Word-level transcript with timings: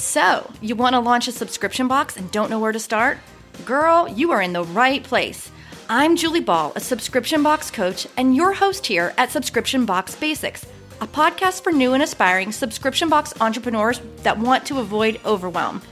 So, 0.00 0.48
you 0.60 0.76
want 0.76 0.94
to 0.94 1.00
launch 1.00 1.26
a 1.26 1.32
subscription 1.32 1.88
box 1.88 2.16
and 2.16 2.30
don't 2.30 2.50
know 2.50 2.60
where 2.60 2.70
to 2.70 2.78
start? 2.78 3.18
Girl, 3.64 4.06
you 4.08 4.30
are 4.30 4.40
in 4.40 4.52
the 4.52 4.62
right 4.62 5.02
place. 5.02 5.50
I'm 5.88 6.14
Julie 6.14 6.38
Ball, 6.38 6.72
a 6.76 6.80
subscription 6.80 7.42
box 7.42 7.68
coach, 7.68 8.06
and 8.16 8.36
your 8.36 8.52
host 8.52 8.86
here 8.86 9.12
at 9.18 9.32
Subscription 9.32 9.84
Box 9.86 10.14
Basics, 10.14 10.64
a 11.00 11.06
podcast 11.08 11.64
for 11.64 11.72
new 11.72 11.94
and 11.94 12.02
aspiring 12.04 12.52
subscription 12.52 13.08
box 13.08 13.34
entrepreneurs 13.40 14.00
that 14.18 14.38
want 14.38 14.64
to 14.66 14.78
avoid 14.78 15.20
overwhelm. 15.26 15.82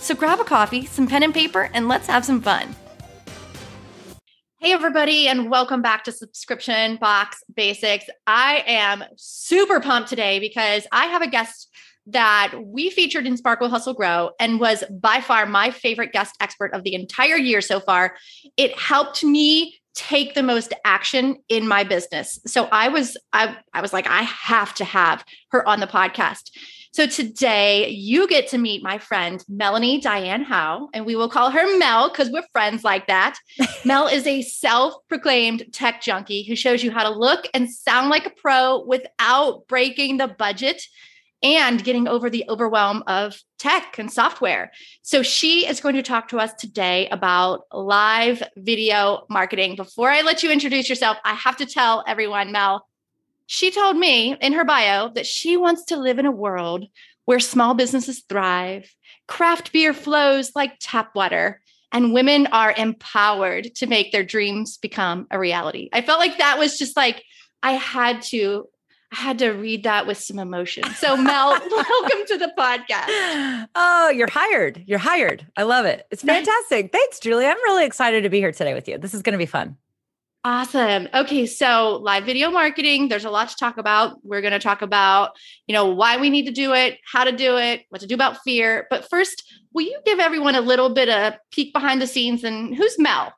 So 0.00 0.16
grab 0.16 0.40
a 0.40 0.44
coffee, 0.44 0.84
some 0.86 1.06
pen 1.06 1.22
and 1.22 1.32
paper, 1.32 1.70
and 1.72 1.86
let's 1.86 2.08
have 2.08 2.24
some 2.24 2.42
fun. 2.42 2.74
Hey, 4.58 4.72
everybody, 4.72 5.28
and 5.28 5.48
welcome 5.48 5.82
back 5.82 6.02
to 6.04 6.12
Subscription 6.12 6.96
Box 6.96 7.44
Basics. 7.54 8.06
I 8.26 8.64
am 8.66 9.04
super 9.16 9.78
pumped 9.78 10.08
today 10.08 10.40
because 10.40 10.84
I 10.90 11.06
have 11.06 11.22
a 11.22 11.30
guest 11.30 11.68
that 12.06 12.54
we 12.64 12.90
featured 12.90 13.26
in 13.26 13.36
Sparkle 13.36 13.68
Hustle 13.68 13.94
Grow 13.94 14.30
and 14.40 14.58
was 14.60 14.84
by 14.90 15.20
far 15.20 15.46
my 15.46 15.70
favorite 15.70 16.12
guest 16.12 16.34
expert 16.40 16.74
of 16.74 16.82
the 16.82 16.94
entire 16.94 17.36
year 17.36 17.60
so 17.60 17.80
far. 17.80 18.16
It 18.56 18.78
helped 18.78 19.22
me 19.22 19.78
take 19.94 20.34
the 20.34 20.42
most 20.42 20.72
action 20.84 21.36
in 21.48 21.68
my 21.68 21.84
business. 21.84 22.40
So 22.46 22.68
I 22.72 22.88
was 22.88 23.16
I 23.32 23.56
I 23.74 23.82
was 23.82 23.92
like 23.92 24.06
I 24.06 24.22
have 24.22 24.74
to 24.74 24.84
have 24.84 25.24
her 25.50 25.66
on 25.68 25.80
the 25.80 25.86
podcast. 25.86 26.50
So 26.94 27.06
today 27.06 27.88
you 27.88 28.28
get 28.28 28.48
to 28.48 28.58
meet 28.58 28.82
my 28.82 28.98
friend 28.98 29.42
Melanie 29.48 29.98
Diane 29.98 30.42
Howe, 30.42 30.90
and 30.92 31.06
we 31.06 31.16
will 31.16 31.28
call 31.28 31.50
her 31.50 31.78
Mel 31.78 32.10
because 32.10 32.30
we're 32.30 32.42
friends 32.52 32.84
like 32.84 33.06
that. 33.06 33.38
Mel 33.86 34.08
is 34.08 34.26
a 34.26 34.42
self-proclaimed 34.42 35.72
tech 35.72 36.02
junkie 36.02 36.42
who 36.42 36.54
shows 36.54 36.82
you 36.82 36.90
how 36.90 37.02
to 37.02 37.18
look 37.18 37.48
and 37.54 37.70
sound 37.70 38.10
like 38.10 38.26
a 38.26 38.30
pro 38.30 38.84
without 38.84 39.66
breaking 39.68 40.18
the 40.18 40.28
budget 40.28 40.82
and 41.42 41.82
getting 41.82 42.06
over 42.06 42.30
the 42.30 42.44
overwhelm 42.48 43.02
of 43.06 43.40
tech 43.58 43.98
and 43.98 44.10
software. 44.12 44.70
So 45.02 45.22
she 45.22 45.66
is 45.66 45.80
going 45.80 45.96
to 45.96 46.02
talk 46.02 46.28
to 46.28 46.38
us 46.38 46.52
today 46.54 47.08
about 47.08 47.64
live 47.72 48.42
video 48.56 49.26
marketing. 49.28 49.76
Before 49.76 50.10
I 50.10 50.22
let 50.22 50.42
you 50.42 50.50
introduce 50.50 50.88
yourself, 50.88 51.16
I 51.24 51.34
have 51.34 51.56
to 51.56 51.66
tell 51.66 52.04
everyone, 52.06 52.52
Mel, 52.52 52.86
she 53.46 53.70
told 53.70 53.96
me 53.96 54.36
in 54.40 54.52
her 54.52 54.64
bio 54.64 55.10
that 55.10 55.26
she 55.26 55.56
wants 55.56 55.84
to 55.86 55.96
live 55.96 56.18
in 56.18 56.26
a 56.26 56.30
world 56.30 56.86
where 57.24 57.40
small 57.40 57.74
businesses 57.74 58.22
thrive, 58.28 58.94
craft 59.26 59.72
beer 59.72 59.92
flows 59.92 60.52
like 60.54 60.76
tap 60.80 61.14
water, 61.14 61.60
and 61.92 62.14
women 62.14 62.46
are 62.48 62.72
empowered 62.76 63.74
to 63.76 63.86
make 63.86 64.12
their 64.12 64.24
dreams 64.24 64.78
become 64.78 65.26
a 65.30 65.38
reality. 65.38 65.88
I 65.92 66.00
felt 66.00 66.20
like 66.20 66.38
that 66.38 66.58
was 66.58 66.78
just 66.78 66.96
like 66.96 67.22
I 67.62 67.72
had 67.72 68.22
to 68.22 68.68
I 69.12 69.16
had 69.16 69.38
to 69.40 69.50
read 69.50 69.84
that 69.84 70.06
with 70.06 70.16
some 70.16 70.38
emotion. 70.38 70.84
So, 70.94 71.18
Mel, 71.18 71.50
welcome 71.70 72.26
to 72.28 72.38
the 72.38 72.50
podcast. 72.58 73.68
Oh, 73.74 74.08
you're 74.08 74.30
hired. 74.30 74.82
You're 74.86 74.98
hired. 74.98 75.46
I 75.54 75.64
love 75.64 75.84
it. 75.84 76.06
It's 76.10 76.22
fantastic. 76.22 76.92
Thanks, 76.92 77.20
Julie. 77.20 77.44
I'm 77.44 77.58
really 77.58 77.84
excited 77.84 78.22
to 78.22 78.30
be 78.30 78.38
here 78.38 78.52
today 78.52 78.72
with 78.72 78.88
you. 78.88 78.96
This 78.96 79.12
is 79.12 79.20
going 79.20 79.34
to 79.34 79.38
be 79.38 79.44
fun. 79.44 79.76
Awesome. 80.44 81.08
Okay, 81.12 81.44
so 81.44 82.00
live 82.02 82.24
video 82.24 82.50
marketing, 82.50 83.08
there's 83.08 83.26
a 83.26 83.30
lot 83.30 83.50
to 83.50 83.56
talk 83.56 83.76
about. 83.76 84.16
We're 84.24 84.40
going 84.40 84.54
to 84.54 84.58
talk 84.58 84.80
about, 84.80 85.36
you 85.66 85.74
know, 85.74 85.86
why 85.90 86.16
we 86.16 86.30
need 86.30 86.46
to 86.46 86.52
do 86.52 86.72
it, 86.72 86.98
how 87.04 87.24
to 87.24 87.32
do 87.32 87.58
it, 87.58 87.82
what 87.90 88.00
to 88.00 88.06
do 88.06 88.14
about 88.14 88.38
fear. 88.42 88.86
But 88.88 89.08
first, 89.10 89.44
will 89.74 89.84
you 89.84 90.00
give 90.06 90.20
everyone 90.20 90.54
a 90.54 90.62
little 90.62 90.94
bit 90.94 91.10
of 91.10 91.34
peek 91.52 91.74
behind 91.74 92.00
the 92.00 92.06
scenes 92.06 92.44
and 92.44 92.74
who's 92.74 92.98
Mel? 92.98 93.34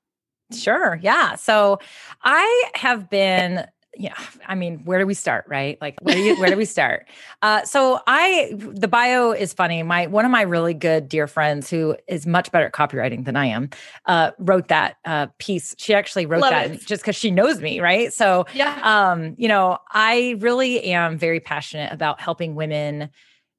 Sure. 0.52 0.98
Yeah. 1.02 1.34
So 1.34 1.80
I 2.22 2.70
have 2.74 3.10
been 3.10 3.66
yeah 3.96 4.14
i 4.46 4.54
mean 4.54 4.78
where 4.84 4.98
do 4.98 5.06
we 5.06 5.14
start 5.14 5.44
right 5.48 5.78
like 5.80 5.96
where 6.00 6.14
do, 6.14 6.20
you, 6.22 6.38
where 6.40 6.50
do 6.50 6.56
we 6.56 6.64
start 6.64 7.06
uh, 7.42 7.62
so 7.64 8.00
i 8.06 8.52
the 8.58 8.88
bio 8.88 9.32
is 9.32 9.52
funny 9.52 9.82
my 9.82 10.06
one 10.06 10.24
of 10.24 10.30
my 10.30 10.42
really 10.42 10.74
good 10.74 11.08
dear 11.08 11.26
friends 11.26 11.70
who 11.70 11.96
is 12.08 12.26
much 12.26 12.50
better 12.52 12.66
at 12.66 12.72
copywriting 12.72 13.24
than 13.24 13.36
i 13.36 13.46
am 13.46 13.68
uh, 14.06 14.30
wrote 14.38 14.68
that 14.68 14.96
uh, 15.04 15.26
piece 15.38 15.74
she 15.78 15.94
actually 15.94 16.26
wrote 16.26 16.40
Love 16.40 16.50
that 16.50 16.70
it. 16.70 16.86
just 16.86 17.02
because 17.02 17.16
she 17.16 17.30
knows 17.30 17.60
me 17.60 17.80
right 17.80 18.12
so 18.12 18.46
yeah 18.54 18.80
um 18.82 19.34
you 19.38 19.48
know 19.48 19.78
i 19.92 20.36
really 20.40 20.82
am 20.84 21.18
very 21.18 21.40
passionate 21.40 21.92
about 21.92 22.20
helping 22.20 22.54
women 22.54 23.10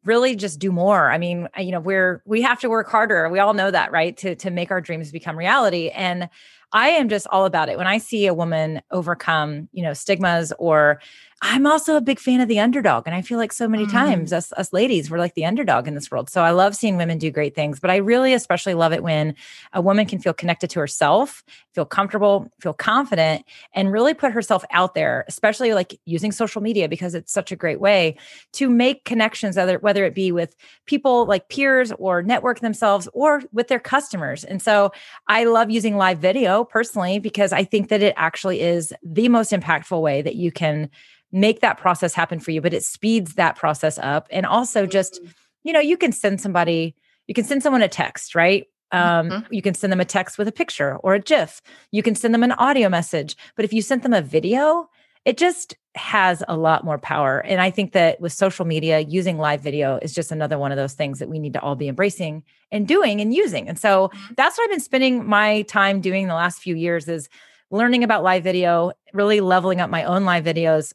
really 0.05 0.35
just 0.35 0.59
do 0.59 0.71
more. 0.71 1.11
I 1.11 1.17
mean, 1.17 1.49
you 1.57 1.71
know, 1.71 1.79
we're 1.79 2.21
we 2.25 2.41
have 2.43 2.59
to 2.61 2.69
work 2.69 2.87
harder. 2.89 3.27
We 3.29 3.39
all 3.39 3.53
know 3.53 3.71
that, 3.71 3.91
right? 3.91 4.15
To 4.17 4.35
to 4.35 4.51
make 4.51 4.71
our 4.71 4.79
dreams 4.79 5.11
become 5.11 5.37
reality. 5.37 5.89
And 5.89 6.29
I 6.75 6.89
am 6.89 7.07
just 7.07 7.25
all 7.31 7.45
about 7.45 7.69
it. 7.69 7.77
When 7.77 7.87
I 7.87 7.99
see 7.99 8.27
a 8.27 8.33
woman 8.33 8.81
overcome, 8.91 9.69
you 9.71 9.81
know, 9.81 9.93
stigmas 9.93 10.51
or 10.59 10.99
I'm 11.41 11.68
also 11.68 11.97
a 11.97 12.01
big 12.01 12.19
fan 12.19 12.40
of 12.40 12.47
the 12.47 12.62
underdog. 12.62 13.03
And 13.06 13.13
I 13.13 13.22
feel 13.22 13.38
like 13.38 13.51
so 13.51 13.68
many 13.68 13.85
mm. 13.85 13.91
times 13.91 14.31
us, 14.31 14.53
us 14.53 14.72
ladies, 14.72 15.12
we're 15.12 15.19
like 15.19 15.34
the 15.34 15.46
underdog 15.46 15.85
in 15.85 15.94
this 15.94 16.09
world. 16.09 16.29
So 16.29 16.41
I 16.41 16.51
love 16.51 16.75
seeing 16.75 16.96
women 16.96 17.18
do 17.18 17.29
great 17.29 17.56
things, 17.56 17.79
but 17.79 17.91
I 17.91 17.97
really 17.97 18.34
especially 18.34 18.73
love 18.73 18.94
it 18.94 19.03
when 19.03 19.35
a 19.73 19.81
woman 19.81 20.06
can 20.06 20.19
feel 20.19 20.34
connected 20.34 20.69
to 20.72 20.79
herself, 20.79 21.44
feel 21.73 21.84
comfortable, 21.84 22.50
feel 22.62 22.73
confident, 22.73 23.44
and 23.73 23.91
really 23.91 24.13
put 24.13 24.31
herself 24.31 24.63
out 24.72 24.96
there, 24.96 25.25
especially 25.28 25.73
like 25.73 26.00
using 26.06 26.31
social 26.31 26.62
media 26.62 26.88
because 26.88 27.13
it's 27.13 27.34
such 27.34 27.52
a 27.52 27.56
great 27.57 27.81
way 27.81 28.17
to 28.53 28.69
make 28.69 29.03
connections, 29.03 29.57
whether, 29.57 29.78
whether 29.79 30.06
it 30.06 30.16
be 30.16 30.31
with 30.31 30.56
people 30.85 31.25
like 31.25 31.50
peers 31.50 31.91
or 32.00 32.23
network 32.23 32.62
themselves 32.62 33.09
or 33.13 33.44
with 33.52 33.67
their 33.67 33.79
customers. 33.79 34.46
And 34.46 34.62
so 34.62 34.94
I 35.28 35.44
love 35.44 35.69
using 35.69 35.97
live 35.97 36.19
video 36.19 36.63
personally 36.63 37.19
because 37.19 37.52
I 37.52 37.66
think 37.66 37.90
that 37.90 38.02
it 38.02 38.13
actually 38.16 38.62
is 38.62 38.94
the 39.03 39.28
most 39.28 39.52
impactful 39.52 40.02
way 40.02 40.22
that 40.22 40.35
you 40.35 40.50
can 40.50 40.90
make 41.35 41.59
that 41.59 41.78
process 41.78 42.13
happen 42.13 42.40
for 42.40 42.51
you, 42.51 42.62
but 42.62 42.73
it 42.73 42.84
speeds 42.84 43.35
that 43.35 43.57
process 43.57 44.00
up. 44.00 44.28
And 44.31 44.46
also 44.46 44.85
just, 44.85 45.16
mm-hmm. 45.16 45.31
you 45.66 45.73
know, 45.73 45.81
you 45.81 45.97
can 45.97 46.13
send 46.13 46.40
somebody, 46.40 46.96
you 47.28 47.34
can 47.34 47.44
send 47.44 47.62
someone 47.62 47.81
a 47.81 47.90
text, 47.90 48.35
right? 48.35 48.66
Um, 48.91 49.29
mm-hmm. 49.29 49.53
You 49.53 49.62
can 49.62 49.73
send 49.73 49.91
them 49.91 50.00
a 50.00 50.06
text 50.06 50.38
with 50.38 50.47
a 50.47 50.53
picture 50.53 50.96
or 50.97 51.13
a 51.13 51.19
GIF. 51.19 51.62
You 51.91 52.01
can 52.01 52.16
send 52.16 52.34
them 52.34 52.44
an 52.44 52.53
audio 52.53 52.88
message. 52.88 53.35
But 53.57 53.66
if 53.66 53.73
you 53.73 53.81
sent 53.81 54.03
them 54.03 54.13
a 54.13 54.22
video, 54.22 54.90
it 55.25 55.38
just 55.38 55.75
has 55.96 56.41
a 56.47 56.56
lot 56.56 56.85
more 56.85 57.00
power. 57.00 57.40
And 57.40 57.59
I 57.59 57.69
think 57.69 57.91
that 57.94 58.22
with 58.22 58.31
social 58.31 58.63
media, 58.63 59.00
using 59.00 59.38
live 59.38 59.59
video 59.59 60.00
is 60.02 60.13
just 60.13 60.31
another 60.31 60.57
one 60.57 60.72
of 60.72 60.78
those 60.78 60.94
things 60.94 61.19
that 61.19 61.29
we 61.29 61.40
need 61.40 61.53
to 61.53 61.62
all 61.62 61.75
be 61.75 61.90
embracing 61.90 62.44
and 62.72 62.88
doing 62.88 63.19
and 63.19 63.34
using. 63.34 63.67
And 63.67 63.78
so 63.78 64.07
mm-hmm. 64.07 64.34
that's 64.38 64.57
what 64.57 64.66
I've 64.66 64.69
been 64.69 64.79
spending 64.79 65.28
my 65.28 65.63
time 65.63 66.00
doing 66.00 66.28
the 66.28 66.34
last 66.34 66.59
few 66.59 66.75
years 66.75 67.09
is 67.09 67.28
learning 67.72 68.03
about 68.03 68.23
live 68.23 68.44
video, 68.44 68.91
really 69.13 69.41
leveling 69.41 69.81
up 69.81 69.90
my 69.90 70.03
own 70.03 70.23
live 70.23 70.46
videos, 70.46 70.94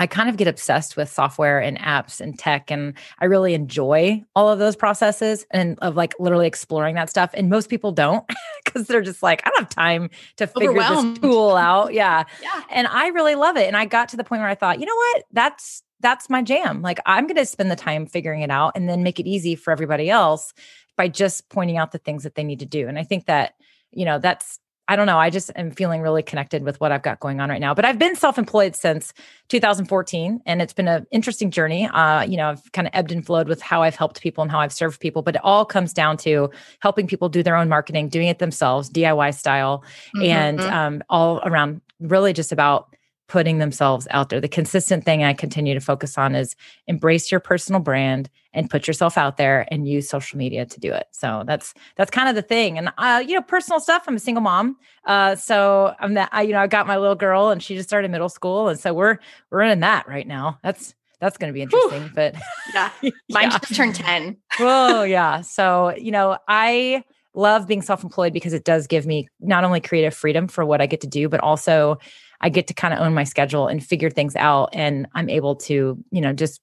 I 0.00 0.06
kind 0.06 0.30
of 0.30 0.38
get 0.38 0.48
obsessed 0.48 0.96
with 0.96 1.10
software 1.10 1.60
and 1.60 1.78
apps 1.78 2.22
and 2.22 2.38
tech. 2.38 2.70
And 2.70 2.94
I 3.18 3.26
really 3.26 3.52
enjoy 3.52 4.24
all 4.34 4.48
of 4.48 4.58
those 4.58 4.74
processes 4.74 5.44
and 5.50 5.78
of 5.80 5.94
like 5.94 6.14
literally 6.18 6.46
exploring 6.46 6.94
that 6.94 7.10
stuff. 7.10 7.30
And 7.34 7.50
most 7.50 7.68
people 7.68 7.92
don't 7.92 8.24
because 8.64 8.86
they're 8.86 9.02
just 9.02 9.22
like, 9.22 9.46
I 9.46 9.50
don't 9.50 9.58
have 9.58 9.68
time 9.68 10.08
to 10.36 10.46
figure 10.46 10.72
this 10.72 11.18
tool 11.18 11.54
out. 11.54 11.92
Yeah. 11.92 12.24
yeah. 12.42 12.62
And 12.70 12.86
I 12.86 13.08
really 13.08 13.34
love 13.34 13.58
it. 13.58 13.66
And 13.66 13.76
I 13.76 13.84
got 13.84 14.08
to 14.08 14.16
the 14.16 14.24
point 14.24 14.40
where 14.40 14.48
I 14.48 14.54
thought, 14.54 14.80
you 14.80 14.86
know 14.86 14.96
what? 14.96 15.24
That's 15.32 15.82
that's 16.00 16.30
my 16.30 16.42
jam. 16.42 16.80
Like 16.80 16.98
I'm 17.04 17.26
going 17.26 17.36
to 17.36 17.44
spend 17.44 17.70
the 17.70 17.76
time 17.76 18.06
figuring 18.06 18.40
it 18.40 18.50
out 18.50 18.72
and 18.74 18.88
then 18.88 19.02
make 19.02 19.20
it 19.20 19.26
easy 19.26 19.54
for 19.54 19.70
everybody 19.70 20.08
else 20.08 20.54
by 20.96 21.08
just 21.08 21.50
pointing 21.50 21.76
out 21.76 21.92
the 21.92 21.98
things 21.98 22.22
that 22.22 22.36
they 22.36 22.44
need 22.44 22.60
to 22.60 22.66
do. 22.66 22.88
And 22.88 22.98
I 22.98 23.04
think 23.04 23.26
that, 23.26 23.52
you 23.90 24.06
know, 24.06 24.18
that's 24.18 24.58
I 24.90 24.96
don't 24.96 25.06
know. 25.06 25.18
I 25.18 25.30
just 25.30 25.52
am 25.54 25.70
feeling 25.70 26.00
really 26.00 26.20
connected 26.20 26.64
with 26.64 26.80
what 26.80 26.90
I've 26.90 27.04
got 27.04 27.20
going 27.20 27.40
on 27.40 27.48
right 27.48 27.60
now. 27.60 27.72
But 27.74 27.84
I've 27.84 27.96
been 27.96 28.16
self-employed 28.16 28.74
since 28.74 29.14
2014, 29.46 30.42
and 30.46 30.60
it's 30.60 30.72
been 30.72 30.88
an 30.88 31.06
interesting 31.12 31.52
journey. 31.52 31.86
Uh, 31.86 32.22
you 32.22 32.36
know, 32.36 32.48
I've 32.48 32.72
kind 32.72 32.88
of 32.88 32.90
ebbed 32.92 33.12
and 33.12 33.24
flowed 33.24 33.46
with 33.46 33.62
how 33.62 33.84
I've 33.84 33.94
helped 33.94 34.20
people 34.20 34.42
and 34.42 34.50
how 34.50 34.58
I've 34.58 34.72
served 34.72 34.98
people, 34.98 35.22
but 35.22 35.36
it 35.36 35.44
all 35.44 35.64
comes 35.64 35.92
down 35.92 36.16
to 36.18 36.50
helping 36.80 37.06
people 37.06 37.28
do 37.28 37.44
their 37.44 37.54
own 37.54 37.68
marketing, 37.68 38.08
doing 38.08 38.26
it 38.26 38.40
themselves, 38.40 38.90
DIY 38.90 39.32
style, 39.32 39.84
mm-hmm. 40.16 40.22
and 40.22 40.60
um, 40.60 41.04
all 41.08 41.40
around 41.44 41.80
really 42.00 42.32
just 42.32 42.50
about 42.50 42.89
putting 43.30 43.58
themselves 43.58 44.08
out 44.10 44.28
there. 44.28 44.40
The 44.40 44.48
consistent 44.48 45.04
thing 45.04 45.22
I 45.22 45.32
continue 45.32 45.72
to 45.72 45.80
focus 45.80 46.18
on 46.18 46.34
is 46.34 46.56
embrace 46.88 47.30
your 47.30 47.38
personal 47.38 47.80
brand 47.80 48.28
and 48.52 48.68
put 48.68 48.88
yourself 48.88 49.16
out 49.16 49.36
there 49.36 49.68
and 49.70 49.86
use 49.86 50.08
social 50.08 50.36
media 50.36 50.66
to 50.66 50.80
do 50.80 50.92
it. 50.92 51.06
So 51.12 51.44
that's 51.46 51.72
that's 51.94 52.10
kind 52.10 52.28
of 52.28 52.34
the 52.34 52.42
thing. 52.42 52.76
And 52.76 52.90
uh, 52.98 53.22
you 53.24 53.36
know, 53.36 53.42
personal 53.42 53.78
stuff. 53.78 54.02
I'm 54.08 54.16
a 54.16 54.18
single 54.18 54.42
mom, 54.42 54.76
uh, 55.04 55.36
so 55.36 55.94
I'm 56.00 56.14
that. 56.14 56.28
I 56.32 56.42
you 56.42 56.52
know 56.52 56.58
I 56.58 56.66
got 56.66 56.88
my 56.88 56.96
little 56.96 57.14
girl 57.14 57.50
and 57.50 57.62
she 57.62 57.76
just 57.76 57.88
started 57.88 58.10
middle 58.10 58.28
school, 58.28 58.68
and 58.68 58.78
so 58.78 58.92
we're 58.92 59.18
we're 59.50 59.62
in 59.62 59.78
that 59.78 60.08
right 60.08 60.26
now. 60.26 60.58
That's 60.64 60.96
that's 61.20 61.38
going 61.38 61.50
to 61.50 61.54
be 61.54 61.62
interesting. 61.62 62.02
Whew. 62.02 62.10
But 62.12 62.34
yeah, 62.74 62.90
mine 63.30 63.50
yeah. 63.50 63.58
just 63.58 63.76
turned 63.76 63.94
ten. 63.94 64.38
oh 64.58 65.02
yeah. 65.04 65.42
So 65.42 65.94
you 65.96 66.10
know 66.10 66.36
I 66.48 67.04
love 67.34 67.68
being 67.68 67.80
self-employed 67.80 68.32
because 68.32 68.52
it 68.52 68.64
does 68.64 68.88
give 68.88 69.06
me 69.06 69.28
not 69.38 69.62
only 69.62 69.80
creative 69.80 70.12
freedom 70.12 70.48
for 70.48 70.64
what 70.64 70.80
I 70.80 70.86
get 70.86 71.00
to 71.02 71.06
do, 71.06 71.28
but 71.28 71.38
also 71.38 71.96
I 72.40 72.48
get 72.48 72.66
to 72.68 72.74
kind 72.74 72.94
of 72.94 73.00
own 73.00 73.14
my 73.14 73.24
schedule 73.24 73.66
and 73.66 73.84
figure 73.84 74.10
things 74.10 74.36
out. 74.36 74.70
And 74.72 75.06
I'm 75.14 75.28
able 75.28 75.56
to, 75.56 76.02
you 76.10 76.20
know, 76.20 76.32
just 76.32 76.60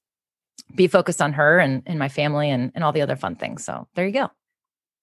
be 0.74 0.86
focused 0.86 1.22
on 1.22 1.32
her 1.34 1.58
and, 1.58 1.82
and 1.86 1.98
my 1.98 2.08
family 2.08 2.50
and, 2.50 2.72
and 2.74 2.84
all 2.84 2.92
the 2.92 3.02
other 3.02 3.16
fun 3.16 3.36
things. 3.36 3.64
So 3.64 3.86
there 3.94 4.06
you 4.06 4.12
go. 4.12 4.30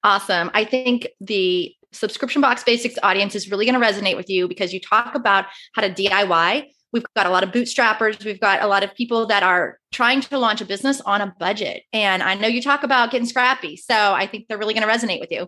Awesome. 0.03 0.51
I 0.53 0.65
think 0.65 1.07
the 1.19 1.73
subscription 1.91 2.41
box 2.41 2.63
basics 2.63 2.95
audience 3.01 3.35
is 3.35 3.49
really 3.49 3.65
going 3.65 3.79
to 3.79 3.85
resonate 3.85 4.17
with 4.17 4.29
you 4.29 4.47
because 4.47 4.73
you 4.73 4.79
talk 4.79 5.15
about 5.15 5.45
how 5.73 5.81
to 5.81 5.89
DIY 5.89 6.67
We've 6.95 7.03
got 7.13 7.25
a 7.25 7.29
lot 7.29 7.43
of 7.43 7.51
bootstrappers. 7.51 8.23
We've 8.23 8.39
got 8.39 8.63
a 8.63 8.67
lot 8.67 8.81
of 8.81 8.95
people 8.95 9.25
that 9.25 9.43
are 9.43 9.79
trying 9.91 10.21
to 10.21 10.39
launch 10.39 10.61
a 10.61 10.65
business 10.65 11.01
on 11.01 11.19
a 11.19 11.35
budget. 11.37 11.83
And 11.91 12.23
I 12.23 12.35
know 12.35 12.47
you 12.47 12.61
talk 12.61 12.83
about 12.83 13.11
getting 13.11 13.27
scrappy. 13.27 13.75
So 13.75 13.93
I 13.93 14.25
think 14.27 14.47
they're 14.47 14.57
really 14.57 14.73
going 14.73 14.87
to 14.87 14.93
resonate 14.93 15.19
with 15.19 15.29
you. 15.29 15.47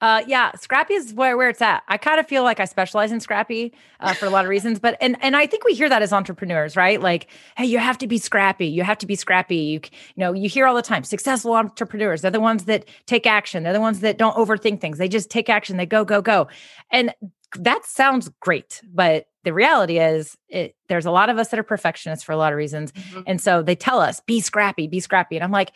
Uh, 0.00 0.22
yeah, 0.26 0.52
Scrappy 0.56 0.94
is 0.94 1.12
where, 1.12 1.36
where 1.36 1.50
it's 1.50 1.60
at. 1.60 1.82
I 1.88 1.98
kind 1.98 2.18
of 2.18 2.26
feel 2.26 2.42
like 2.42 2.58
I 2.58 2.64
specialize 2.64 3.12
in 3.12 3.20
Scrappy 3.20 3.72
uh, 4.00 4.14
for 4.14 4.26
a 4.26 4.30
lot 4.30 4.44
of 4.44 4.48
reasons, 4.48 4.78
but 4.78 4.96
and 5.00 5.16
and 5.20 5.36
I 5.36 5.46
think 5.46 5.64
we 5.64 5.74
hear 5.74 5.88
that 5.90 6.00
as 6.00 6.12
entrepreneurs, 6.12 6.74
right? 6.74 7.00
Like, 7.00 7.26
hey, 7.56 7.66
you 7.66 7.78
have 7.78 7.98
to 7.98 8.06
be 8.06 8.16
scrappy. 8.16 8.66
You 8.66 8.82
have 8.82 8.98
to 8.98 9.06
be 9.06 9.14
scrappy. 9.14 9.56
You 9.56 9.80
you 9.82 9.90
know 10.16 10.32
you 10.32 10.48
hear 10.48 10.66
all 10.66 10.74
the 10.74 10.82
time. 10.82 11.04
Successful 11.04 11.54
entrepreneurs, 11.54 12.22
they're 12.22 12.30
the 12.30 12.40
ones 12.40 12.64
that 12.64 12.86
take 13.06 13.26
action. 13.26 13.62
They're 13.62 13.74
the 13.74 13.80
ones 13.80 14.00
that 14.00 14.16
don't 14.16 14.36
overthink 14.36 14.80
things. 14.80 14.96
They 14.96 15.08
just 15.08 15.30
take 15.30 15.50
action. 15.50 15.76
They 15.76 15.86
go 15.86 16.04
go 16.04 16.22
go, 16.22 16.48
and 16.90 17.14
that 17.58 17.84
sounds 17.84 18.30
great, 18.40 18.80
but 18.92 19.26
the 19.42 19.52
reality 19.52 19.98
is 19.98 20.36
it, 20.48 20.76
there's 20.88 21.06
a 21.06 21.10
lot 21.10 21.30
of 21.30 21.38
us 21.38 21.48
that 21.48 21.58
are 21.58 21.64
perfectionists 21.64 22.24
for 22.24 22.32
a 22.32 22.36
lot 22.36 22.52
of 22.52 22.56
reasons, 22.56 22.92
mm-hmm. 22.92 23.22
and 23.26 23.40
so 23.40 23.62
they 23.62 23.74
tell 23.74 24.00
us 24.00 24.20
be 24.20 24.40
scrappy, 24.40 24.86
be 24.86 25.00
scrappy, 25.00 25.36
and 25.36 25.44
I'm 25.44 25.50
like 25.50 25.72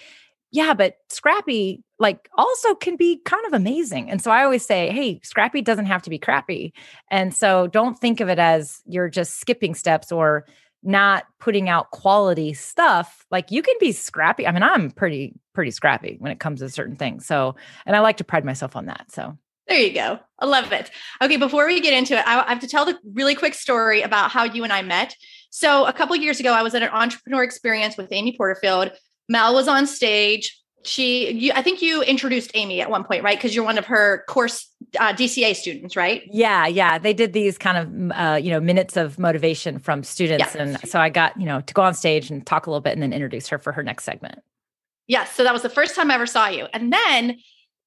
yeah, 0.54 0.72
but 0.72 0.98
Scrappy 1.08 1.82
like 1.98 2.28
also 2.38 2.76
can 2.76 2.94
be 2.94 3.20
kind 3.24 3.44
of 3.46 3.54
amazing. 3.54 4.08
And 4.08 4.22
so 4.22 4.30
I 4.30 4.44
always 4.44 4.64
say, 4.64 4.92
hey, 4.92 5.20
Scrappy 5.24 5.60
doesn't 5.60 5.86
have 5.86 6.02
to 6.02 6.10
be 6.10 6.18
crappy. 6.18 6.72
And 7.10 7.34
so 7.34 7.66
don't 7.66 7.98
think 7.98 8.20
of 8.20 8.28
it 8.28 8.38
as 8.38 8.80
you're 8.86 9.08
just 9.08 9.40
skipping 9.40 9.74
steps 9.74 10.12
or 10.12 10.46
not 10.84 11.24
putting 11.40 11.68
out 11.68 11.90
quality 11.90 12.54
stuff. 12.54 13.26
Like 13.32 13.50
you 13.50 13.62
can 13.62 13.74
be 13.80 13.90
scrappy. 13.90 14.46
I 14.46 14.52
mean, 14.52 14.62
I'm 14.62 14.92
pretty 14.92 15.34
pretty 15.54 15.72
scrappy 15.72 16.18
when 16.20 16.30
it 16.30 16.38
comes 16.38 16.60
to 16.60 16.68
certain 16.68 16.94
things. 16.94 17.26
So, 17.26 17.56
and 17.84 17.96
I 17.96 17.98
like 17.98 18.18
to 18.18 18.24
pride 18.24 18.44
myself 18.44 18.76
on 18.76 18.86
that. 18.86 19.10
So, 19.10 19.36
there 19.66 19.80
you 19.80 19.92
go. 19.92 20.20
I 20.38 20.46
love 20.46 20.70
it. 20.70 20.88
Okay, 21.20 21.36
before 21.36 21.66
we 21.66 21.80
get 21.80 21.94
into 21.94 22.14
it, 22.14 22.24
I 22.26 22.48
have 22.48 22.60
to 22.60 22.68
tell 22.68 22.84
the 22.84 22.96
really 23.12 23.34
quick 23.34 23.54
story 23.54 24.02
about 24.02 24.30
how 24.30 24.44
you 24.44 24.62
and 24.62 24.72
I 24.72 24.82
met. 24.82 25.16
So, 25.50 25.84
a 25.86 25.92
couple 25.92 26.14
years 26.14 26.38
ago, 26.38 26.52
I 26.52 26.62
was 26.62 26.76
at 26.76 26.82
an 26.82 26.90
entrepreneur 26.90 27.42
experience 27.42 27.96
with 27.96 28.12
Amy 28.12 28.36
Porterfield. 28.36 28.92
Mel 29.28 29.54
was 29.54 29.68
on 29.68 29.86
stage. 29.86 30.60
She, 30.84 31.30
you, 31.32 31.52
I 31.54 31.62
think 31.62 31.80
you 31.80 32.02
introduced 32.02 32.50
Amy 32.54 32.82
at 32.82 32.90
one 32.90 33.04
point, 33.04 33.24
right? 33.24 33.38
Because 33.38 33.54
you're 33.54 33.64
one 33.64 33.78
of 33.78 33.86
her 33.86 34.22
course 34.28 34.70
uh, 35.00 35.14
DCA 35.14 35.56
students, 35.56 35.96
right? 35.96 36.22
Yeah, 36.30 36.66
yeah. 36.66 36.98
They 36.98 37.14
did 37.14 37.32
these 37.32 37.56
kind 37.56 37.78
of, 37.78 38.18
uh, 38.18 38.36
you 38.36 38.50
know, 38.50 38.60
minutes 38.60 38.96
of 38.96 39.18
motivation 39.18 39.78
from 39.78 40.02
students, 40.02 40.54
yeah. 40.54 40.62
and 40.62 40.88
so 40.88 41.00
I 41.00 41.08
got, 41.08 41.40
you 41.40 41.46
know, 41.46 41.62
to 41.62 41.74
go 41.74 41.82
on 41.82 41.94
stage 41.94 42.30
and 42.30 42.46
talk 42.46 42.66
a 42.66 42.70
little 42.70 42.82
bit, 42.82 42.92
and 42.92 43.02
then 43.02 43.14
introduce 43.14 43.48
her 43.48 43.58
for 43.58 43.72
her 43.72 43.82
next 43.82 44.04
segment. 44.04 44.40
Yes, 45.06 45.34
so 45.34 45.42
that 45.42 45.52
was 45.52 45.62
the 45.62 45.70
first 45.70 45.94
time 45.94 46.10
I 46.10 46.14
ever 46.14 46.26
saw 46.26 46.48
you, 46.48 46.66
and 46.74 46.92
then 46.92 47.38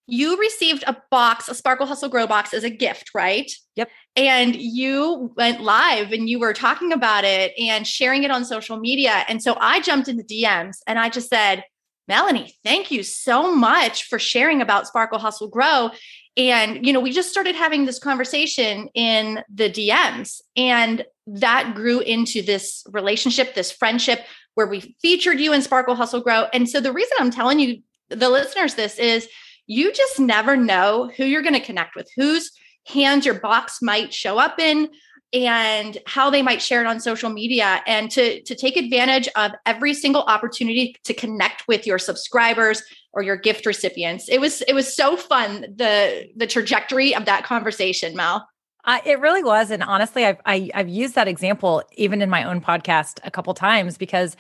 you 0.08 0.38
received 0.38 0.84
a 0.88 0.98
box, 1.12 1.50
a 1.50 1.54
Sparkle 1.54 1.86
Hustle 1.86 2.10
Grow 2.10 2.26
box 2.26 2.54
as 2.54 2.64
a 2.64 2.70
gift, 2.70 3.12
right? 3.14 3.52
Yep. 3.76 3.90
And 4.18 4.56
you 4.56 5.32
went 5.38 5.62
live 5.62 6.12
and 6.12 6.28
you 6.28 6.40
were 6.40 6.54
talking 6.54 6.92
about 6.92 7.24
it 7.24 7.54
and 7.58 7.86
sharing 7.86 8.24
it 8.24 8.32
on 8.32 8.44
social 8.44 8.78
media. 8.78 9.24
And 9.30 9.42
so 9.42 9.56
I 9.62 9.80
jumped 9.80 10.08
in 10.08 10.18
the 10.18 10.24
DMs 10.24 10.78
and 10.88 10.98
I 10.98 11.10
just 11.10 11.30
said, 11.30 11.64
Melanie, 12.08 12.56
thank 12.64 12.90
you 12.90 13.04
so 13.04 13.54
much 13.54 14.06
for 14.06 14.18
sharing 14.18 14.62
about 14.62 14.88
Sparkle 14.88 15.20
Hustle 15.20 15.50
Grow. 15.50 15.92
And, 16.36 16.86
you 16.86 16.94
know, 16.94 17.00
we 17.00 17.12
just 17.12 17.30
started 17.30 17.56
having 17.56 17.86
this 17.86 18.00
conversation 18.00 18.90
in 18.94 19.44
the 19.54 19.70
DMs, 19.70 20.40
and 20.56 21.04
that 21.26 21.74
grew 21.74 22.00
into 22.00 22.44
this 22.44 22.86
relationship, 22.92 23.56
this 23.56 23.72
friendship 23.72 24.24
where 24.54 24.68
we 24.68 24.96
featured 25.02 25.40
you 25.40 25.52
in 25.52 25.64
Sparkle 25.64 25.96
Hustle 25.96 26.22
Grow. 26.22 26.46
And 26.54 26.70
so 26.70 26.80
the 26.80 26.94
reason 26.94 27.18
I'm 27.20 27.32
telling 27.32 27.60
you, 27.60 27.82
the 28.10 28.30
listeners, 28.30 28.76
this 28.76 28.98
is 29.00 29.28
you 29.66 29.92
just 29.92 30.20
never 30.20 30.56
know 30.56 31.12
who 31.18 31.26
you're 31.26 31.42
going 31.42 31.54
to 31.54 31.60
connect 31.60 31.96
with, 31.96 32.10
whose 32.16 32.52
hands 32.88 33.26
your 33.26 33.40
box 33.40 33.82
might 33.82 34.14
show 34.14 34.38
up 34.38 34.60
in 34.60 34.90
and 35.34 35.98
how 36.06 36.30
they 36.30 36.42
might 36.42 36.62
share 36.62 36.82
it 36.82 36.88
on 36.88 37.00
social 37.00 37.30
media. 37.30 37.82
And 37.86 38.10
to 38.12 38.42
to 38.44 38.56
take 38.56 38.78
advantage 38.78 39.28
of 39.36 39.52
every 39.66 39.94
single 39.94 40.24
opportunity 40.24 40.96
to 41.04 41.14
connect 41.14 41.68
with 41.68 41.86
your 41.86 42.00
subscribers 42.00 42.82
or 43.14 43.24
your 43.24 43.36
gift 43.36 43.66
recipients. 43.66 44.30
It 44.30 44.40
was 44.40 44.62
it 44.62 44.74
was 44.74 44.96
so 44.96 45.18
fun 45.18 45.62
the 45.76 46.30
the 46.36 46.48
trajectory 46.48 47.14
of 47.14 47.26
that 47.26 47.44
conversation 47.44 48.16
mel. 48.16 48.48
Uh, 48.86 49.00
it 49.06 49.20
really 49.20 49.44
was. 49.44 49.70
And 49.70 49.84
honestly 49.84 50.26
I've, 50.26 50.40
I, 50.46 50.60
have 50.60 50.70
i 50.74 50.78
have 50.78 50.88
used 50.88 51.16
that 51.16 51.28
example 51.28 51.84
even 51.98 52.22
in 52.22 52.30
my 52.30 52.44
own 52.44 52.62
podcast 52.62 53.20
a 53.26 53.32
couple 53.32 53.54
times 53.54 53.98
because 53.98 54.38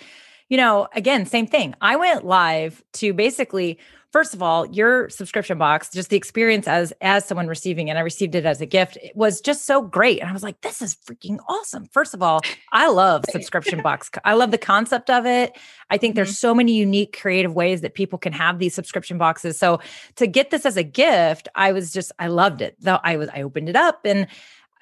you 0.47 0.55
know 0.55 0.87
again 0.93 1.25
same 1.25 1.47
thing. 1.47 1.75
I 1.81 1.97
went 1.97 2.25
live 2.25 2.81
to 2.93 3.13
basically 3.13 3.77
first 4.11 4.33
of 4.33 4.41
all, 4.41 4.65
your 4.67 5.09
subscription 5.09 5.57
box, 5.57 5.89
just 5.89 6.09
the 6.09 6.17
experience 6.17 6.67
as 6.67 6.93
as 7.01 7.25
someone 7.25 7.47
receiving 7.47 7.87
it, 7.87 7.97
I 7.97 8.01
received 8.01 8.35
it 8.35 8.45
as 8.45 8.61
a 8.61 8.65
gift, 8.65 8.97
it 8.97 9.15
was 9.15 9.41
just 9.41 9.65
so 9.65 9.81
great. 9.81 10.19
And 10.19 10.29
I 10.29 10.33
was 10.33 10.43
like, 10.43 10.61
this 10.61 10.81
is 10.81 10.95
freaking 10.95 11.39
awesome. 11.47 11.85
First 11.91 12.13
of 12.13 12.21
all, 12.21 12.41
I 12.71 12.89
love 12.89 13.25
subscription 13.29 13.81
box. 13.81 14.09
I 14.23 14.33
love 14.33 14.51
the 14.51 14.57
concept 14.57 15.09
of 15.09 15.25
it. 15.25 15.57
I 15.89 15.97
think 15.97 16.11
mm-hmm. 16.11 16.17
there's 16.17 16.37
so 16.37 16.53
many 16.53 16.73
unique 16.73 17.17
creative 17.19 17.53
ways 17.53 17.81
that 17.81 17.93
people 17.93 18.19
can 18.19 18.33
have 18.33 18.59
these 18.59 18.73
subscription 18.73 19.17
boxes. 19.17 19.57
So 19.57 19.79
to 20.15 20.27
get 20.27 20.51
this 20.51 20.65
as 20.65 20.77
a 20.77 20.83
gift, 20.83 21.47
I 21.55 21.71
was 21.71 21.91
just 21.91 22.11
I 22.19 22.27
loved 22.27 22.61
it. 22.61 22.75
Though 22.79 22.99
I 23.03 23.17
was 23.17 23.29
I 23.29 23.41
opened 23.41 23.69
it 23.69 23.75
up 23.75 24.01
and 24.05 24.27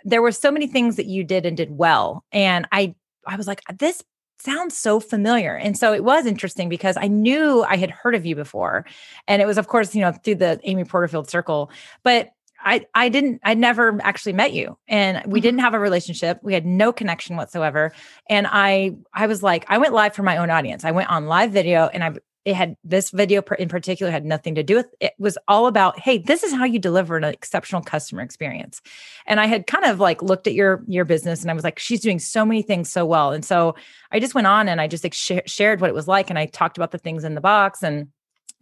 there 0.03 0.21
were 0.21 0.31
so 0.31 0.51
many 0.51 0.67
things 0.67 0.97
that 0.97 1.07
you 1.07 1.23
did 1.23 1.45
and 1.45 1.57
did 1.57 1.71
well. 1.71 2.23
And 2.31 2.67
I 2.71 2.95
I 3.27 3.37
was 3.37 3.47
like, 3.47 3.61
this 3.79 4.03
sounds 4.37 4.77
so 4.77 4.99
familiar. 4.99 5.55
And 5.55 5.77
so 5.77 5.93
it 5.93 6.03
was 6.03 6.25
interesting 6.25 6.69
because 6.69 6.97
I 6.97 7.07
knew 7.07 7.63
I 7.63 7.77
had 7.77 7.91
heard 7.91 8.15
of 8.15 8.25
you 8.25 8.35
before. 8.35 8.85
And 9.27 9.41
it 9.41 9.45
was, 9.45 9.57
of 9.57 9.67
course, 9.67 9.95
you 9.95 10.01
know, 10.01 10.11
through 10.11 10.35
the 10.35 10.59
Amy 10.63 10.83
Porterfield 10.83 11.29
circle. 11.29 11.71
But 12.03 12.31
I 12.65 12.85
I 12.95 13.09
didn't 13.09 13.41
I 13.43 13.53
never 13.53 13.99
actually 14.01 14.33
met 14.33 14.51
you 14.51 14.77
and 14.87 15.17
we 15.17 15.39
mm-hmm. 15.39 15.43
didn't 15.43 15.59
have 15.59 15.73
a 15.75 15.79
relationship. 15.79 16.39
We 16.41 16.53
had 16.53 16.65
no 16.65 16.91
connection 16.91 17.37
whatsoever. 17.37 17.93
And 18.29 18.47
I 18.49 18.95
I 19.13 19.27
was 19.27 19.43
like 19.43 19.65
I 19.69 19.77
went 19.77 19.93
live 19.93 20.15
for 20.15 20.23
my 20.23 20.37
own 20.37 20.49
audience. 20.49 20.83
I 20.83 20.91
went 20.91 21.09
on 21.09 21.27
live 21.27 21.51
video 21.51 21.87
and 21.87 22.03
I 22.03 22.13
it 22.45 22.55
had 22.55 22.77
this 22.83 23.09
video 23.09 23.41
in 23.57 23.67
particular 23.67 24.11
had 24.11 24.23
nothing 24.23 24.55
to 24.55 24.63
do 24.63 24.75
with 24.75 24.87
it 25.01 25.13
was 25.17 25.37
all 25.47 25.65
about 25.67 25.99
hey 25.99 26.19
this 26.19 26.43
is 26.43 26.53
how 26.53 26.63
you 26.63 26.79
deliver 26.79 27.17
an 27.17 27.23
exceptional 27.23 27.81
customer 27.81 28.21
experience. 28.21 28.81
And 29.25 29.39
i 29.39 29.47
had 29.47 29.67
kind 29.67 29.85
of 29.85 29.99
like 29.99 30.21
looked 30.21 30.47
at 30.47 30.53
your 30.53 30.83
your 30.87 31.05
business 31.05 31.41
and 31.41 31.51
i 31.51 31.53
was 31.53 31.63
like 31.63 31.79
she's 31.79 32.01
doing 32.01 32.19
so 32.19 32.45
many 32.45 32.61
things 32.61 32.91
so 32.91 33.05
well. 33.05 33.33
And 33.33 33.43
so 33.43 33.75
i 34.11 34.19
just 34.19 34.35
went 34.35 34.47
on 34.47 34.69
and 34.69 34.79
i 34.79 34.87
just 34.87 35.03
like 35.03 35.13
sh- 35.13 35.45
shared 35.45 35.81
what 35.81 35.89
it 35.89 35.95
was 35.95 36.07
like 36.07 36.29
and 36.29 36.39
i 36.39 36.45
talked 36.45 36.77
about 36.77 36.91
the 36.91 36.97
things 36.99 37.23
in 37.23 37.35
the 37.35 37.41
box 37.41 37.83
and 37.83 38.07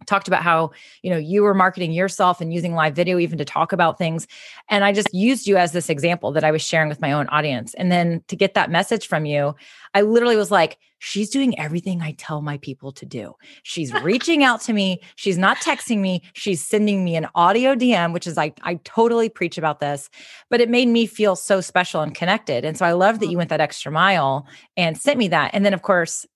talked 0.06 0.28
about 0.28 0.42
how 0.42 0.70
you 1.02 1.10
know 1.10 1.16
you 1.16 1.42
were 1.42 1.54
marketing 1.54 1.92
yourself 1.92 2.40
and 2.40 2.52
using 2.52 2.74
live 2.74 2.94
video 2.94 3.18
even 3.18 3.38
to 3.38 3.44
talk 3.44 3.72
about 3.72 3.98
things. 3.98 4.26
And 4.68 4.84
i 4.84 4.92
just 4.92 5.12
used 5.14 5.46
you 5.46 5.56
as 5.56 5.72
this 5.72 5.90
example 5.90 6.32
that 6.32 6.44
i 6.44 6.50
was 6.50 6.62
sharing 6.62 6.88
with 6.88 7.00
my 7.00 7.12
own 7.12 7.26
audience. 7.28 7.74
And 7.74 7.90
then 7.90 8.22
to 8.28 8.36
get 8.36 8.54
that 8.54 8.70
message 8.70 9.06
from 9.06 9.24
you 9.24 9.54
i 9.94 10.02
literally 10.02 10.36
was 10.36 10.50
like 10.50 10.78
she's 10.98 11.30
doing 11.30 11.58
everything 11.58 12.02
i 12.02 12.12
tell 12.12 12.42
my 12.42 12.58
people 12.58 12.92
to 12.92 13.06
do. 13.06 13.34
She's 13.62 13.92
reaching 14.02 14.44
out 14.44 14.60
to 14.62 14.72
me. 14.72 15.00
She's 15.16 15.38
not 15.38 15.58
texting 15.58 16.00
me. 16.00 16.22
She's 16.34 16.64
sending 16.64 17.04
me 17.04 17.16
an 17.16 17.28
audio 17.34 17.74
dm 17.74 18.12
which 18.12 18.26
is 18.26 18.36
like 18.36 18.58
i 18.62 18.74
totally 18.84 19.28
preach 19.28 19.58
about 19.58 19.80
this 19.80 20.10
but 20.50 20.60
it 20.60 20.68
made 20.68 20.88
me 20.88 21.06
feel 21.06 21.36
so 21.36 21.60
special 21.60 22.00
and 22.00 22.14
connected. 22.14 22.64
And 22.64 22.76
so 22.76 22.84
i 22.84 22.92
love 22.92 23.20
that 23.20 23.28
you 23.28 23.38
went 23.38 23.50
that 23.50 23.60
extra 23.60 23.90
mile 23.90 24.46
and 24.76 24.98
sent 24.98 25.18
me 25.18 25.28
that. 25.28 25.50
And 25.54 25.64
then 25.64 25.74
of 25.74 25.82
course 25.82 26.26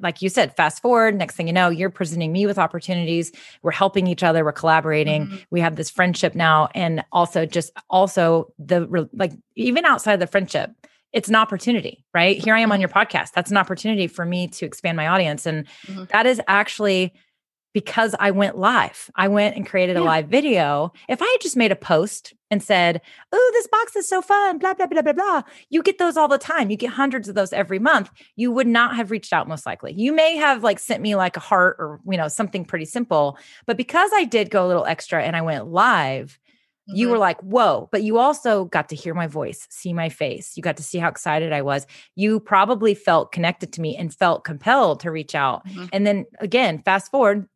like 0.00 0.22
you 0.22 0.28
said, 0.28 0.56
fast 0.56 0.82
forward, 0.82 1.16
next 1.16 1.34
thing 1.36 1.46
you 1.46 1.52
know, 1.52 1.68
you're 1.68 1.90
presenting 1.90 2.32
me 2.32 2.46
with 2.46 2.58
opportunities. 2.58 3.32
We're 3.62 3.72
helping 3.72 4.06
each 4.06 4.22
other, 4.22 4.44
we're 4.44 4.52
collaborating. 4.52 5.26
Mm-hmm. 5.26 5.36
We 5.50 5.60
have 5.60 5.76
this 5.76 5.90
friendship 5.90 6.34
now. 6.34 6.68
And 6.74 7.04
also, 7.12 7.46
just 7.46 7.72
also 7.90 8.52
the 8.58 9.08
like, 9.12 9.32
even 9.54 9.84
outside 9.84 10.14
of 10.14 10.20
the 10.20 10.26
friendship, 10.26 10.70
it's 11.12 11.28
an 11.28 11.34
opportunity, 11.34 12.04
right? 12.14 12.38
Here 12.38 12.54
I 12.54 12.60
am 12.60 12.72
on 12.72 12.76
mm-hmm. 12.76 12.80
your 12.82 12.88
podcast. 12.88 13.32
That's 13.32 13.50
an 13.50 13.56
opportunity 13.56 14.06
for 14.06 14.24
me 14.24 14.48
to 14.48 14.66
expand 14.66 14.96
my 14.96 15.08
audience. 15.08 15.46
And 15.46 15.66
mm-hmm. 15.86 16.04
that 16.10 16.26
is 16.26 16.40
actually 16.48 17.12
because 17.72 18.14
I 18.18 18.30
went 18.30 18.58
live. 18.58 19.10
I 19.14 19.28
went 19.28 19.56
and 19.56 19.66
created 19.66 19.96
a 19.96 20.02
live 20.02 20.28
video. 20.28 20.92
If 21.08 21.22
I 21.22 21.26
had 21.26 21.40
just 21.40 21.56
made 21.56 21.72
a 21.72 21.76
post 21.76 22.34
and 22.50 22.62
said, 22.62 23.00
Oh, 23.32 23.50
this 23.54 23.66
box 23.66 23.96
is 23.96 24.08
so 24.08 24.20
fun, 24.20 24.58
blah, 24.58 24.74
blah, 24.74 24.86
blah, 24.86 25.02
blah, 25.02 25.12
blah, 25.12 25.42
you 25.70 25.82
get 25.82 25.98
those 25.98 26.16
all 26.16 26.28
the 26.28 26.38
time. 26.38 26.70
You 26.70 26.76
get 26.76 26.90
hundreds 26.90 27.28
of 27.28 27.34
those 27.34 27.52
every 27.52 27.78
month. 27.78 28.10
You 28.36 28.52
would 28.52 28.66
not 28.66 28.96
have 28.96 29.10
reached 29.10 29.32
out, 29.32 29.48
most 29.48 29.64
likely. 29.64 29.94
You 29.94 30.12
may 30.12 30.36
have 30.36 30.62
like 30.62 30.78
sent 30.78 31.02
me 31.02 31.16
like 31.16 31.36
a 31.36 31.40
heart 31.40 31.76
or, 31.78 32.00
you 32.06 32.18
know, 32.18 32.28
something 32.28 32.64
pretty 32.64 32.84
simple. 32.84 33.38
But 33.66 33.76
because 33.76 34.10
I 34.14 34.24
did 34.24 34.50
go 34.50 34.66
a 34.66 34.68
little 34.68 34.84
extra 34.84 35.22
and 35.22 35.34
I 35.34 35.40
went 35.40 35.68
live, 35.68 36.38
Mm-hmm. 36.88 36.96
You 36.98 37.08
were 37.10 37.18
like, 37.18 37.40
whoa, 37.40 37.88
but 37.92 38.02
you 38.02 38.18
also 38.18 38.64
got 38.64 38.88
to 38.88 38.96
hear 38.96 39.14
my 39.14 39.28
voice, 39.28 39.68
see 39.70 39.92
my 39.92 40.08
face. 40.08 40.56
You 40.56 40.62
got 40.62 40.76
to 40.78 40.82
see 40.82 40.98
how 40.98 41.08
excited 41.08 41.52
I 41.52 41.62
was. 41.62 41.86
You 42.16 42.40
probably 42.40 42.94
felt 42.94 43.30
connected 43.30 43.72
to 43.74 43.80
me 43.80 43.96
and 43.96 44.12
felt 44.12 44.44
compelled 44.44 45.00
to 45.00 45.10
reach 45.12 45.34
out. 45.34 45.66
Mm-hmm. 45.66 45.84
And 45.92 46.06
then 46.06 46.26
again, 46.40 46.82
fast 46.82 47.10
forward, 47.10 47.48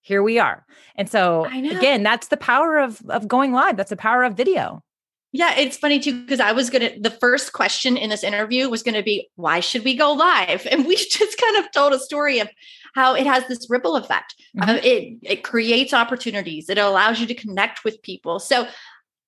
here 0.00 0.22
we 0.22 0.38
are. 0.40 0.66
And 0.96 1.08
so 1.08 1.44
again, 1.44 2.02
that's 2.02 2.28
the 2.28 2.36
power 2.36 2.78
of 2.78 3.00
of 3.08 3.28
going 3.28 3.52
live. 3.52 3.76
That's 3.76 3.90
the 3.90 3.96
power 3.96 4.24
of 4.24 4.34
video. 4.36 4.82
Yeah, 5.32 5.54
it's 5.56 5.76
funny 5.76 6.00
too 6.00 6.20
because 6.22 6.40
I 6.40 6.52
was 6.52 6.70
gonna. 6.70 6.90
The 6.98 7.10
first 7.10 7.52
question 7.52 7.96
in 7.96 8.10
this 8.10 8.24
interview 8.24 8.68
was 8.68 8.82
going 8.82 8.96
to 8.96 9.02
be, 9.02 9.30
"Why 9.36 9.60
should 9.60 9.84
we 9.84 9.94
go 9.94 10.12
live?" 10.12 10.66
And 10.70 10.86
we 10.86 10.96
just 11.10 11.40
kind 11.40 11.56
of 11.64 11.70
told 11.70 11.92
a 11.92 12.00
story 12.00 12.40
of 12.40 12.48
how 12.94 13.14
it 13.14 13.26
has 13.26 13.46
this 13.46 13.68
ripple 13.70 13.96
effect. 13.96 14.34
Mm-hmm. 14.56 14.84
It 14.84 15.18
it 15.22 15.44
creates 15.44 15.94
opportunities. 15.94 16.68
It 16.68 16.78
allows 16.78 17.20
you 17.20 17.26
to 17.26 17.34
connect 17.34 17.84
with 17.84 18.02
people. 18.02 18.40
So 18.40 18.66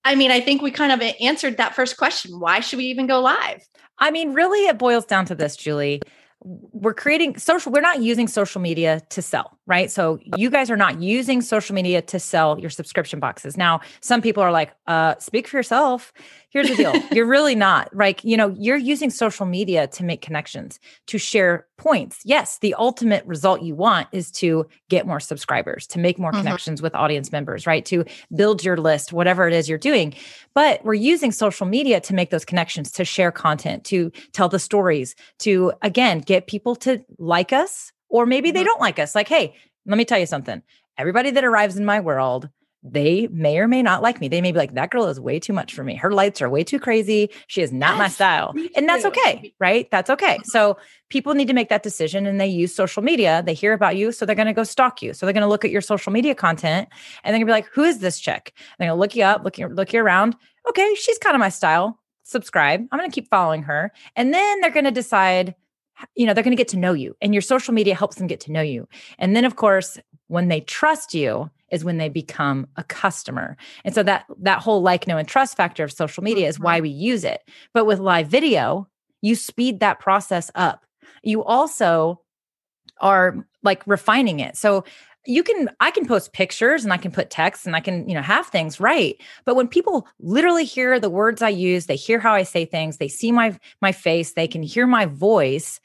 I 0.04 0.16
mean, 0.16 0.32
I 0.32 0.40
think 0.40 0.62
we 0.62 0.73
kind 0.73 0.92
of 0.92 1.00
answered 1.21 1.56
that 1.59 1.75
first 1.75 1.97
question. 1.97 2.40
Why 2.40 2.61
should 2.61 2.78
we 2.78 2.87
even 2.87 3.06
go 3.06 3.21
live? 3.21 3.62
I 3.99 4.11
mean, 4.11 4.32
really, 4.32 4.66
it 4.66 4.78
boils 4.78 5.04
down 5.04 5.26
to 5.26 5.35
this, 5.35 5.56
Julie. 5.56 6.02
We're 6.44 6.94
creating 6.94 7.38
social, 7.38 7.70
we're 7.72 7.80
not 7.80 8.02
using 8.02 8.26
social 8.26 8.61
media 8.61 9.00
to 9.11 9.22
sell, 9.22 9.58
right? 9.66 9.90
So 9.90 10.18
you 10.37 10.50
guys 10.50 10.70
are 10.70 10.76
not 10.76 11.00
using 11.00 11.40
social 11.40 11.75
media 11.75 12.02
to 12.02 12.18
sell 12.18 12.58
your 12.58 12.70
subscription 12.70 13.20
boxes. 13.20 13.56
Now, 13.56 13.80
some 14.00 14.20
people 14.20 14.42
are 14.42 14.50
like, 14.50 14.75
uh, 14.87 15.14
speak 15.18 15.46
for 15.46 15.56
yourself 15.56 16.12
here's 16.52 16.68
the 16.68 16.76
deal. 16.76 16.94
You're 17.12 17.26
really 17.26 17.54
not 17.54 17.94
like 17.94 18.23
you 18.25 18.37
know 18.37 18.54
you're 18.59 18.76
using 18.76 19.11
social 19.11 19.47
media 19.47 19.87
to 19.88 20.04
make 20.04 20.23
connections 20.23 20.78
to 21.09 21.18
share 21.18 21.66
points. 21.78 22.21
Yes 22.25 22.59
the 22.59 22.75
ultimate 22.75 23.25
result 23.26 23.62
you 23.62 23.75
want 23.75 24.09
is 24.12 24.30
to 24.32 24.66
get 24.88 25.06
more 25.06 25.21
subscribers 25.21 25.87
to 25.88 25.99
make 25.99 26.18
more 26.18 26.30
mm-hmm. 26.30 26.42
connections 26.42 26.80
with 26.80 26.94
audience 26.94 27.32
members 27.32 27.66
right? 27.66 27.85
To 27.87 28.04
build 28.35 28.64
your 28.64 28.76
list 28.76 29.12
whatever 29.12 29.49
it 29.49 29.54
is 29.54 29.68
you're 29.68 29.78
doing. 29.78 30.14
But 30.54 30.85
we're 30.85 30.94
using 30.94 31.32
social 31.32 31.66
media 31.66 32.00
to 32.02 32.14
make 32.14 32.30
those 32.30 32.44
connections 32.44 32.92
to 32.92 33.04
share 33.04 33.32
content 33.32 33.85
to 33.85 34.12
tell 34.32 34.49
the 34.49 34.59
stories 34.59 35.14
to 35.40 35.73
again 35.82 36.21
get 36.21 36.47
people 36.47 36.76
to 36.76 37.04
like 37.18 37.52
us 37.52 37.92
or 38.09 38.26
maybe 38.26 38.49
mm-hmm. 38.49 38.59
they 38.59 38.64
don't 38.64 38.80
like 38.80 38.99
us. 38.99 39.14
Like 39.14 39.28
hey 39.28 39.54
let 39.87 39.99
me 39.99 40.04
tell 40.04 40.18
you 40.18 40.26
something. 40.26 40.62
Everybody 40.99 41.30
that 41.32 41.44
arrives 41.44 41.76
in 41.76 41.85
my 41.85 42.00
world 42.00 42.49
they 42.82 43.28
may 43.28 43.58
or 43.58 43.68
may 43.68 43.80
not 43.80 44.02
like 44.02 44.20
me. 44.20 44.26
They 44.26 44.40
may 44.40 44.50
be 44.50 44.58
like, 44.58 44.74
that 44.74 44.90
girl 44.90 45.06
is 45.06 45.20
way 45.20 45.38
too 45.38 45.52
much 45.52 45.72
for 45.72 45.84
me. 45.84 45.94
Her 45.94 46.12
lights 46.12 46.42
are 46.42 46.50
way 46.50 46.64
too 46.64 46.80
crazy. 46.80 47.30
She 47.46 47.62
is 47.62 47.72
not 47.72 47.96
my 47.96 48.08
style. 48.08 48.54
And 48.74 48.88
that's 48.88 49.04
okay, 49.04 49.54
right? 49.60 49.88
That's 49.90 50.10
okay. 50.10 50.38
So 50.44 50.76
people 51.08 51.34
need 51.34 51.46
to 51.46 51.54
make 51.54 51.68
that 51.68 51.84
decision 51.84 52.26
and 52.26 52.40
they 52.40 52.46
use 52.46 52.74
social 52.74 53.02
media. 53.02 53.42
They 53.46 53.54
hear 53.54 53.72
about 53.72 53.96
you. 53.96 54.10
So 54.10 54.26
they're 54.26 54.34
going 54.34 54.46
to 54.46 54.52
go 54.52 54.64
stalk 54.64 55.00
you. 55.00 55.12
So 55.12 55.24
they're 55.24 55.32
going 55.32 55.42
to 55.42 55.48
look 55.48 55.64
at 55.64 55.70
your 55.70 55.80
social 55.80 56.12
media 56.12 56.34
content 56.34 56.88
and 57.22 57.32
they're 57.32 57.38
going 57.38 57.46
to 57.46 57.50
be 57.50 57.52
like, 57.52 57.68
who 57.72 57.84
is 57.84 58.00
this 58.00 58.18
chick? 58.18 58.52
They're 58.78 58.88
going 58.88 58.96
to 58.96 59.00
look 59.00 59.14
you 59.14 59.24
up, 59.24 59.44
look 59.44 59.58
look 59.58 59.92
you 59.92 60.00
around. 60.00 60.34
Okay, 60.68 60.94
she's 60.96 61.18
kind 61.18 61.36
of 61.36 61.40
my 61.40 61.50
style. 61.50 62.00
Subscribe. 62.24 62.84
I'm 62.90 62.98
going 62.98 63.10
to 63.10 63.14
keep 63.14 63.28
following 63.30 63.62
her. 63.62 63.92
And 64.16 64.34
then 64.34 64.60
they're 64.60 64.70
going 64.70 64.84
to 64.84 64.90
decide, 64.90 65.54
you 66.16 66.26
know, 66.26 66.34
they're 66.34 66.44
going 66.44 66.56
to 66.56 66.60
get 66.60 66.68
to 66.68 66.78
know 66.78 66.94
you 66.94 67.16
and 67.20 67.32
your 67.32 67.42
social 67.42 67.74
media 67.74 67.94
helps 67.94 68.16
them 68.16 68.26
get 68.26 68.40
to 68.40 68.52
know 68.52 68.60
you. 68.60 68.88
And 69.18 69.36
then, 69.36 69.44
of 69.44 69.54
course, 69.54 69.98
when 70.26 70.48
they 70.48 70.60
trust 70.60 71.14
you, 71.14 71.50
is 71.73 71.85
when 71.85 71.99
they 71.99 72.09
become 72.09 72.69
a 72.76 72.85
customer. 72.85 73.57
And 73.85 73.95
so 73.95 74.05
that 74.05 74.26
that 74.41 74.61
whole 74.61 74.83
like, 74.83 75.09
know, 75.09 75.19
and 75.19 75.26
trust 75.26 75.57
factor 75.57 75.83
of 75.83 75.91
social 75.91 76.23
media 76.23 76.47
is 76.47 76.61
why 76.61 76.76
mm-hmm. 76.76 76.83
we 76.83 76.91
use 76.91 77.25
it. 77.25 77.41
But 77.75 77.87
with 77.87 77.99
live 77.99 78.29
video, 78.29 78.87
you 79.23 79.35
speed 79.35 79.81
that 79.81 79.99
process 79.99 80.50
up. 80.55 80.85
You 81.25 81.43
also 81.43 82.21
are 83.00 83.45
like 83.62 83.85
refining 83.87 84.38
it. 84.38 84.57
So 84.57 84.85
you 85.25 85.43
can 85.43 85.71
i 85.81 85.91
can 85.91 86.07
post 86.07 86.33
pictures 86.33 86.83
and 86.83 86.93
i 86.93 86.97
can 86.97 87.12
put 87.12 87.31
text 87.31 87.64
and 87.64 87.76
i 87.76 87.81
can 87.81 88.09
you 88.09 88.14
know 88.14 88.23
have 88.23 88.47
things 88.47 88.81
right 88.81 89.21
but 89.45 89.55
when 89.55 89.69
people 89.69 90.07
literally 90.19 90.64
hear 90.64 90.99
the 90.99 91.11
words 91.11 91.43
i 91.43 91.49
use 91.49 91.87
they 91.87 91.97
hear 91.97 92.19
how 92.19 92.35
i 92.35 92.43
say 92.43 92.64
things 92.64 92.97
they 92.97 93.09
see 93.09 93.31
my 93.31 93.57
my 93.81 93.93
face 93.93 94.33
they 94.33 94.49
can 94.49 94.62
hear 94.62 94.87
my 94.87 95.07
voice 95.07 95.81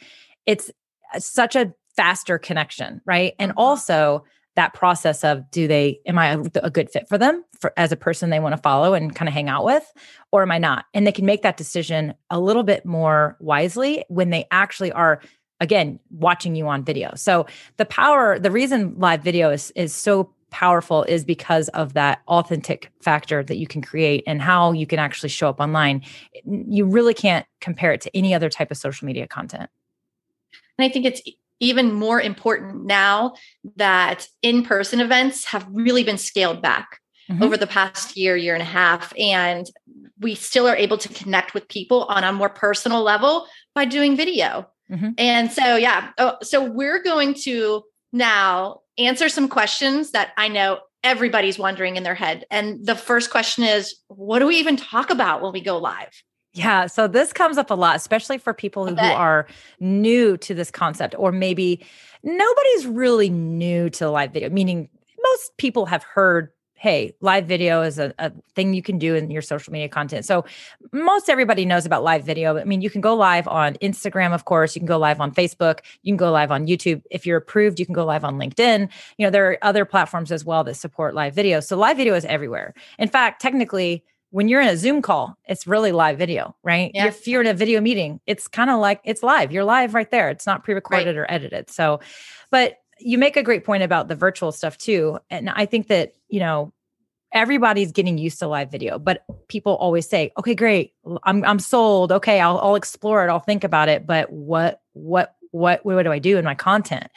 it's 0.45 0.71
such 1.19 1.55
a 1.55 1.71
faster 1.95 2.39
connection 2.39 2.99
right 3.05 3.35
and 3.37 3.51
mm-hmm. 3.51 3.59
also 3.59 4.23
that 4.57 4.73
process 4.73 5.23
of 5.23 5.49
do 5.51 5.67
they 5.67 5.99
am 6.07 6.17
i 6.17 6.35
a 6.55 6.69
good 6.69 6.89
fit 6.89 7.07
for 7.07 7.17
them 7.17 7.45
for 7.57 7.71
as 7.77 7.91
a 7.91 7.95
person 7.95 8.31
they 8.31 8.39
want 8.39 8.55
to 8.55 8.61
follow 8.61 8.95
and 8.95 9.15
kind 9.15 9.29
of 9.29 9.33
hang 9.33 9.47
out 9.47 9.63
with 9.63 9.93
or 10.31 10.41
am 10.41 10.51
i 10.51 10.57
not? 10.57 10.85
And 10.93 11.07
they 11.07 11.11
can 11.11 11.25
make 11.25 11.43
that 11.43 11.57
decision 11.57 12.13
a 12.29 12.39
little 12.39 12.63
bit 12.63 12.85
more 12.85 13.37
wisely 13.39 14.03
when 14.09 14.31
they 14.31 14.45
actually 14.51 14.91
are 14.91 15.21
again 15.61 15.99
watching 16.09 16.55
you 16.55 16.67
on 16.67 16.83
video. 16.83 17.13
So 17.15 17.45
the 17.77 17.85
power 17.85 18.37
the 18.39 18.51
reason 18.51 18.95
live 18.97 19.23
video 19.23 19.51
is 19.51 19.71
is 19.75 19.93
so 19.93 20.33
powerful 20.49 21.03
is 21.03 21.23
because 21.23 21.67
of 21.69 21.93
that 21.93 22.21
authentic 22.27 22.91
factor 23.01 23.43
that 23.43 23.57
you 23.57 23.67
can 23.67 23.81
create 23.81 24.23
and 24.25 24.41
how 24.41 24.71
you 24.71 24.87
can 24.87 24.97
actually 24.97 25.29
show 25.29 25.49
up 25.49 25.59
online. 25.59 26.01
You 26.45 26.85
really 26.85 27.13
can't 27.13 27.45
compare 27.61 27.91
it 27.91 28.01
to 28.01 28.17
any 28.17 28.33
other 28.33 28.49
type 28.49 28.71
of 28.71 28.77
social 28.77 29.05
media 29.05 29.27
content. 29.27 29.69
And 30.79 30.85
i 30.85 30.89
think 30.89 31.05
it's 31.05 31.21
even 31.59 31.91
more 31.91 32.21
important 32.21 32.85
now 32.85 33.33
that 33.75 34.27
in 34.41 34.63
person 34.63 34.99
events 34.99 35.45
have 35.45 35.65
really 35.71 36.03
been 36.03 36.17
scaled 36.17 36.61
back 36.61 36.99
mm-hmm. 37.29 37.43
over 37.43 37.57
the 37.57 37.67
past 37.67 38.15
year, 38.17 38.35
year 38.35 38.53
and 38.53 38.61
a 38.61 38.65
half. 38.65 39.13
And 39.17 39.69
we 40.19 40.35
still 40.35 40.67
are 40.67 40.75
able 40.75 40.97
to 40.97 41.09
connect 41.09 41.53
with 41.53 41.67
people 41.67 42.03
on 42.05 42.23
a 42.23 42.33
more 42.33 42.49
personal 42.49 43.03
level 43.03 43.47
by 43.75 43.85
doing 43.85 44.15
video. 44.15 44.67
Mm-hmm. 44.91 45.09
And 45.17 45.51
so, 45.51 45.75
yeah, 45.75 46.11
oh, 46.17 46.37
so 46.41 46.63
we're 46.63 47.01
going 47.01 47.33
to 47.43 47.83
now 48.13 48.81
answer 48.97 49.29
some 49.29 49.49
questions 49.49 50.11
that 50.11 50.31
I 50.37 50.47
know 50.47 50.79
everybody's 51.03 51.59
wondering 51.59 51.97
in 51.97 52.03
their 52.03 52.15
head. 52.15 52.45
And 52.49 52.85
the 52.85 52.95
first 52.95 53.29
question 53.29 53.63
is 53.63 53.95
what 54.07 54.39
do 54.39 54.47
we 54.47 54.57
even 54.57 54.77
talk 54.77 55.09
about 55.09 55.41
when 55.41 55.53
we 55.53 55.61
go 55.61 55.77
live? 55.77 56.23
Yeah. 56.57 56.87
So 56.87 57.07
this 57.07 57.33
comes 57.33 57.57
up 57.57 57.69
a 57.69 57.75
lot, 57.75 57.95
especially 57.95 58.39
for 58.39 58.53
people 58.53 58.87
who, 58.87 58.95
who 58.95 59.05
are 59.05 59.47
new 59.79 60.37
to 60.37 60.55
this 60.55 60.71
concept, 60.71 61.13
or 61.17 61.31
maybe 61.31 61.85
nobody's 62.23 62.87
really 62.87 63.29
new 63.29 63.91
to 63.91 64.09
live 64.09 64.33
video, 64.33 64.49
meaning 64.49 64.89
most 65.21 65.55
people 65.57 65.85
have 65.85 66.03
heard 66.03 66.51
hey, 66.79 67.11
live 67.21 67.47
video 67.47 67.81
is 67.81 67.97
a, 67.97 68.13
a, 68.19 68.31
thing 68.53 68.71
you 68.71 68.83
can 68.83 68.99
do 68.99 69.15
in 69.15 69.31
your 69.31 69.41
social 69.41 69.73
media 69.73 69.89
content. 69.89 70.23
So 70.25 70.45
most 70.93 71.27
everybody 71.27 71.65
knows 71.65 71.87
about 71.87 72.03
live 72.03 72.23
video. 72.23 72.55
I 72.57 72.65
mean, 72.65 72.81
you 72.81 72.91
can 72.91 73.01
go 73.01 73.15
live 73.15 73.47
on 73.47 73.73
Instagram, 73.75 74.31
of 74.31 74.45
course. 74.45 74.75
You 74.75 74.81
can 74.81 74.87
go 74.87 74.99
live 74.99 75.19
on 75.19 75.33
Facebook. 75.33 75.79
You 76.03 76.13
can 76.13 76.17
go 76.17 76.31
live 76.31 76.51
on 76.51 76.67
YouTube. 76.67 77.01
If 77.09 77.25
you're 77.25 77.37
approved, 77.37 77.79
you 77.79 77.85
can 77.87 77.95
go 77.95 78.05
live 78.05 78.23
on 78.23 78.37
LinkedIn. 78.37 78.89
You 79.17 79.25
know, 79.25 79.31
there 79.31 79.49
are 79.49 79.57
other 79.63 79.85
platforms 79.85 80.31
as 80.31 80.45
well 80.45 80.63
that 80.65 80.75
support 80.75 81.15
live 81.15 81.33
video. 81.33 81.61
So 81.61 81.75
live 81.77 81.97
video 81.97 82.13
is 82.13 82.25
everywhere. 82.25 82.75
In 82.99 83.09
fact, 83.09 83.41
technically, 83.41 84.03
when 84.29 84.47
you're 84.47 84.61
in 84.61 84.67
a 84.67 84.77
Zoom 84.77 85.01
call, 85.01 85.37
it's 85.47 85.67
really 85.67 85.91
live 85.91 86.17
video, 86.17 86.55
right? 86.63 86.91
Yeah. 86.93 87.07
If 87.07 87.27
you're 87.27 87.41
in 87.41 87.47
a 87.47 87.53
video 87.53 87.79
meeting, 87.79 88.19
it's 88.25 88.47
kind 88.47 88.69
of 88.69 88.79
like 88.79 89.01
it's 89.03 89.23
live. 89.23 89.51
You're 89.51 89.63
live 89.63 89.93
right 89.93 90.09
there. 90.11 90.29
It's 90.29 90.45
not 90.45 90.63
pre-recorded 90.63 91.07
right. 91.07 91.17
or 91.17 91.25
edited. 91.31 91.69
So, 91.69 92.01
but 92.51 92.77
you 92.99 93.17
make 93.17 93.37
a 93.37 93.43
great 93.43 93.63
point 93.63 93.83
about 93.83 94.07
the 94.07 94.15
virtual 94.15 94.51
stuff 94.51 94.77
too. 94.77 95.19
And 95.29 95.49
I 95.49 95.65
think 95.65 95.87
that, 95.87 96.15
you 96.27 96.39
know, 96.39 96.73
everybody's 97.31 97.91
getting 97.91 98.17
used 98.17 98.39
to 98.39 98.47
live 98.47 98.71
video, 98.71 98.99
but 98.99 99.23
people 99.47 99.75
always 99.75 100.07
say, 100.07 100.31
"Okay, 100.37 100.55
great. 100.55 100.93
I'm 101.23 101.43
I'm 101.45 101.59
sold. 101.59 102.11
Okay, 102.11 102.39
I'll 102.39 102.57
I'll 102.59 102.75
explore 102.75 103.25
it. 103.25 103.29
I'll 103.29 103.39
think 103.39 103.63
about 103.63 103.89
it, 103.89 104.05
but 104.05 104.31
what 104.31 104.81
what 104.93 105.35
what 105.51 105.85
what 105.85 106.03
do 106.03 106.11
I 106.11 106.19
do 106.19 106.37
in 106.37 106.45
my 106.45 106.55
content?" 106.55 107.07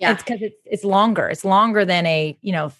Yeah. 0.00 0.12
It's 0.12 0.22
cuz 0.22 0.42
it's 0.42 0.56
it's 0.64 0.84
longer. 0.84 1.28
It's 1.28 1.44
longer 1.44 1.84
than 1.84 2.06
a, 2.06 2.36
you 2.40 2.52
know, 2.52 2.72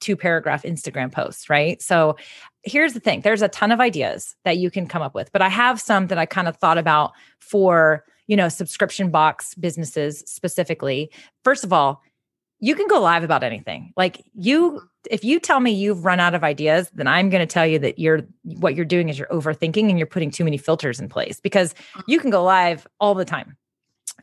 two 0.00 0.16
paragraph 0.16 0.64
Instagram 0.64 1.12
post, 1.12 1.48
right? 1.48 1.80
So 1.80 2.16
here's 2.64 2.92
the 2.92 3.00
thing 3.00 3.20
there's 3.20 3.42
a 3.42 3.48
ton 3.48 3.72
of 3.72 3.80
ideas 3.80 4.34
that 4.44 4.58
you 4.58 4.70
can 4.70 4.86
come 4.86 5.02
up 5.02 5.14
with, 5.14 5.32
but 5.32 5.42
I 5.42 5.48
have 5.48 5.80
some 5.80 6.08
that 6.08 6.18
I 6.18 6.26
kind 6.26 6.48
of 6.48 6.56
thought 6.56 6.78
about 6.78 7.12
for, 7.38 8.04
you 8.26 8.36
know, 8.36 8.48
subscription 8.48 9.10
box 9.10 9.54
businesses 9.54 10.20
specifically. 10.26 11.10
First 11.44 11.64
of 11.64 11.72
all, 11.72 12.02
you 12.60 12.76
can 12.76 12.86
go 12.86 13.00
live 13.00 13.24
about 13.24 13.42
anything. 13.42 13.92
Like 13.96 14.22
you 14.34 14.82
if 15.10 15.24
you 15.24 15.40
tell 15.40 15.58
me 15.58 15.72
you've 15.72 16.04
run 16.04 16.20
out 16.20 16.34
of 16.34 16.44
ideas, 16.44 16.88
then 16.94 17.08
I'm 17.08 17.28
going 17.28 17.40
to 17.40 17.52
tell 17.52 17.66
you 17.66 17.78
that 17.80 17.98
you're 17.98 18.22
what 18.44 18.74
you're 18.74 18.84
doing 18.84 19.08
is 19.08 19.18
you're 19.18 19.28
overthinking 19.28 19.88
and 19.88 19.98
you're 19.98 20.06
putting 20.06 20.30
too 20.30 20.44
many 20.44 20.56
filters 20.56 21.00
in 21.00 21.08
place 21.08 21.40
because 21.40 21.74
mm. 21.94 22.02
you 22.06 22.20
can 22.20 22.30
go 22.30 22.44
live 22.44 22.86
all 23.00 23.14
the 23.14 23.24
time 23.24 23.56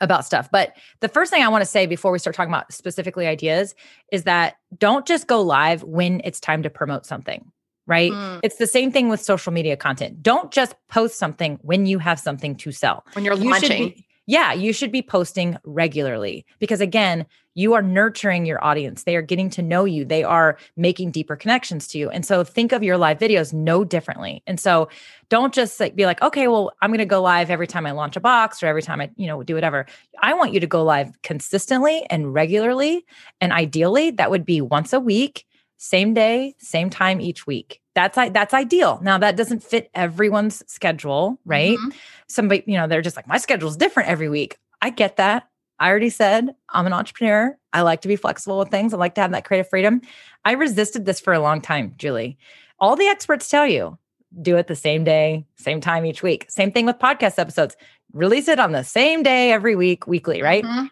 about 0.01 0.25
stuff. 0.25 0.49
But 0.51 0.73
the 1.01 1.09
first 1.09 1.31
thing 1.31 1.43
I 1.43 1.49
want 1.49 1.61
to 1.61 1.69
say 1.69 1.85
before 1.85 2.11
we 2.11 2.19
start 2.19 2.35
talking 2.35 2.53
about 2.53 2.71
specifically 2.71 3.27
ideas 3.27 3.75
is 4.11 4.23
that 4.23 4.55
don't 4.77 5.05
just 5.05 5.27
go 5.27 5.41
live 5.41 5.83
when 5.83 6.21
it's 6.23 6.39
time 6.39 6.63
to 6.63 6.69
promote 6.69 7.05
something, 7.05 7.51
right? 7.89 8.11
Mm. 8.11 8.39
It's 8.43 8.57
the 8.57 8.67
same 8.67 8.91
thing 8.91 9.09
with 9.09 9.19
social 9.19 9.51
media 9.51 9.75
content. 9.75 10.21
Don't 10.21 10.51
just 10.51 10.75
post 10.87 11.17
something 11.17 11.59
when 11.63 11.85
you 11.85 11.99
have 11.99 12.19
something 12.19 12.55
to 12.57 12.71
sell. 12.71 13.05
When 13.13 13.25
you're 13.25 13.35
you 13.35 13.49
launching. 13.49 13.89
Be, 13.89 14.05
yeah, 14.27 14.53
you 14.53 14.73
should 14.73 14.91
be 14.91 15.01
posting 15.01 15.57
regularly 15.63 16.45
because 16.59 16.81
again, 16.81 17.25
you 17.55 17.73
are 17.73 17.81
nurturing 17.81 18.45
your 18.45 18.63
audience. 18.63 19.03
They 19.03 19.15
are 19.15 19.23
getting 19.23 19.49
to 19.49 19.63
know 19.63 19.85
you. 19.85 20.05
They 20.05 20.23
are 20.23 20.57
making 20.77 21.09
deeper 21.11 21.35
connections 21.35 21.87
to 21.87 21.97
you. 21.97 22.11
And 22.11 22.23
so 22.23 22.43
think 22.43 22.71
of 22.71 22.83
your 22.83 22.95
live 22.95 23.17
videos 23.17 23.53
no 23.53 23.83
differently. 23.83 24.43
And 24.45 24.59
so 24.59 24.87
don't 25.29 25.51
just 25.51 25.79
like 25.79 25.95
be 25.95 26.05
like, 26.05 26.21
okay, 26.21 26.47
well, 26.47 26.71
I'm 26.79 26.91
going 26.91 26.99
to 26.99 27.05
go 27.05 27.23
live 27.23 27.49
every 27.49 27.65
time 27.65 27.87
I 27.87 27.91
launch 27.91 28.15
a 28.15 28.19
box 28.19 28.61
or 28.61 28.67
every 28.67 28.83
time 28.83 29.01
I, 29.01 29.09
you 29.15 29.25
know, 29.25 29.41
do 29.41 29.55
whatever. 29.55 29.87
I 30.21 30.35
want 30.35 30.53
you 30.53 30.59
to 30.59 30.67
go 30.67 30.83
live 30.83 31.11
consistently 31.23 32.05
and 32.11 32.31
regularly. 32.31 33.05
And 33.41 33.51
ideally, 33.51 34.11
that 34.11 34.29
would 34.29 34.45
be 34.45 34.61
once 34.61 34.93
a 34.93 34.99
week, 34.99 35.45
same 35.79 36.13
day, 36.13 36.55
same 36.59 36.89
time 36.89 37.21
each 37.21 37.47
week. 37.47 37.81
That's 37.95 38.15
that's 38.15 38.53
ideal. 38.53 38.99
Now 39.01 39.17
that 39.17 39.37
doesn't 39.37 39.63
fit 39.63 39.89
everyone's 39.95 40.61
schedule, 40.71 41.39
right? 41.45 41.77
Mm-hmm. 41.77 41.89
Somebody, 42.27 42.63
you 42.67 42.77
know, 42.77 42.85
they're 42.85 43.01
just 43.01 43.15
like 43.15 43.27
my 43.27 43.37
schedule's 43.37 43.77
different 43.77 44.09
every 44.09 44.29
week. 44.29 44.57
I 44.81 44.89
get 44.89 45.15
that. 45.17 45.47
I 45.79 45.89
already 45.89 46.09
said 46.09 46.53
I'm 46.69 46.85
an 46.85 46.93
entrepreneur. 46.93 47.57
I 47.71 47.81
like 47.81 48.01
to 48.01 48.09
be 48.09 48.17
flexible 48.17 48.59
with 48.59 48.69
things. 48.69 48.93
I 48.93 48.97
like 48.97 49.15
to 49.15 49.21
have 49.21 49.31
that 49.31 49.45
creative 49.45 49.69
freedom. 49.69 50.01
I 50.43 50.51
resisted 50.51 51.05
this 51.05 51.21
for 51.21 51.33
a 51.33 51.39
long 51.39 51.61
time, 51.61 51.93
Julie. 51.97 52.37
All 52.79 52.97
the 52.97 53.07
experts 53.07 53.49
tell 53.49 53.65
you 53.65 53.97
do 54.41 54.57
it 54.57 54.67
the 54.67 54.75
same 54.75 55.05
day, 55.05 55.45
same 55.55 55.79
time 55.79 56.05
each 56.05 56.21
week. 56.21 56.45
Same 56.49 56.71
thing 56.71 56.85
with 56.85 56.99
podcast 56.99 57.39
episodes. 57.39 57.77
Release 58.11 58.49
it 58.49 58.59
on 58.59 58.73
the 58.73 58.83
same 58.83 59.23
day 59.23 59.51
every 59.51 59.75
week, 59.75 60.07
weekly, 60.07 60.41
right? 60.41 60.63
Mm-hmm. 60.63 60.87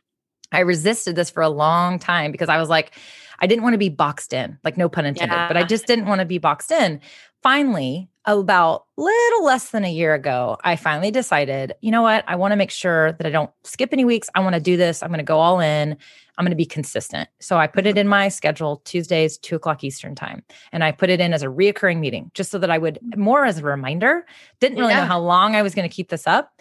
I 0.53 0.62
resisted 0.62 1.15
this 1.17 1.29
for 1.29 1.44
a 1.44 1.50
long 1.50 2.00
time 2.00 2.32
because 2.32 2.50
I 2.50 2.58
was 2.58 2.70
like, 2.70 2.94
I 3.39 3.48
didn't 3.48 3.63
want 3.63 3.74
to 3.74 3.79
be 3.79 3.89
boxed 3.89 4.34
in, 4.34 4.58
like 4.63 4.77
no 4.77 4.89
pun 4.89 5.06
intended, 5.06 5.36
yeah. 5.36 5.48
but 5.48 5.58
I 5.58 5.63
just 5.63 5.88
didn't 5.88 6.06
want 6.06 6.20
to 6.20 6.25
be 6.25 6.38
boxed 6.38 6.72
in. 6.72 7.00
Finally, 7.44 8.10
about 8.25 8.86
little 8.98 9.46
less 9.46 9.70
than 9.70 9.86
a 9.86 9.91
year 9.91 10.13
ago, 10.13 10.58
I 10.63 10.75
finally 10.75 11.12
decided, 11.12 11.74
you 11.82 11.91
know 11.91 12.01
what? 12.01 12.25
I 12.27 12.36
want 12.36 12.51
to 12.51 12.58
make 12.58 12.72
sure 12.72 13.13
that 13.13 13.25
I 13.25 13.29
don't 13.29 13.51
skip 13.63 13.94
any 13.94 14.03
weeks. 14.03 14.29
I 14.36 14.41
want 14.41 14.56
to 14.56 14.62
do 14.62 14.75
this. 14.75 15.01
I'm 15.01 15.10
going 15.10 15.20
to 15.20 15.24
go 15.24 15.39
all 15.39 15.60
in. 15.62 15.98
I'm 16.38 16.44
going 16.44 16.51
to 16.51 16.58
be 16.58 16.65
consistent. 16.65 17.29
So 17.39 17.58
I 17.58 17.67
put 17.67 17.88
it 17.88 17.98
in 17.98 18.08
my 18.08 18.27
schedule 18.27 18.82
Tuesdays, 18.86 19.38
two 19.38 19.56
o'clock 19.56 19.84
Eastern 19.84 20.13
time. 20.13 20.44
And 20.72 20.84
I 20.84 20.91
put 20.91 21.10
it 21.10 21.20
in 21.20 21.34
as 21.34 21.41
a 21.41 21.48
reoccurring 21.48 22.00
meeting 22.00 22.29
just 22.34 22.51
so 22.51 22.60
that 22.60 22.70
I 22.70 22.77
would 22.77 23.00
mm. 23.03 23.17
more 23.17 23.46
as 23.46 23.60
a 23.60 23.63
reminder. 23.63 24.25
Didn't 24.60 24.77
really 24.77 24.91
yeah. 24.91 25.01
know 25.01 25.08
how 25.08 25.20
long 25.20 25.56
I 25.56 25.62
was 25.62 25.74
going 25.74 25.88
to 25.88 25.96
keep 25.96 26.10
this 26.10 26.27
up. 26.27 26.51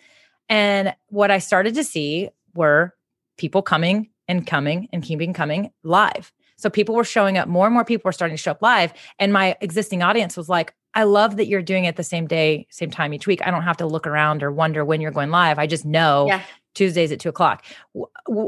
And 0.48 0.94
what 1.08 1.30
I 1.30 1.38
started 1.38 1.74
to 1.74 1.84
see 1.84 2.30
were 2.54 2.94
people 3.36 3.60
coming 3.60 4.10
and 4.28 4.46
coming 4.46 4.88
and 4.92 5.02
keeping 5.02 5.32
coming 5.32 5.72
live. 5.82 6.32
So 6.56 6.70
people 6.70 6.94
were 6.94 7.04
showing 7.04 7.38
up, 7.38 7.48
more 7.48 7.66
and 7.66 7.74
more 7.74 7.84
people 7.84 8.08
were 8.08 8.12
starting 8.12 8.36
to 8.36 8.42
show 8.42 8.52
up 8.52 8.62
live. 8.62 8.92
And 9.18 9.32
my 9.32 9.56
existing 9.60 10.02
audience 10.02 10.36
was 10.36 10.48
like, 10.48 10.74
I 10.94 11.02
love 11.02 11.36
that 11.36 11.46
you're 11.46 11.62
doing 11.62 11.84
it 11.84 11.96
the 11.96 12.02
same 12.02 12.26
day, 12.26 12.66
same 12.70 12.90
time 12.90 13.12
each 13.12 13.26
week. 13.26 13.46
I 13.46 13.50
don't 13.50 13.62
have 13.62 13.76
to 13.78 13.86
look 13.86 14.06
around 14.06 14.42
or 14.42 14.50
wonder 14.50 14.84
when 14.84 15.02
you're 15.02 15.10
going 15.10 15.30
live. 15.30 15.58
I 15.58 15.66
just 15.66 15.84
know 15.84 16.26
yeah. 16.28 16.42
Tuesdays 16.74 17.12
at 17.12 17.20
two 17.20 17.28
o'clock. 17.28 17.64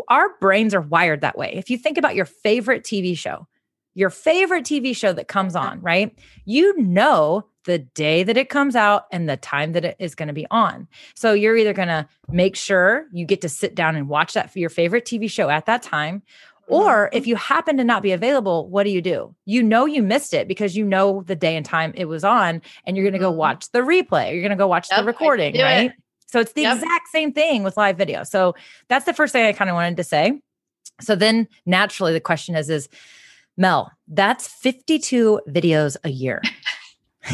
Our 0.08 0.30
brains 0.40 0.74
are 0.74 0.80
wired 0.80 1.20
that 1.20 1.36
way. 1.36 1.52
If 1.54 1.68
you 1.68 1.76
think 1.76 1.98
about 1.98 2.14
your 2.14 2.24
favorite 2.24 2.84
TV 2.84 3.16
show, 3.16 3.46
your 3.94 4.10
favorite 4.10 4.64
TV 4.64 4.96
show 4.96 5.12
that 5.12 5.28
comes 5.28 5.56
on, 5.56 5.80
right? 5.80 6.16
You 6.44 6.78
know 6.78 7.44
the 7.64 7.78
day 7.78 8.22
that 8.22 8.36
it 8.38 8.48
comes 8.48 8.74
out 8.76 9.04
and 9.12 9.28
the 9.28 9.36
time 9.36 9.72
that 9.72 9.84
it 9.84 9.96
is 9.98 10.14
going 10.14 10.28
to 10.28 10.32
be 10.32 10.46
on. 10.50 10.88
So 11.14 11.34
you're 11.34 11.56
either 11.56 11.74
going 11.74 11.88
to 11.88 12.08
make 12.28 12.56
sure 12.56 13.06
you 13.12 13.26
get 13.26 13.42
to 13.42 13.48
sit 13.48 13.74
down 13.74 13.94
and 13.94 14.08
watch 14.08 14.32
that 14.32 14.50
for 14.50 14.58
your 14.58 14.70
favorite 14.70 15.04
TV 15.04 15.30
show 15.30 15.50
at 15.50 15.66
that 15.66 15.82
time, 15.82 16.22
or 16.68 17.08
if 17.12 17.22
mm-hmm. 17.22 17.30
you 17.30 17.36
happen 17.36 17.76
to 17.78 17.84
not 17.84 18.02
be 18.02 18.12
available, 18.12 18.68
what 18.68 18.84
do 18.84 18.90
you 18.90 19.02
do? 19.02 19.34
You 19.44 19.62
know 19.62 19.86
you 19.86 20.02
missed 20.02 20.34
it 20.34 20.48
because 20.48 20.76
you 20.76 20.84
know 20.84 21.22
the 21.26 21.36
day 21.36 21.56
and 21.56 21.64
time 21.64 21.92
it 21.94 22.06
was 22.06 22.24
on, 22.24 22.62
and 22.84 22.96
you're 22.96 23.04
going 23.04 23.14
to 23.14 23.18
go 23.18 23.30
mm-hmm. 23.30 23.38
watch 23.38 23.70
the 23.72 23.80
replay. 23.80 24.32
You're 24.32 24.42
going 24.42 24.50
to 24.50 24.56
go 24.56 24.66
watch 24.66 24.88
yep, 24.90 25.00
the 25.00 25.06
recording, 25.06 25.58
right? 25.60 25.90
It. 25.90 25.92
So 26.26 26.40
it's 26.40 26.52
the 26.52 26.62
yep. 26.62 26.76
exact 26.76 27.08
same 27.08 27.32
thing 27.32 27.62
with 27.62 27.76
live 27.76 27.96
video. 27.96 28.22
So 28.22 28.54
that's 28.88 29.06
the 29.06 29.14
first 29.14 29.32
thing 29.32 29.46
I 29.46 29.52
kind 29.52 29.70
of 29.70 29.74
wanted 29.74 29.96
to 29.96 30.04
say. 30.04 30.40
So 31.00 31.14
then 31.14 31.48
naturally 31.64 32.12
the 32.12 32.20
question 32.20 32.54
is 32.54 32.68
is 32.68 32.88
Mel, 33.56 33.90
that's 34.06 34.46
52 34.46 35.40
videos 35.48 35.96
a 36.04 36.10
year. 36.10 36.42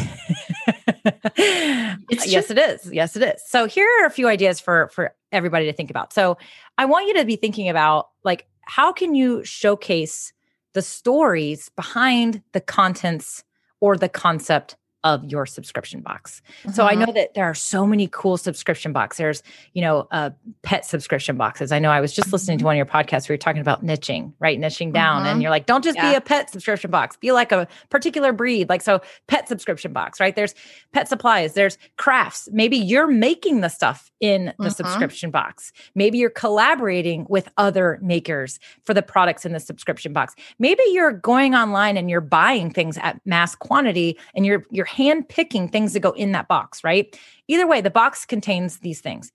yes, 1.37 2.49
it 2.49 2.57
is. 2.57 2.91
Yes, 2.91 3.15
it 3.15 3.21
is. 3.21 3.41
So 3.45 3.65
here 3.67 3.87
are 3.99 4.05
a 4.05 4.09
few 4.09 4.27
ideas 4.27 4.59
for 4.59 4.89
for 4.89 5.13
everybody 5.31 5.65
to 5.65 5.73
think 5.73 5.89
about. 5.89 6.13
So 6.13 6.37
I 6.77 6.85
want 6.85 7.07
you 7.07 7.13
to 7.15 7.25
be 7.25 7.35
thinking 7.35 7.69
about 7.69 8.09
like 8.23 8.47
how 8.65 8.91
can 8.91 9.15
you 9.15 9.43
showcase 9.43 10.33
the 10.73 10.81
stories 10.81 11.69
behind 11.75 12.41
the 12.51 12.61
contents 12.61 13.43
or 13.79 13.95
the 13.97 14.09
concept 14.09 14.75
of 15.05 15.23
your 15.23 15.45
subscription 15.45 16.01
box. 16.01 16.41
Mm-hmm. 16.61 16.71
So 16.71 16.85
I 16.85 16.95
know 16.95 17.05
mm-hmm. 17.05 17.13
that 17.13 17.35
there 17.35 17.45
are 17.45 17.53
so 17.53 17.85
many 17.85 18.09
cool 18.11 18.37
subscription 18.37 18.91
boxes. 18.91 19.17
There's, 19.17 19.43
you 19.73 19.81
know, 19.81 20.07
uh, 20.11 20.31
pet 20.63 20.83
subscription 20.83 21.37
boxes. 21.37 21.71
I 21.71 21.77
know 21.77 21.91
I 21.91 22.01
was 22.01 22.11
just 22.11 22.33
listening 22.33 22.57
to 22.57 22.63
mm-hmm. 22.63 22.65
one 22.65 22.75
of 22.75 22.77
your 22.77 22.85
podcasts 22.87 23.29
where 23.29 23.35
you're 23.35 23.37
talking 23.37 23.61
about 23.61 23.85
niching, 23.85 24.33
right? 24.39 24.59
Niching 24.59 24.91
down. 24.91 25.21
Mm-hmm. 25.21 25.27
And 25.27 25.41
you're 25.43 25.51
like, 25.51 25.67
don't 25.67 25.83
just 25.83 25.95
yeah. 25.95 26.09
be 26.09 26.15
a 26.15 26.21
pet 26.21 26.49
subscription 26.49 26.89
box, 26.89 27.17
be 27.17 27.31
like 27.31 27.51
a 27.51 27.67
particular 27.89 28.33
breed. 28.33 28.67
Like, 28.67 28.81
so 28.81 28.99
pet 29.27 29.47
subscription 29.47 29.93
box, 29.93 30.19
right? 30.19 30.35
There's 30.35 30.55
pet 30.91 31.07
supplies, 31.07 31.53
there's 31.53 31.77
crafts. 31.97 32.49
Maybe 32.51 32.75
you're 32.75 33.07
making 33.07 33.61
the 33.61 33.69
stuff 33.69 34.11
in 34.19 34.45
the 34.45 34.51
mm-hmm. 34.51 34.69
subscription 34.69 35.29
box. 35.29 35.71
Maybe 35.93 36.17
you're 36.17 36.31
collaborating 36.31 37.27
with 37.29 37.47
other 37.57 37.99
makers 38.01 38.59
for 38.83 38.95
the 38.95 39.03
products 39.03 39.45
in 39.45 39.53
the 39.53 39.59
subscription 39.59 40.13
box. 40.13 40.33
Maybe 40.57 40.81
you're 40.87 41.11
going 41.11 41.53
online 41.53 41.95
and 41.95 42.09
you're 42.09 42.21
buying 42.21 42.71
things 42.71 42.97
at 42.97 43.21
mass 43.25 43.53
quantity 43.53 44.17
and 44.33 44.47
you're, 44.47 44.65
you're 44.71 44.85
hand 44.95 45.27
picking 45.27 45.67
things 45.67 45.93
that 45.93 45.99
go 45.99 46.11
in 46.11 46.31
that 46.31 46.47
box, 46.47 46.83
right? 46.83 47.19
Either 47.47 47.67
way, 47.67 47.81
the 47.81 47.89
box 47.89 48.25
contains 48.25 48.79
these 48.79 49.01
things. 49.01 49.31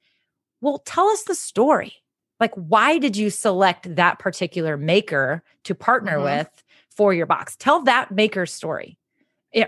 Well, 0.62 0.78
tell 0.78 1.06
us 1.08 1.24
the 1.24 1.34
story. 1.34 1.94
Like, 2.38 2.54
why 2.54 2.96
did 2.96 3.16
you 3.16 3.28
select 3.28 3.94
that 3.94 4.18
particular 4.18 4.78
maker 4.78 5.42
to 5.64 5.74
partner 5.74 6.14
mm-hmm. 6.14 6.38
with 6.38 6.64
for 6.88 7.12
your 7.12 7.26
box? 7.26 7.56
Tell 7.56 7.82
that 7.82 8.10
maker's 8.10 8.52
story. 8.52 8.96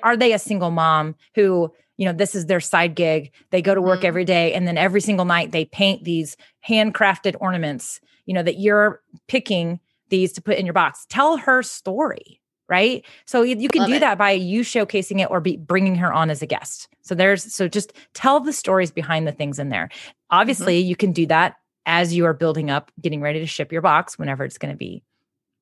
Are 0.03 0.17
they 0.17 0.33
a 0.33 0.39
single 0.39 0.71
mom 0.71 1.15
who, 1.35 1.71
you 1.99 2.07
know, 2.07 2.13
this 2.13 2.35
is 2.35 2.47
their 2.47 2.61
side 2.61 2.95
gig? 2.95 3.31
They 3.51 3.61
go 3.61 3.75
to 3.75 3.83
work 3.83 3.99
mm-hmm. 3.99 4.07
every 4.07 4.25
day 4.25 4.55
and 4.55 4.67
then 4.67 4.79
every 4.79 5.03
single 5.03 5.27
night 5.27 5.53
they 5.53 5.67
paint 5.67 6.05
these 6.05 6.39
handcrafted 6.67 7.37
ornaments, 7.39 8.01
you 8.25 8.33
know, 8.33 8.43
that 8.43 8.59
you're 8.59 9.03
picking 9.29 9.79
these 10.09 10.33
to 10.33 10.43
put 10.43 10.57
in 10.57 10.65
your 10.65 10.73
box. 10.73 11.05
Tell 11.11 11.37
her 11.37 11.63
story 11.63 12.41
right? 12.73 13.05
So 13.27 13.43
you, 13.43 13.55
you 13.57 13.69
can 13.69 13.83
Love 13.83 13.91
do 13.91 13.97
it. 13.97 14.01
that 14.01 14.17
by 14.17 14.31
you 14.31 14.63
showcasing 14.63 15.21
it 15.21 15.31
or 15.31 15.41
be 15.41 15.59
bringing 15.59 15.95
her 15.97 16.11
on 16.11 16.31
as 16.31 16.41
a 16.41 16.47
guest. 16.47 16.89
So 17.03 17.15
there's 17.15 17.53
so 17.53 17.69
just 17.69 17.93
tell 18.15 18.41
the 18.41 18.53
stories 18.53 18.91
behind 18.91 19.29
the 19.29 19.33
things 19.33 19.59
in 19.59 19.69
there. 19.69 19.91
Obviously, 20.31 20.81
mm-hmm. 20.81 20.89
you 20.89 20.97
can 20.97 21.13
do 21.13 21.27
that 21.27 21.57
as 21.85 22.15
you 22.15 22.25
are 22.25 22.33
building 22.33 22.71
up, 22.71 22.91
getting 22.99 23.21
ready 23.21 23.41
to 23.41 23.47
ship 23.47 23.73
your 23.73 23.83
box 23.83 24.19
whenever 24.19 24.43
it's 24.43 24.57
going 24.57 24.73
to 24.73 24.79
be. 24.79 25.03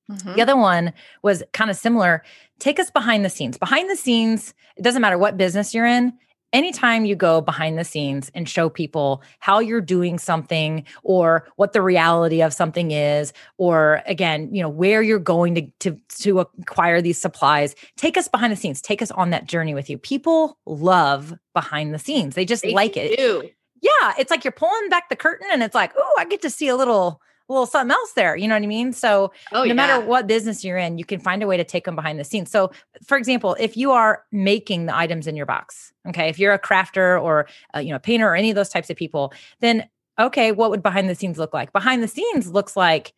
Mm-hmm. 0.08 0.34
The 0.34 0.42
other 0.42 0.56
one 0.56 0.92
was 1.22 1.42
kind 1.52 1.68
of 1.68 1.76
similar. 1.76 2.22
Take 2.60 2.78
us 2.78 2.92
behind 2.92 3.24
the 3.24 3.30
scenes. 3.30 3.58
Behind 3.58 3.90
the 3.90 3.96
scenes, 3.96 4.54
it 4.76 4.82
doesn't 4.82 5.02
matter 5.02 5.18
what 5.18 5.36
business 5.36 5.74
you're 5.74 5.86
in, 5.86 6.12
anytime 6.52 7.04
you 7.04 7.14
go 7.14 7.40
behind 7.40 7.78
the 7.78 7.84
scenes 7.84 8.30
and 8.34 8.48
show 8.48 8.68
people 8.68 9.22
how 9.38 9.58
you're 9.58 9.80
doing 9.80 10.18
something 10.18 10.84
or 11.02 11.46
what 11.56 11.72
the 11.72 11.82
reality 11.82 12.42
of 12.42 12.52
something 12.52 12.90
is 12.90 13.32
or 13.58 14.02
again 14.06 14.52
you 14.54 14.62
know 14.62 14.68
where 14.68 15.02
you're 15.02 15.18
going 15.18 15.54
to 15.54 15.66
to 15.78 15.98
to 16.08 16.40
acquire 16.40 17.00
these 17.00 17.20
supplies 17.20 17.74
take 17.96 18.16
us 18.16 18.28
behind 18.28 18.52
the 18.52 18.56
scenes 18.56 18.80
take 18.80 19.02
us 19.02 19.10
on 19.12 19.30
that 19.30 19.46
journey 19.46 19.74
with 19.74 19.88
you. 19.90 19.98
People 19.98 20.58
love 20.66 21.34
behind 21.54 21.94
the 21.94 21.98
scenes. 21.98 22.34
They 22.34 22.44
just 22.44 22.62
they 22.62 22.72
like 22.72 22.94
do. 22.94 23.00
it 23.00 23.54
yeah 23.82 24.14
it's 24.18 24.30
like 24.30 24.44
you're 24.44 24.52
pulling 24.52 24.88
back 24.88 25.08
the 25.08 25.16
curtain 25.16 25.48
and 25.50 25.62
it's 25.62 25.74
like 25.74 25.92
oh 25.96 26.16
i 26.18 26.24
get 26.24 26.42
to 26.42 26.50
see 26.50 26.68
a 26.68 26.76
little 26.76 27.20
little 27.50 27.66
something 27.66 27.92
else 27.92 28.12
there. 28.12 28.36
You 28.36 28.48
know 28.48 28.54
what 28.54 28.62
I 28.62 28.66
mean? 28.66 28.92
So 28.92 29.32
oh, 29.52 29.58
no 29.58 29.64
yeah. 29.64 29.72
matter 29.74 30.04
what 30.04 30.26
business 30.26 30.64
you're 30.64 30.78
in, 30.78 30.98
you 30.98 31.04
can 31.04 31.20
find 31.20 31.42
a 31.42 31.46
way 31.46 31.56
to 31.56 31.64
take 31.64 31.84
them 31.84 31.96
behind 31.96 32.18
the 32.18 32.24
scenes. 32.24 32.50
So, 32.50 32.70
for 33.04 33.16
example, 33.16 33.56
if 33.58 33.76
you 33.76 33.90
are 33.90 34.24
making 34.32 34.86
the 34.86 34.96
items 34.96 35.26
in 35.26 35.36
your 35.36 35.46
box, 35.46 35.92
okay, 36.08 36.28
if 36.28 36.38
you're 36.38 36.52
a 36.52 36.58
crafter 36.58 37.20
or 37.20 37.46
a, 37.74 37.82
you 37.82 37.90
know 37.90 37.98
painter 37.98 38.28
or 38.28 38.36
any 38.36 38.50
of 38.50 38.56
those 38.56 38.68
types 38.68 38.90
of 38.90 38.96
people, 38.96 39.32
then 39.60 39.88
okay, 40.18 40.52
what 40.52 40.70
would 40.70 40.82
behind 40.82 41.08
the 41.08 41.14
scenes 41.14 41.38
look 41.38 41.52
like? 41.52 41.72
Behind 41.72 42.02
the 42.02 42.08
scenes 42.08 42.50
looks 42.50 42.76
like 42.76 43.12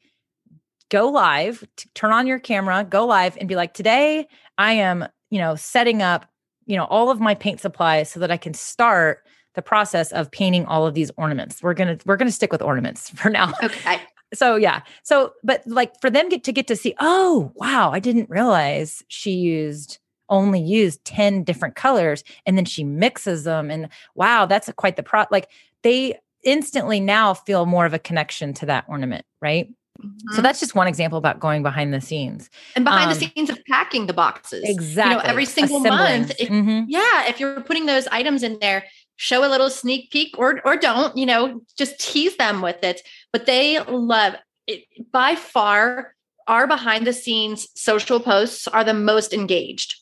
go 0.89 1.09
live, 1.09 1.65
t- 1.77 1.89
turn 1.95 2.13
on 2.13 2.27
your 2.27 2.39
camera, 2.39 2.85
go 2.85 3.07
live, 3.07 3.37
and 3.39 3.49
be 3.49 3.57
like, 3.57 3.75
today 3.75 4.29
I 4.59 4.75
am, 4.75 5.07
you 5.31 5.39
know, 5.39 5.57
setting 5.57 6.03
up, 6.03 6.27
you 6.67 6.77
know, 6.77 6.85
all 6.85 7.11
of 7.11 7.21
my 7.21 7.35
paint 7.35 7.61
supplies 7.61 8.11
so 8.11 8.21
that 8.21 8.31
I 8.31 8.37
can 8.37 8.55
start 8.55 9.27
the 9.55 9.63
process 9.63 10.13
of 10.13 10.31
painting 10.31 10.65
all 10.67 10.87
of 10.87 10.95
these 10.95 11.11
ornaments. 11.17 11.63
We're 11.63 11.75
gonna 11.75 11.99
we're 12.07 12.17
gonna 12.17 12.31
stick 12.31 12.53
with 12.53 12.63
ornaments 12.63 13.11
for 13.15 13.29
now. 13.29 13.53
Okay 13.63 14.01
so 14.35 14.57
yeah 14.57 14.83
so 15.03 15.33
but 15.43 15.63
like 15.67 15.99
for 16.01 16.11
them 16.11 16.29
get 16.29 16.45
to 16.45 16.53
get 16.53 16.67
to 16.67 16.77
see 16.77 16.95
oh 17.01 17.53
wow 17.55 17.91
i 17.91 17.99
didn't 17.99 18.29
realize 18.31 19.03
she 19.09 19.33
used 19.33 19.99
only 20.29 20.61
used 20.61 21.05
10 21.05 21.45
different 21.45 21.75
colors 21.75 22.25
and 22.47 22.57
then 22.57 22.65
she 22.65 22.85
mixes 22.85 23.45
them 23.45 23.71
and 23.71 23.89
wow 24.15 24.47
that's 24.47 24.69
a, 24.69 24.73
quite 24.73 24.97
the 24.97 25.03
pro 25.03 25.25
like 25.31 25.49
they 25.83 26.19
instantly 26.45 27.01
now 27.01 27.35
feel 27.35 27.67
more 27.67 27.87
of 27.87 27.95
a 27.95 27.99
connection 27.99 28.53
to 28.55 28.67
that 28.67 28.85
ornament 28.89 29.25
right 29.41 29.69
Mm-hmm. 30.01 30.35
So 30.35 30.43
that's 30.43 30.59
just 30.59 30.75
one 30.75 30.89
example 30.89 31.19
about 31.19 31.39
going 31.39 31.63
behind 31.63 31.93
the 31.93 32.01
scenes. 32.01 32.51
And 32.75 32.85
behind 32.85 33.11
um, 33.11 33.19
the 33.19 33.27
scenes 33.27 33.51
of 33.51 33.59
packing 33.67 34.07
the 34.07 34.13
boxes. 34.13 34.63
Exactly. 34.65 35.17
You 35.17 35.23
know, 35.23 35.29
every 35.29 35.45
single 35.45 35.79
Assembling. 35.79 36.21
month. 36.21 36.33
If, 36.39 36.49
mm-hmm. 36.49 36.85
Yeah. 36.89 37.29
If 37.29 37.39
you're 37.39 37.61
putting 37.61 37.87
those 37.87 38.07
items 38.09 38.43
in 38.43 38.59
there, 38.61 38.85
show 39.17 39.47
a 39.47 39.51
little 39.51 39.71
sneak 39.71 40.11
peek 40.11 40.39
or 40.39 40.61
or 40.65 40.77
don't, 40.77 41.17
you 41.17 41.27
know, 41.27 41.63
just 41.77 41.99
tease 42.01 42.37
them 42.37 42.63
with 42.63 42.83
it. 42.83 43.03
But 43.33 43.47
they 43.47 43.81
love 43.81 44.35
it 44.67 44.85
by 45.11 45.35
far 45.35 46.15
our 46.49 46.67
behind 46.67 47.07
the 47.07 47.13
scenes 47.13 47.69
social 47.75 48.21
posts 48.21 48.67
are 48.69 48.85
the 48.85 48.95
most 48.95 49.33
engaged. 49.33 50.01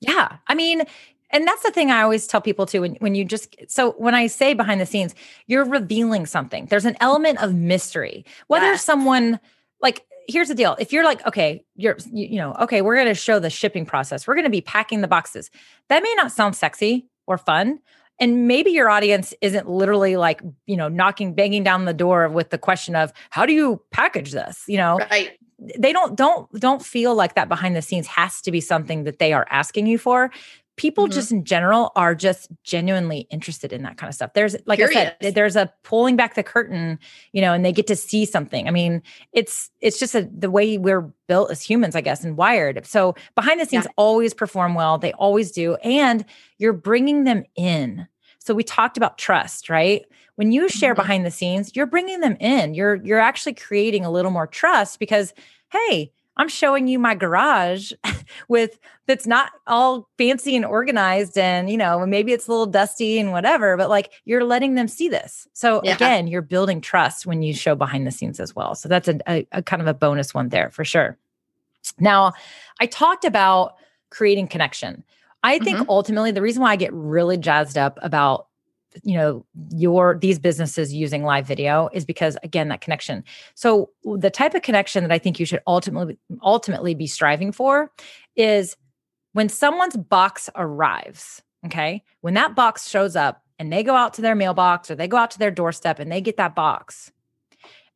Yeah. 0.00 0.36
I 0.46 0.54
mean, 0.54 0.82
and 1.30 1.46
that's 1.46 1.62
the 1.62 1.70
thing 1.70 1.90
I 1.90 2.02
always 2.02 2.26
tell 2.26 2.40
people 2.40 2.66
too 2.66 2.82
when, 2.82 2.94
when 2.96 3.14
you 3.14 3.24
just 3.24 3.56
so 3.68 3.92
when 3.92 4.14
I 4.14 4.26
say 4.26 4.54
behind 4.54 4.80
the 4.80 4.86
scenes, 4.86 5.14
you're 5.46 5.64
revealing 5.64 6.26
something. 6.26 6.66
There's 6.66 6.84
an 6.84 6.96
element 7.00 7.42
of 7.42 7.54
mystery. 7.54 8.24
Whether 8.48 8.72
yes. 8.72 8.84
someone 8.84 9.40
like 9.80 10.04
here's 10.28 10.48
the 10.48 10.54
deal. 10.54 10.76
If 10.78 10.92
you're 10.92 11.04
like, 11.04 11.26
okay, 11.26 11.64
you're 11.74 11.96
you, 12.12 12.26
you 12.26 12.36
know, 12.36 12.54
okay, 12.60 12.82
we're 12.82 12.94
going 12.94 13.08
to 13.08 13.14
show 13.14 13.38
the 13.38 13.50
shipping 13.50 13.86
process. 13.86 14.26
We're 14.26 14.34
going 14.34 14.44
to 14.44 14.50
be 14.50 14.60
packing 14.60 15.00
the 15.00 15.08
boxes. 15.08 15.50
That 15.88 16.02
may 16.02 16.14
not 16.16 16.32
sound 16.32 16.54
sexy 16.54 17.08
or 17.26 17.38
fun, 17.38 17.80
and 18.20 18.46
maybe 18.46 18.70
your 18.70 18.88
audience 18.88 19.34
isn't 19.40 19.68
literally 19.68 20.16
like 20.16 20.40
you 20.66 20.76
know 20.76 20.88
knocking 20.88 21.34
banging 21.34 21.64
down 21.64 21.84
the 21.84 21.94
door 21.94 22.28
with 22.28 22.50
the 22.50 22.58
question 22.58 22.94
of 22.96 23.12
how 23.30 23.46
do 23.46 23.52
you 23.52 23.82
package 23.90 24.32
this? 24.32 24.64
You 24.66 24.78
know? 24.78 24.98
Right. 25.10 25.38
They 25.78 25.92
don't 25.92 26.16
don't 26.16 26.50
don't 26.58 26.84
feel 26.84 27.14
like 27.14 27.34
that 27.36 27.48
behind 27.48 27.76
the 27.76 27.82
scenes 27.82 28.08
has 28.08 28.40
to 28.42 28.50
be 28.50 28.60
something 28.60 29.04
that 29.04 29.20
they 29.20 29.32
are 29.32 29.46
asking 29.50 29.86
you 29.86 29.96
for 29.96 30.30
people 30.82 31.06
Mhm. 31.06 31.12
just 31.12 31.30
in 31.30 31.44
general 31.44 31.92
are 31.94 32.12
just 32.12 32.48
genuinely 32.64 33.20
interested 33.30 33.72
in 33.72 33.82
that 33.84 33.96
kind 33.96 34.08
of 34.08 34.14
stuff. 34.16 34.32
There's 34.34 34.56
like 34.66 34.80
I 34.80 34.92
said, 35.20 35.34
there's 35.36 35.54
a 35.54 35.72
pulling 35.84 36.16
back 36.16 36.34
the 36.34 36.42
curtain, 36.42 36.98
you 37.30 37.40
know, 37.40 37.52
and 37.52 37.64
they 37.64 37.70
get 37.70 37.86
to 37.86 37.94
see 37.94 38.24
something. 38.26 38.66
I 38.66 38.72
mean, 38.72 39.00
it's 39.32 39.70
it's 39.80 39.98
just 40.00 40.16
a, 40.16 40.28
the 40.36 40.50
way 40.50 40.78
we're 40.78 41.02
built 41.28 41.52
as 41.52 41.62
humans, 41.62 41.94
I 41.94 42.00
guess, 42.00 42.24
and 42.24 42.36
wired. 42.36 42.84
So 42.84 43.14
behind 43.36 43.60
the 43.60 43.64
scenes 43.66 43.84
Yeah. 43.84 43.92
always 43.96 44.34
perform 44.34 44.74
well. 44.74 44.98
They 44.98 45.12
always 45.12 45.52
do, 45.52 45.76
and 45.84 46.24
you're 46.58 46.72
bringing 46.72 47.22
them 47.24 47.44
in. 47.54 48.08
So 48.40 48.52
we 48.52 48.64
talked 48.64 48.96
about 48.96 49.18
trust, 49.18 49.70
right? 49.70 50.02
When 50.34 50.50
you 50.50 50.68
share 50.68 50.94
Mhm. 50.94 50.96
behind 50.96 51.24
the 51.24 51.30
scenes, 51.30 51.76
you're 51.76 51.86
bringing 51.86 52.18
them 52.20 52.36
in. 52.40 52.74
You're 52.74 52.96
you're 52.96 53.20
actually 53.20 53.54
creating 53.54 54.04
a 54.04 54.10
little 54.10 54.32
more 54.32 54.48
trust 54.48 54.98
because 54.98 55.32
hey, 55.70 56.10
I'm 56.36 56.48
showing 56.48 56.88
you 56.88 56.98
my 56.98 57.14
garage 57.14 57.92
with 58.48 58.78
that's 59.06 59.26
not 59.26 59.52
all 59.66 60.08
fancy 60.16 60.56
and 60.56 60.64
organized 60.64 61.36
and 61.36 61.68
you 61.70 61.76
know 61.76 62.06
maybe 62.06 62.32
it's 62.32 62.48
a 62.48 62.50
little 62.50 62.66
dusty 62.66 63.18
and 63.18 63.32
whatever 63.32 63.76
but 63.76 63.90
like 63.90 64.12
you're 64.24 64.44
letting 64.44 64.74
them 64.74 64.88
see 64.88 65.08
this. 65.08 65.46
So 65.52 65.80
Yeah. 65.84 65.94
again 65.94 66.26
you're 66.26 66.42
building 66.42 66.80
trust 66.80 67.26
when 67.26 67.42
you 67.42 67.52
show 67.54 67.74
behind 67.74 68.06
the 68.06 68.10
scenes 68.10 68.40
as 68.40 68.54
well. 68.54 68.74
So 68.74 68.88
that's 68.88 69.08
a, 69.08 69.18
a, 69.28 69.46
a 69.52 69.62
kind 69.62 69.82
of 69.82 69.88
a 69.88 69.94
bonus 69.94 70.32
one 70.34 70.48
there 70.48 70.70
for 70.70 70.84
sure. 70.84 71.18
Now 71.98 72.32
i 72.80 72.86
talked 72.86 73.24
about 73.24 73.74
creating 74.10 74.48
connection. 74.48 75.04
I 75.44 75.58
think 75.58 75.78
mm-hmm. 75.78 75.90
ultimately 75.90 76.30
the 76.30 76.42
reason 76.42 76.62
why 76.62 76.72
i 76.72 76.76
get 76.76 76.92
really 76.92 77.36
jazzed 77.36 77.76
up 77.76 77.98
about 78.02 78.46
you 79.02 79.16
know 79.16 79.44
your 79.70 80.18
these 80.20 80.38
businesses 80.38 80.92
using 80.92 81.24
live 81.24 81.46
video 81.46 81.88
is 81.92 82.04
because 82.04 82.36
again 82.42 82.68
that 82.68 82.80
connection. 82.80 83.24
So 83.54 83.90
the 84.04 84.30
type 84.30 84.54
of 84.54 84.62
connection 84.62 85.04
that 85.04 85.12
i 85.12 85.18
think 85.18 85.38
you 85.40 85.46
should 85.46 85.62
ultimately 85.66 86.18
ultimately 86.42 86.94
be 86.94 87.06
striving 87.06 87.52
for 87.52 87.90
is 88.36 88.76
when 89.32 89.48
someone's 89.48 89.96
box 89.96 90.50
arrives 90.54 91.42
okay? 91.64 92.02
When 92.22 92.34
that 92.34 92.56
box 92.56 92.88
shows 92.88 93.14
up 93.14 93.44
and 93.56 93.72
they 93.72 93.84
go 93.84 93.94
out 93.94 94.14
to 94.14 94.20
their 94.20 94.34
mailbox 94.34 94.90
or 94.90 94.96
they 94.96 95.06
go 95.06 95.16
out 95.16 95.30
to 95.30 95.38
their 95.38 95.52
doorstep 95.52 96.00
and 96.00 96.10
they 96.10 96.20
get 96.20 96.36
that 96.38 96.56
box 96.56 97.12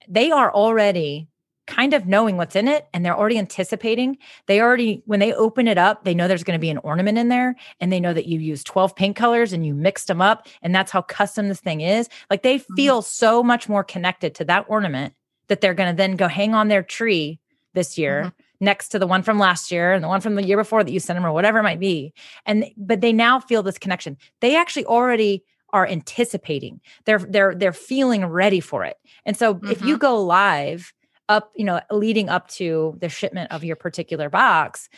they 0.08 0.30
are 0.30 0.52
already 0.52 1.28
kind 1.66 1.94
of 1.94 2.06
knowing 2.06 2.36
what's 2.36 2.56
in 2.56 2.68
it 2.68 2.86
and 2.92 3.04
they're 3.04 3.16
already 3.16 3.38
anticipating. 3.38 4.18
They 4.46 4.60
already 4.60 5.02
when 5.06 5.20
they 5.20 5.32
open 5.32 5.68
it 5.68 5.78
up 5.78 6.04
they 6.04 6.14
know 6.14 6.28
there's 6.28 6.44
going 6.44 6.58
to 6.58 6.60
be 6.60 6.70
an 6.70 6.78
ornament 6.78 7.18
in 7.18 7.28
there 7.28 7.56
and 7.80 7.92
they 7.92 8.00
know 8.00 8.12
that 8.12 8.26
you 8.26 8.38
use 8.38 8.62
12 8.64 8.94
paint 8.96 9.16
colors 9.16 9.52
and 9.52 9.66
you 9.66 9.74
mixed 9.74 10.06
them 10.06 10.20
up 10.20 10.46
and 10.62 10.74
that's 10.74 10.92
how 10.92 11.02
custom 11.02 11.48
this 11.48 11.60
thing 11.60 11.80
is. 11.80 12.08
Like 12.30 12.42
they 12.42 12.58
mm-hmm. 12.58 12.74
feel 12.74 13.02
so 13.02 13.42
much 13.42 13.68
more 13.68 13.84
connected 13.84 14.34
to 14.36 14.44
that 14.44 14.66
ornament 14.68 15.14
that 15.48 15.60
they're 15.60 15.74
going 15.74 15.90
to 15.90 15.96
then 15.96 16.16
go 16.16 16.28
hang 16.28 16.54
on 16.54 16.68
their 16.68 16.82
tree 16.82 17.40
this 17.74 17.98
year 17.98 18.22
mm-hmm. 18.26 18.64
next 18.64 18.88
to 18.88 18.98
the 18.98 19.06
one 19.06 19.22
from 19.22 19.38
last 19.38 19.70
year 19.70 19.92
and 19.92 20.02
the 20.02 20.08
one 20.08 20.20
from 20.20 20.34
the 20.34 20.44
year 20.44 20.56
before 20.56 20.82
that 20.82 20.92
you 20.92 21.00
sent 21.00 21.16
them 21.16 21.26
or 21.26 21.32
whatever 21.32 21.58
it 21.58 21.64
might 21.64 21.80
be. 21.80 22.12
And 22.44 22.66
but 22.76 23.00
they 23.00 23.12
now 23.12 23.40
feel 23.40 23.62
this 23.62 23.78
connection. 23.78 24.16
They 24.40 24.56
actually 24.56 24.86
already 24.86 25.44
are 25.70 25.86
anticipating. 25.86 26.80
They're 27.04 27.18
they're 27.18 27.54
they're 27.54 27.72
feeling 27.72 28.24
ready 28.26 28.60
for 28.60 28.84
it. 28.84 28.96
And 29.24 29.36
so 29.36 29.60
if 29.64 29.82
you 29.82 29.94
mm-hmm. 29.94 29.96
go 29.96 30.22
live 30.22 30.92
up 31.28 31.52
you 31.56 31.64
know 31.64 31.80
leading 31.90 32.28
up 32.28 32.48
to 32.48 32.96
the 33.00 33.08
shipment 33.08 33.50
of 33.52 33.64
your 33.64 33.76
particular 33.76 34.28
box 34.30 34.88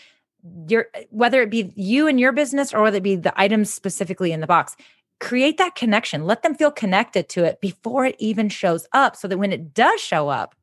your 0.68 0.86
whether 1.10 1.42
it 1.42 1.50
be 1.50 1.72
you 1.76 2.06
and 2.06 2.20
your 2.20 2.32
business 2.32 2.72
or 2.72 2.82
whether 2.82 2.98
it 2.98 3.02
be 3.02 3.16
the 3.16 3.38
items 3.40 3.72
specifically 3.72 4.32
in 4.32 4.40
the 4.40 4.46
box 4.46 4.76
create 5.20 5.58
that 5.58 5.74
connection 5.74 6.24
let 6.24 6.42
them 6.42 6.54
feel 6.54 6.70
connected 6.70 7.28
to 7.28 7.44
it 7.44 7.60
before 7.60 8.04
it 8.04 8.16
even 8.18 8.48
shows 8.48 8.86
up 8.92 9.16
so 9.16 9.26
that 9.26 9.38
when 9.38 9.52
it 9.52 9.74
does 9.74 10.00
show 10.00 10.28
up 10.28 10.54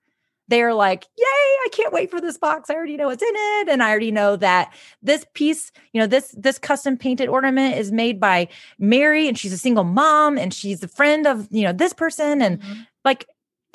they're 0.48 0.74
like, 0.74 1.06
yay, 1.18 1.24
I 1.26 1.68
can't 1.72 1.92
wait 1.92 2.12
for 2.12 2.22
this 2.22 2.38
box. 2.38 2.70
I 2.70 2.76
already 2.76 2.98
know 2.98 3.08
what's 3.08 3.24
in 3.24 3.34
it. 3.34 3.70
And 3.70 3.82
I 3.82 3.90
already 3.90 4.12
know 4.12 4.36
that 4.36 4.74
this 5.02 5.26
piece, 5.34 5.72
you 5.92 6.00
know, 6.00 6.06
this 6.08 6.36
this 6.38 6.60
custom 6.60 6.98
painted 6.98 7.30
ornament 7.30 7.78
is 7.78 7.92
made 7.92 8.20
by 8.20 8.48
Mary 8.78 9.28
and 9.28 9.38
she's 9.38 9.54
a 9.54 9.58
single 9.58 9.84
mom 9.84 10.38
and 10.38 10.54
she's 10.54 10.84
a 10.84 10.88
friend 10.88 11.26
of, 11.26 11.48
you 11.50 11.64
know, 11.64 11.74
this 11.74 11.94
person. 11.94 12.42
And 12.42 12.62
Mhm. 12.62 12.88
like 13.04 13.26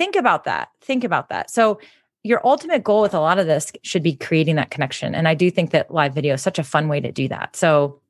think 0.01 0.17
about 0.17 0.45
that. 0.45 0.71
Think 0.81 1.05
about 1.05 1.29
that. 1.29 1.51
So 1.51 1.79
your 2.25 2.41
ultimate 2.43 2.83
goal 2.83 3.03
with 3.03 3.13
a 3.13 3.21
lot 3.21 3.39
of 3.39 3.47
this 3.47 3.71
should 3.83 4.03
be 4.03 4.15
creating 4.17 4.57
that 4.57 4.71
connection. 4.71 5.15
And 5.15 5.29
I 5.29 5.35
do 5.35 5.51
think 5.51 5.73
that 5.73 5.93
live 5.93 6.15
video 6.15 6.35
is 6.35 6.43
such 6.43 6.59
a 6.59 6.65
fun 6.65 6.89
way 6.89 7.01
to 7.01 7.13
do 7.13 7.29
that. 7.29 7.55
So 7.55 8.01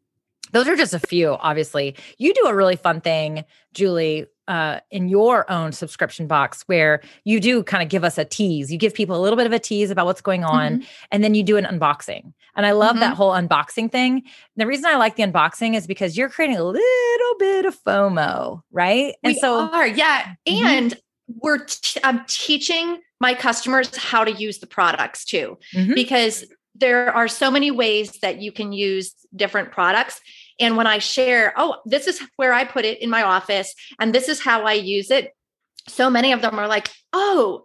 those 0.53 0.69
are 0.69 0.77
just 0.77 0.95
a 0.95 1.01
few, 1.01 1.37
obviously. 1.41 1.97
You 2.17 2.33
do 2.33 2.47
a 2.47 2.55
really 2.55 2.77
fun 2.77 3.01
thing, 3.01 3.45
Julie, 3.75 4.27
uh, 4.47 4.79
in 4.93 5.09
your 5.09 5.51
own 5.51 5.73
subscription 5.73 6.29
box 6.29 6.63
where 6.67 7.01
you 7.25 7.41
do 7.41 7.65
kind 7.65 7.83
of 7.83 7.89
give 7.89 8.05
us 8.05 8.19
a 8.19 8.25
tease. 8.25 8.71
You 8.71 8.79
give 8.79 8.95
people 8.95 9.17
a 9.17 9.23
little 9.23 9.37
bit 9.37 9.47
of 9.47 9.53
a 9.53 9.59
tease 9.59 9.91
about 9.91 10.07
what's 10.07 10.21
going 10.21 10.45
on, 10.45 10.79
Mhm. 10.79 10.87
and 11.11 11.25
then 11.25 11.35
you 11.35 11.43
do 11.43 11.57
an 11.57 11.65
unboxing. 11.65 12.33
And 12.57 12.67
I 12.67 12.73
love 12.73 12.99
that 13.01 13.15
Mhm. 13.15 13.17
whole 13.17 13.33
unboxing 13.33 13.91
thing. 13.91 14.23
The 14.57 14.67
reason 14.67 14.87
I 14.87 14.97
like 14.97 15.17
the 15.17 15.25
unboxing 15.25 15.77
is 15.77 15.87
because 15.87 16.17
you're 16.17 16.29
creating 16.29 16.57
a 16.57 16.65
little 16.65 17.35
bit 17.39 17.65
of 17.65 17.77
FOMO, 17.85 18.63
right? 18.73 19.15
And 19.23 19.35
we 19.35 19.39
so, 19.39 19.69
are, 19.73 19.87
yeah. 19.87 20.35
Mhm. 20.49 20.63
And 20.65 21.01
we're 21.37 21.65
t- 21.65 22.01
I'm 22.03 22.25
teaching 22.27 23.01
my 23.21 23.35
customers 23.35 23.95
how 23.97 24.25
to 24.25 24.33
use 24.33 24.59
the 24.59 24.67
products 24.67 25.25
too, 25.25 25.59
Mhm. 25.75 25.95
because 25.95 26.45
there 26.75 27.15
are 27.15 27.29
so 27.29 27.51
many 27.51 27.71
ways 27.71 28.13
that 28.23 28.41
you 28.41 28.53
can 28.53 28.73
use 28.73 29.15
different 29.35 29.71
products. 29.73 30.21
And 30.59 30.77
when 30.77 30.87
I 30.87 30.99
share, 30.99 31.53
oh, 31.57 31.77
this 31.85 32.07
is 32.07 32.23
where 32.37 32.53
I 32.53 32.65
put 32.65 32.85
it 32.85 33.01
in 33.01 33.11
my 33.11 33.23
office, 33.23 33.75
and 33.99 34.15
this 34.15 34.29
is 34.29 34.41
how 34.41 34.65
I 34.65 34.75
use 34.75 35.11
it, 35.11 35.35
so 35.89 36.11
many 36.11 36.33
of 36.33 36.43
them 36.43 36.59
are 36.59 36.69
like, 36.69 36.91
oh, 37.13 37.65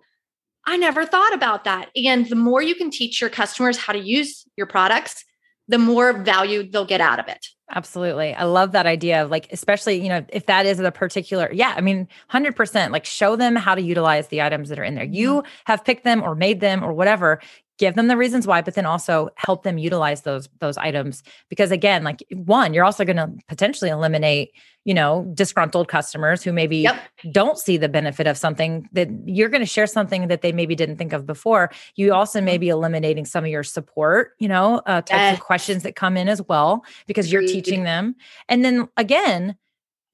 I 0.65 0.77
never 0.77 1.05
thought 1.05 1.33
about 1.33 1.65
that. 1.65 1.89
And 1.95 2.27
the 2.27 2.35
more 2.35 2.61
you 2.61 2.75
can 2.75 2.89
teach 2.89 3.21
your 3.21 3.29
customers 3.29 3.77
how 3.77 3.93
to 3.93 3.99
use 3.99 4.45
your 4.57 4.67
products, 4.67 5.23
the 5.67 5.77
more 5.77 6.13
value 6.13 6.69
they'll 6.69 6.85
get 6.85 7.01
out 7.01 7.19
of 7.19 7.27
it. 7.27 7.47
Absolutely. 7.71 8.33
I 8.35 8.43
love 8.43 8.73
that 8.73 8.85
idea 8.85 9.23
of 9.23 9.31
like, 9.31 9.47
especially, 9.51 9.99
you 9.99 10.09
know, 10.09 10.23
if 10.29 10.45
that 10.45 10.67
is 10.67 10.79
a 10.79 10.91
particular, 10.91 11.49
yeah, 11.51 11.73
I 11.75 11.81
mean, 11.81 12.07
100%, 12.31 12.91
like 12.91 13.05
show 13.05 13.35
them 13.35 13.55
how 13.55 13.73
to 13.73 13.81
utilize 13.81 14.27
the 14.27 14.43
items 14.43 14.69
that 14.69 14.77
are 14.77 14.83
in 14.83 14.93
there. 14.93 15.03
You 15.03 15.37
mm-hmm. 15.37 15.47
have 15.65 15.83
picked 15.83 16.03
them 16.03 16.21
or 16.21 16.35
made 16.35 16.59
them 16.59 16.83
or 16.83 16.93
whatever. 16.93 17.41
Give 17.77 17.95
them 17.95 18.07
the 18.07 18.15
reasons 18.15 18.47
why, 18.47 18.61
but 18.61 18.73
then 18.75 18.85
also 18.85 19.29
help 19.35 19.63
them 19.63 19.77
utilize 19.77 20.21
those 20.21 20.47
those 20.59 20.77
items 20.77 21.23
because 21.49 21.71
again, 21.71 22.03
like 22.05 22.23
one, 22.31 22.73
you're 22.73 22.85
also 22.85 23.03
going 23.03 23.17
to 23.17 23.29
potentially 23.49 23.89
eliminate, 23.89 24.53
you 24.85 24.93
know, 24.93 25.29
disgruntled 25.33 25.89
customers 25.89 26.41
who 26.41 26.53
maybe 26.53 26.77
Yep. 26.77 27.09
don't 27.31 27.57
see 27.57 27.75
the 27.75 27.89
benefit 27.89 28.27
of 28.27 28.37
something 28.37 28.87
that 28.93 29.09
you're 29.25 29.49
going 29.49 29.61
to 29.61 29.65
share 29.65 29.87
something 29.87 30.27
that 30.29 30.41
they 30.41 30.53
maybe 30.53 30.73
didn't 30.73 30.95
think 30.95 31.11
of 31.11 31.25
before. 31.25 31.69
You 31.95 32.13
also 32.13 32.39
may 32.39 32.57
be 32.57 32.69
eliminating 32.69 33.25
some 33.25 33.43
of 33.43 33.49
your 33.49 33.63
support, 33.63 34.31
you 34.39 34.47
know, 34.47 34.81
uh, 34.85 35.01
types 35.01 35.11
Yes. 35.11 35.33
of 35.33 35.39
questions 35.41 35.83
that 35.83 35.95
come 35.97 36.15
in 36.15 36.29
as 36.29 36.41
well 36.43 36.85
because 37.07 37.29
you're 37.31 37.41
teaching 37.43 37.83
them. 37.83 38.15
And 38.47 38.63
then 38.63 38.87
again, 38.95 39.57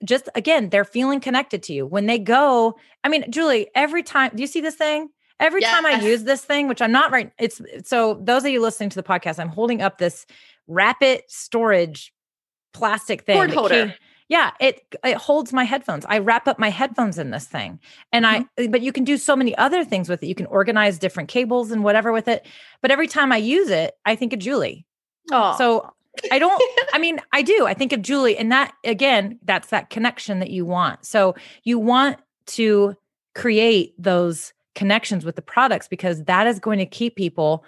just 0.04 0.30
again, 0.34 0.69
they're 0.69 0.84
feeling 0.86 1.19
connected 1.19 1.62
to 1.63 1.74
you 1.74 1.86
when 1.86 2.08
they 2.08 2.17
go. 2.17 2.76
I 3.04 3.10
mean, 3.10 3.30
Julie, 3.32 3.69
every 3.76 4.02
time, 4.02 4.32
do 4.34 4.41
you 4.41 4.47
see 4.47 4.62
this 4.62 4.76
thing? 4.76 5.10
Every 5.41 5.62
time 5.62 5.86
I 5.86 5.99
use 6.01 6.23
this 6.23 6.43
thing, 6.45 6.67
which 6.67 6.82
I'm 6.82 6.91
not 6.91 7.12
right, 7.12 7.32
it's 7.39 7.62
so 7.84 8.19
those 8.23 8.45
of 8.45 8.51
you 8.51 8.62
listening 8.62 8.89
to 8.91 8.95
the 8.95 9.04
podcast, 9.04 9.39
I'm 9.39 9.49
holding 9.49 9.82
up 9.82 9.97
this 9.97 10.25
rapid 10.67 11.23
storage 11.27 12.13
plastic 12.73 13.23
thing. 13.23 13.36
Cord 13.36 13.51
holder. 13.54 13.69
came- 13.88 13.93
yeah, 14.30 14.51
it 14.62 14.82
it 15.04 15.17
holds 15.17 15.51
my 15.51 15.65
headphones. 15.65 16.06
I 16.08 16.19
wrap 16.19 16.47
up 16.47 16.58
my 16.58 16.69
headphones 16.69 17.17
in 17.19 17.32
this 17.32 17.45
thing. 17.45 17.80
And 18.13 18.25
I 18.25 18.39
Mm-hmm. 18.58 18.71
but 18.71 18.80
you 18.82 18.93
can 18.93 19.04
do 19.04 19.17
so 19.17 19.36
many 19.36 19.54
other 19.58 19.84
things 19.84 20.08
with 20.08 20.23
it. 20.23 20.27
You 20.27 20.36
can 20.36 20.45
organize 20.45 20.97
different 20.99 21.27
cables 21.27 21.69
and 21.71 21.84
whatever 21.84 22.13
with 22.13 22.30
it. 22.30 22.45
But 22.82 22.91
every 22.91 23.08
time 23.08 23.34
I 23.34 23.38
use 23.38 23.69
it, 23.69 23.93
I 24.06 24.15
think 24.15 24.32
of 24.32 24.39
Julie. 24.39 24.86
Oh, 25.34 25.56
So 25.58 25.91
I 26.32 26.39
don't, 26.39 26.62
I 26.93 26.97
mean, 27.06 27.19
I 27.34 27.41
do. 27.41 27.65
I 27.65 27.73
think 27.73 27.91
of 27.91 28.01
Julie, 28.01 28.38
and 28.38 28.51
that 28.54 28.73
again, 28.86 29.38
that's 29.43 29.67
that 29.69 29.89
connection 29.89 30.39
that 30.39 30.49
you 30.49 30.65
want. 30.65 31.06
So 31.06 31.36
you 31.65 31.77
want 31.77 32.17
to 32.47 32.95
create 33.36 33.93
those 33.97 34.54
connections 34.75 35.25
with 35.25 35.36
the 35.36 35.41
products 35.41 35.88
because 35.88 36.23
that 36.23 36.47
is 36.47 36.60
going 36.60 36.79
to 36.79 36.86
keep 36.86 37.15
people 37.15 37.63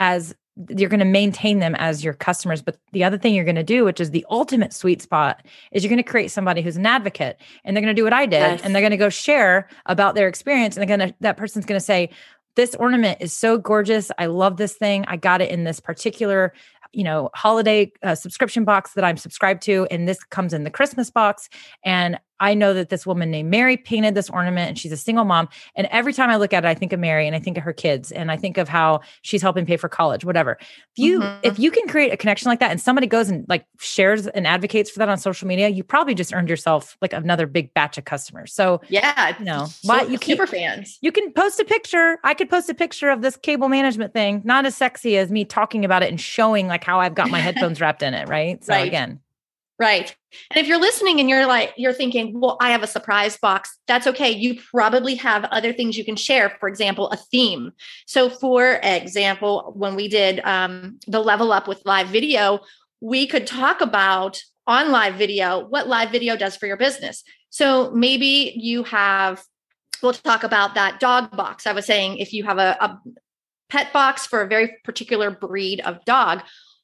as 0.00 0.34
you're 0.76 0.90
going 0.90 0.98
to 0.98 1.06
maintain 1.06 1.60
them 1.60 1.76
as 1.76 2.02
your 2.02 2.14
customers. 2.14 2.62
But 2.62 2.78
the 2.92 3.04
other 3.04 3.16
thing 3.16 3.34
you're 3.34 3.44
going 3.44 3.54
to 3.54 3.62
do, 3.62 3.84
which 3.84 4.00
is 4.00 4.10
the 4.10 4.26
ultimate 4.28 4.72
sweet 4.72 5.00
spot, 5.00 5.46
is 5.70 5.84
you're 5.84 5.88
going 5.88 6.02
to 6.02 6.08
create 6.08 6.32
somebody 6.32 6.62
who's 6.62 6.76
an 6.76 6.84
advocate 6.86 7.40
and 7.64 7.76
they're 7.76 7.82
going 7.82 7.94
to 7.94 7.98
do 7.98 8.04
what 8.04 8.12
I 8.12 8.26
did 8.26 8.40
Yes. 8.40 8.60
and 8.62 8.74
they're 8.74 8.82
going 8.82 8.90
to 8.90 8.96
go 8.96 9.08
share 9.08 9.68
about 9.86 10.16
their 10.16 10.26
experience. 10.26 10.76
And 10.76 10.82
they're 10.88 10.96
going 10.96 11.10
to, 11.10 11.14
that 11.20 11.36
person's 11.36 11.64
going 11.64 11.78
to 11.78 11.84
say, 11.84 12.10
this 12.56 12.74
ornament 12.74 13.18
is 13.20 13.32
so 13.32 13.56
gorgeous. 13.56 14.10
I 14.18 14.26
love 14.26 14.56
this 14.56 14.74
thing. 14.74 15.04
I 15.06 15.16
got 15.16 15.40
it 15.40 15.50
in 15.50 15.62
this 15.62 15.78
particular, 15.78 16.52
you 16.92 17.04
know, 17.04 17.30
holiday 17.34 17.92
uh, 18.02 18.16
subscription 18.16 18.64
box 18.64 18.94
that 18.94 19.04
I'm 19.04 19.16
subscribed 19.16 19.62
to. 19.62 19.86
And 19.92 20.08
this 20.08 20.24
comes 20.24 20.52
in 20.52 20.64
the 20.64 20.70
Christmas 20.70 21.08
box. 21.08 21.48
And 21.84 22.18
I 22.40 22.54
know 22.54 22.74
that 22.74 22.88
this 22.88 23.06
woman 23.06 23.30
named 23.30 23.50
Mary 23.50 23.76
painted 23.76 24.14
this 24.14 24.30
ornament 24.30 24.68
and 24.68 24.78
she's 24.78 24.92
a 24.92 24.96
single 24.96 25.24
mom. 25.24 25.48
And 25.74 25.86
every 25.90 26.12
time 26.12 26.30
I 26.30 26.36
look 26.36 26.52
at 26.52 26.64
it, 26.64 26.68
I 26.68 26.74
think 26.74 26.92
of 26.92 27.00
Mary 27.00 27.26
and 27.26 27.34
I 27.34 27.40
think 27.40 27.56
of 27.56 27.64
her 27.64 27.72
kids 27.72 28.12
and 28.12 28.30
I 28.30 28.36
think 28.36 28.58
of 28.58 28.68
how 28.68 29.00
she's 29.22 29.42
helping 29.42 29.66
pay 29.66 29.76
for 29.76 29.88
college, 29.88 30.24
whatever. 30.24 30.58
If 30.60 30.76
you 30.96 31.20
mm-hmm. 31.20 31.40
if 31.42 31.58
you 31.58 31.70
can 31.70 31.88
create 31.88 32.12
a 32.12 32.16
connection 32.16 32.48
like 32.48 32.60
that 32.60 32.70
and 32.70 32.80
somebody 32.80 33.06
goes 33.06 33.28
and 33.28 33.44
like 33.48 33.64
shares 33.78 34.26
and 34.26 34.46
advocates 34.46 34.90
for 34.90 34.98
that 35.00 35.08
on 35.08 35.18
social 35.18 35.48
media, 35.48 35.68
you 35.68 35.82
probably 35.82 36.14
just 36.14 36.32
earned 36.32 36.48
yourself 36.48 36.96
like 37.00 37.12
another 37.12 37.46
big 37.46 37.72
batch 37.74 37.98
of 37.98 38.04
customers. 38.04 38.52
So 38.52 38.80
yeah, 38.88 39.36
you 39.38 39.44
know, 39.44 39.66
why 39.82 40.02
you 40.02 40.18
super 40.18 40.46
fans. 40.46 40.98
You 41.00 41.12
can 41.12 41.32
post 41.32 41.60
a 41.60 41.64
picture. 41.64 42.18
I 42.24 42.34
could 42.34 42.50
post 42.50 42.68
a 42.68 42.74
picture 42.74 43.10
of 43.10 43.22
this 43.22 43.36
cable 43.36 43.68
management 43.68 44.12
thing, 44.12 44.42
not 44.44 44.66
as 44.66 44.76
sexy 44.76 45.16
as 45.16 45.30
me 45.30 45.44
talking 45.44 45.84
about 45.84 46.02
it 46.02 46.10
and 46.10 46.20
showing 46.20 46.66
like 46.66 46.84
how 46.84 47.00
I've 47.00 47.14
got 47.14 47.30
my 47.30 47.38
headphones 47.48 47.80
wrapped 47.80 48.02
in 48.02 48.14
it, 48.14 48.28
right? 48.28 48.62
So 48.64 48.72
right. 48.72 48.86
again, 48.86 49.20
Right. 49.78 50.14
And 50.50 50.60
if 50.60 50.66
you're 50.66 50.80
listening 50.80 51.20
and 51.20 51.30
you're 51.30 51.46
like, 51.46 51.72
you're 51.76 51.92
thinking, 51.92 52.40
well, 52.40 52.56
I 52.60 52.70
have 52.70 52.82
a 52.82 52.88
surprise 52.88 53.36
box, 53.36 53.78
that's 53.86 54.08
okay. 54.08 54.30
You 54.30 54.60
probably 54.72 55.14
have 55.14 55.44
other 55.44 55.72
things 55.72 55.96
you 55.96 56.04
can 56.04 56.16
share. 56.16 56.56
For 56.58 56.68
example, 56.68 57.08
a 57.10 57.16
theme. 57.16 57.70
So, 58.06 58.28
for 58.28 58.80
example, 58.82 59.72
when 59.76 59.94
we 59.94 60.08
did 60.08 60.40
um, 60.40 60.98
the 61.06 61.20
level 61.20 61.52
up 61.52 61.68
with 61.68 61.80
live 61.84 62.08
video, 62.08 62.58
we 63.00 63.28
could 63.28 63.46
talk 63.46 63.80
about 63.80 64.42
on 64.66 64.90
live 64.90 65.14
video 65.14 65.64
what 65.66 65.86
live 65.86 66.10
video 66.10 66.36
does 66.36 66.56
for 66.56 66.66
your 66.66 66.76
business. 66.76 67.22
So, 67.50 67.92
maybe 67.92 68.54
you 68.56 68.82
have, 68.82 69.44
we'll 70.02 70.12
talk 70.12 70.42
about 70.42 70.74
that 70.74 70.98
dog 70.98 71.36
box. 71.36 71.68
I 71.68 71.72
was 71.72 71.86
saying 71.86 72.18
if 72.18 72.32
you 72.32 72.42
have 72.42 72.58
a, 72.58 72.76
a 72.80 72.98
pet 73.70 73.92
box 73.92 74.26
for 74.26 74.42
a 74.42 74.48
very 74.48 74.76
particular 74.82 75.30
breed 75.30 75.80
of 75.82 76.04
dog, 76.04 76.42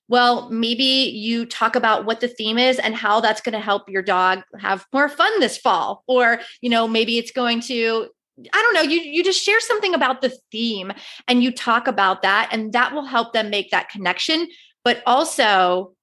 well, 0.09 0.51
maybe 0.51 0.85
you 0.85 1.47
talk 1.47 1.77
about 1.77 2.05
what 2.05 2.21
the 2.21 2.29
theme 2.29 2.59
is 2.59 2.79
and 2.79 2.95
how 2.95 3.21
that's 3.21 3.41
going 3.41 3.55
to 3.55 3.61
help 3.61 3.89
your 3.89 4.03
dog 4.03 4.43
have 4.59 4.87
more 4.93 5.09
fun 5.09 5.41
this 5.41 5.57
fall. 5.57 6.05
Or, 6.07 6.41
you 6.61 6.71
know, 6.71 6.87
maybe 6.87 7.19
it's 7.19 7.33
going 7.33 7.61
to 7.63 8.09
I 8.53 8.63
don't 8.63 8.75
know, 8.75 8.83
you 8.83 9.01
you 9.01 9.23
just 9.23 9.45
share 9.45 9.61
something 9.61 9.95
about 9.95 10.21
the 10.21 10.37
theme 10.51 10.93
and 11.29 11.43
you 11.43 11.53
talk 11.53 11.87
about 11.87 12.23
that 12.23 12.49
and 12.51 12.73
that 12.73 12.93
will 12.93 13.05
help 13.05 13.33
them 13.33 13.49
make 13.49 13.71
that 13.71 13.89
connection, 13.89 14.49
but 14.83 15.03
also 15.07 15.95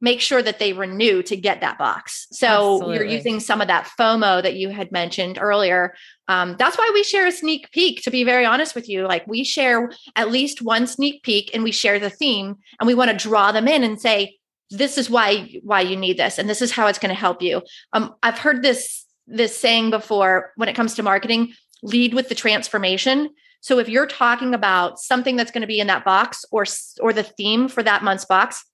make 0.00 0.20
sure 0.20 0.42
that 0.42 0.58
they 0.58 0.72
renew 0.72 1.22
to 1.22 1.36
get 1.36 1.60
that 1.60 1.78
box. 1.78 2.26
So 2.32 2.46
Absolutely. 2.46 2.94
you're 2.94 3.04
using 3.04 3.40
some 3.40 3.60
of 3.60 3.68
that 3.68 3.90
FOMO 3.98 4.42
that 4.42 4.54
you 4.54 4.70
had 4.70 4.90
mentioned 4.92 5.38
earlier. 5.40 5.94
Um, 6.28 6.56
that's 6.58 6.78
why 6.78 6.90
we 6.94 7.02
share 7.02 7.26
a 7.26 7.32
sneak 7.32 7.70
peek, 7.72 8.02
to 8.02 8.10
be 8.10 8.24
very 8.24 8.44
honest 8.46 8.74
with 8.74 8.88
you. 8.88 9.06
Like 9.06 9.26
we 9.26 9.44
share 9.44 9.90
at 10.16 10.30
least 10.30 10.62
one 10.62 10.86
sneak 10.86 11.22
peek 11.22 11.50
and 11.52 11.62
we 11.62 11.72
share 11.72 11.98
the 11.98 12.10
theme 12.10 12.56
and 12.78 12.86
we 12.86 12.94
want 12.94 13.10
to 13.10 13.28
draw 13.28 13.52
them 13.52 13.68
in 13.68 13.82
and 13.84 14.00
say, 14.00 14.36
this 14.70 14.96
is 14.96 15.10
why 15.10 15.50
why 15.64 15.80
you 15.80 15.96
need 15.96 16.16
this 16.16 16.38
and 16.38 16.48
this 16.48 16.62
is 16.62 16.70
how 16.70 16.86
it's 16.86 16.98
going 16.98 17.14
to 17.14 17.20
help 17.20 17.42
you. 17.42 17.60
Um, 17.92 18.14
I've 18.22 18.38
heard 18.38 18.62
this 18.62 19.04
this 19.26 19.56
saying 19.56 19.90
before 19.90 20.52
when 20.56 20.68
it 20.68 20.76
comes 20.76 20.94
to 20.94 21.02
marketing, 21.02 21.52
lead 21.82 22.14
with 22.14 22.28
the 22.28 22.34
transformation. 22.34 23.30
So 23.60 23.78
if 23.78 23.88
you're 23.88 24.06
talking 24.06 24.54
about 24.54 24.98
something 24.98 25.36
that's 25.36 25.50
going 25.50 25.60
to 25.62 25.66
be 25.66 25.80
in 25.80 25.88
that 25.88 26.04
box 26.04 26.44
or 26.50 26.64
or 27.00 27.12
the 27.12 27.22
theme 27.22 27.68
for 27.68 27.82
that 27.82 28.02
month's 28.02 28.24
box, 28.24 28.64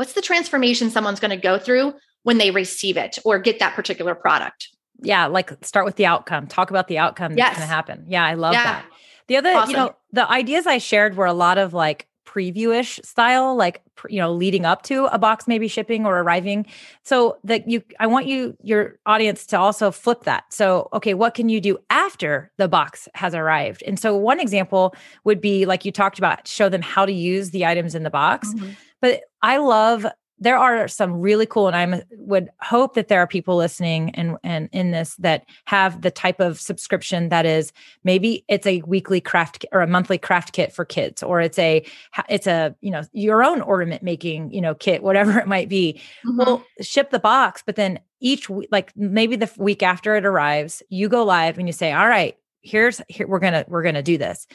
what's 0.00 0.14
the 0.14 0.22
transformation 0.22 0.88
someone's 0.88 1.20
going 1.20 1.30
to 1.30 1.36
go 1.36 1.58
through 1.58 1.92
when 2.22 2.38
they 2.38 2.50
receive 2.50 2.96
it 2.96 3.18
or 3.22 3.38
get 3.38 3.58
that 3.58 3.74
particular 3.74 4.14
product? 4.14 4.70
Yeah, 5.02 5.26
like 5.26 5.62
start 5.62 5.84
with 5.84 5.96
the 5.96 6.06
outcome. 6.06 6.46
Talk 6.46 6.70
about 6.70 6.88
the 6.88 6.96
outcome 6.96 7.34
that's 7.34 7.38
yes. 7.38 7.56
going 7.58 7.68
to 7.68 7.74
happen. 7.74 8.04
Yeah, 8.08 8.24
I 8.24 8.32
love 8.32 8.54
yeah. 8.54 8.64
that. 8.64 8.86
The 9.28 9.36
other, 9.36 9.50
awesome. 9.50 9.70
you 9.70 9.76
know, 9.76 9.94
the 10.10 10.26
ideas 10.30 10.66
I 10.66 10.78
shared 10.78 11.18
were 11.18 11.26
a 11.26 11.34
lot 11.34 11.58
of 11.58 11.74
like 11.74 12.08
preview-ish 12.26 13.00
style 13.02 13.56
like 13.56 13.82
you 14.08 14.18
know 14.18 14.32
leading 14.32 14.64
up 14.64 14.82
to 14.82 15.06
a 15.06 15.18
box 15.18 15.48
maybe 15.48 15.66
shipping 15.66 16.06
or 16.06 16.20
arriving 16.20 16.64
so 17.02 17.36
that 17.42 17.68
you 17.68 17.82
i 17.98 18.06
want 18.06 18.24
you 18.24 18.56
your 18.62 19.00
audience 19.04 19.44
to 19.44 19.58
also 19.58 19.90
flip 19.90 20.22
that 20.22 20.44
so 20.52 20.88
okay 20.92 21.12
what 21.12 21.34
can 21.34 21.48
you 21.48 21.60
do 21.60 21.76
after 21.88 22.52
the 22.56 22.68
box 22.68 23.08
has 23.14 23.34
arrived 23.34 23.82
and 23.84 23.98
so 23.98 24.14
one 24.14 24.38
example 24.38 24.94
would 25.24 25.40
be 25.40 25.66
like 25.66 25.84
you 25.84 25.90
talked 25.90 26.18
about 26.18 26.46
show 26.46 26.68
them 26.68 26.82
how 26.82 27.04
to 27.04 27.12
use 27.12 27.50
the 27.50 27.66
items 27.66 27.96
in 27.96 28.04
the 28.04 28.10
box 28.10 28.54
mm-hmm. 28.54 28.70
But 29.00 29.22
I 29.42 29.58
love 29.58 30.06
there 30.40 30.56
are 30.56 30.88
some 30.88 31.20
really 31.20 31.46
cool 31.46 31.68
and 31.68 31.76
i 31.76 32.02
would 32.12 32.48
hope 32.60 32.94
that 32.94 33.08
there 33.08 33.20
are 33.20 33.26
people 33.26 33.56
listening 33.56 34.10
and 34.14 34.36
and 34.42 34.68
in 34.72 34.90
this 34.90 35.14
that 35.16 35.44
have 35.66 36.00
the 36.00 36.10
type 36.10 36.40
of 36.40 36.58
subscription 36.58 37.28
that 37.28 37.46
is 37.46 37.72
maybe 38.02 38.44
it's 38.48 38.66
a 38.66 38.80
weekly 38.86 39.20
craft 39.20 39.64
or 39.70 39.82
a 39.82 39.86
monthly 39.86 40.18
craft 40.18 40.52
kit 40.52 40.72
for 40.72 40.84
kids 40.84 41.22
or 41.22 41.40
it's 41.40 41.58
a 41.58 41.84
it's 42.28 42.46
a 42.46 42.74
you 42.80 42.90
know 42.90 43.02
your 43.12 43.44
own 43.44 43.60
ornament 43.60 44.02
making 44.02 44.50
you 44.50 44.60
know 44.60 44.74
kit 44.74 45.02
whatever 45.02 45.38
it 45.38 45.46
might 45.46 45.68
be 45.68 46.00
mm-hmm. 46.26 46.38
we'll 46.38 46.64
ship 46.80 47.10
the 47.10 47.20
box 47.20 47.62
but 47.64 47.76
then 47.76 48.00
each 48.20 48.48
week 48.48 48.68
like 48.72 48.96
maybe 48.96 49.36
the 49.36 49.50
week 49.58 49.82
after 49.82 50.16
it 50.16 50.24
arrives 50.24 50.82
you 50.88 51.08
go 51.08 51.22
live 51.22 51.58
and 51.58 51.68
you 51.68 51.72
say 51.72 51.92
all 51.92 52.08
right 52.08 52.36
here's 52.62 53.00
here 53.08 53.26
we're 53.28 53.38
gonna 53.38 53.64
we're 53.68 53.82
gonna 53.82 54.02
do 54.02 54.18
this 54.18 54.46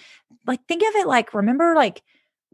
like 0.45 0.63
think 0.67 0.81
of 0.81 0.95
it 0.95 1.07
like 1.07 1.33
remember 1.33 1.73
like 1.75 2.01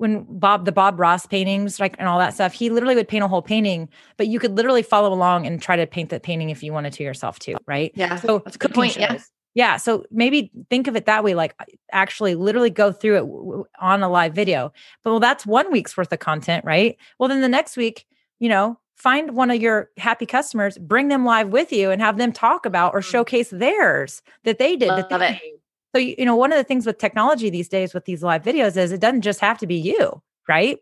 when 0.02 0.26
Bob 0.28 0.66
the 0.66 0.72
Bob 0.72 1.00
Ross 1.00 1.28
paintings 1.28 1.80
like 1.80 1.96
and 2.00 2.08
all 2.08 2.18
that 2.18 2.34
stuff, 2.34 2.54
he 2.54 2.72
literally 2.72 2.96
would 2.96 3.08
paint 3.08 3.24
a 3.24 3.28
whole 3.28 3.44
painting, 3.44 3.88
but 4.18 4.26
you 4.26 4.40
could 4.40 4.58
literally 4.58 4.82
follow 4.82 5.14
along 5.14 5.46
and 5.46 5.62
try 5.62 5.76
to 5.76 5.86
paint 5.86 6.10
that 6.10 6.24
painting 6.24 6.50
if 6.50 6.64
you 6.64 6.74
wanted 6.74 6.92
to 6.94 7.04
yourself 7.04 7.38
too, 7.38 7.56
right? 7.68 7.92
Yeah. 7.94 8.16
So 8.16 8.40
that's 8.40 8.56
a 8.56 8.60
good 8.60 8.74
point. 8.74 8.94
Shows. 8.94 9.02
Yeah. 9.02 9.18
Yeah. 9.54 9.78
So 9.78 10.06
maybe 10.10 10.52
think 10.72 10.88
of 10.88 10.96
it 10.96 11.06
that 11.06 11.24
way, 11.24 11.36
like 11.36 11.54
actually 11.92 12.34
literally 12.34 12.72
go 12.72 12.92
through 12.92 13.18
it 13.18 13.68
on 13.80 14.02
a 14.02 14.10
live 14.10 14.34
video. 14.34 14.74
But 15.04 15.12
well, 15.12 15.20
that's 15.20 15.46
one 15.46 15.72
week's 15.72 15.96
worth 15.96 16.12
of 16.12 16.18
content, 16.18 16.66
right? 16.66 16.98
Well, 17.20 17.30
then 17.30 17.42
the 17.42 17.48
next 17.48 17.78
week, 17.78 18.08
you 18.40 18.50
know, 18.50 18.80
find 18.98 19.36
one 19.36 19.52
of 19.52 19.62
your 19.62 19.92
happy 19.98 20.26
customers, 20.26 20.80
bring 20.80 21.10
them 21.10 21.26
live 21.26 21.50
with 21.50 21.72
you 21.72 21.92
and 21.92 22.02
have 22.02 22.18
them 22.18 22.32
talk 22.32 22.66
about 22.66 22.96
or 22.96 23.02
mm. 23.02 23.04
showcase 23.04 23.52
theirs 23.52 24.24
that 24.46 24.58
they 24.58 24.76
did. 24.76 24.88
Love 24.88 25.10
that 25.10 25.20
they 25.20 25.28
it. 25.28 25.61
So, 25.94 26.00
you 26.00 26.26
know, 26.26 26.36
one 26.36 26.52
of 26.52 26.58
the 26.58 26.64
things 26.64 26.86
with 26.86 26.98
technology 26.98 27.50
these 27.50 27.68
days 27.68 27.94
with 27.94 28.06
these 28.06 28.24
live 28.24 28.44
videos 28.44 28.78
is 28.78 28.92
it 28.92 29.02
doesn't 29.02 29.22
just 29.22 29.40
have 29.40 29.58
to 29.60 29.68
be 29.68 29.76
you, 29.76 30.22
right? 30.48 30.80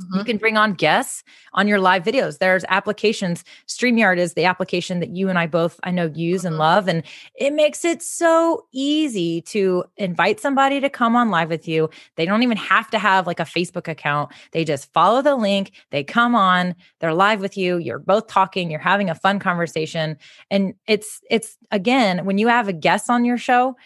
Mm-hmm. 0.00 0.18
You 0.18 0.24
can 0.24 0.36
bring 0.38 0.56
on 0.56 0.74
guests 0.74 1.22
on 1.52 1.68
your 1.68 1.78
live 1.78 2.02
videos. 2.02 2.38
There's 2.38 2.64
applications. 2.68 3.44
StreamYard 3.66 4.18
is 4.18 4.34
the 4.34 4.44
application 4.44 5.00
that 5.00 5.10
you 5.10 5.28
and 5.28 5.38
I 5.38 5.46
both 5.46 5.78
I 5.82 5.90
know 5.90 6.06
use 6.14 6.44
and 6.44 6.54
mm-hmm. 6.54 6.60
love. 6.60 6.88
And 6.88 7.02
it 7.34 7.52
makes 7.52 7.84
it 7.84 8.02
so 8.02 8.66
easy 8.72 9.42
to 9.42 9.84
invite 9.96 10.40
somebody 10.40 10.80
to 10.80 10.88
come 10.88 11.16
on 11.16 11.30
live 11.30 11.48
with 11.48 11.68
you. 11.68 11.90
They 12.16 12.24
don't 12.24 12.42
even 12.42 12.56
have 12.56 12.90
to 12.90 12.98
have 12.98 13.26
like 13.26 13.40
a 13.40 13.44
Facebook 13.44 13.88
account. 13.88 14.32
They 14.52 14.64
just 14.64 14.92
follow 14.92 15.22
the 15.22 15.36
link, 15.36 15.72
they 15.90 16.04
come 16.04 16.34
on, 16.34 16.74
they're 17.00 17.14
live 17.14 17.40
with 17.40 17.56
you, 17.56 17.76
you're 17.78 17.98
both 17.98 18.26
talking, 18.26 18.70
you're 18.70 18.80
having 18.80 19.10
a 19.10 19.14
fun 19.14 19.38
conversation. 19.38 20.16
And 20.50 20.74
it's 20.86 21.20
it's 21.30 21.58
again, 21.70 22.24
when 22.24 22.38
you 22.38 22.48
have 22.48 22.68
a 22.68 22.72
guest 22.72 23.10
on 23.10 23.24
your 23.24 23.38
show, 23.38 23.76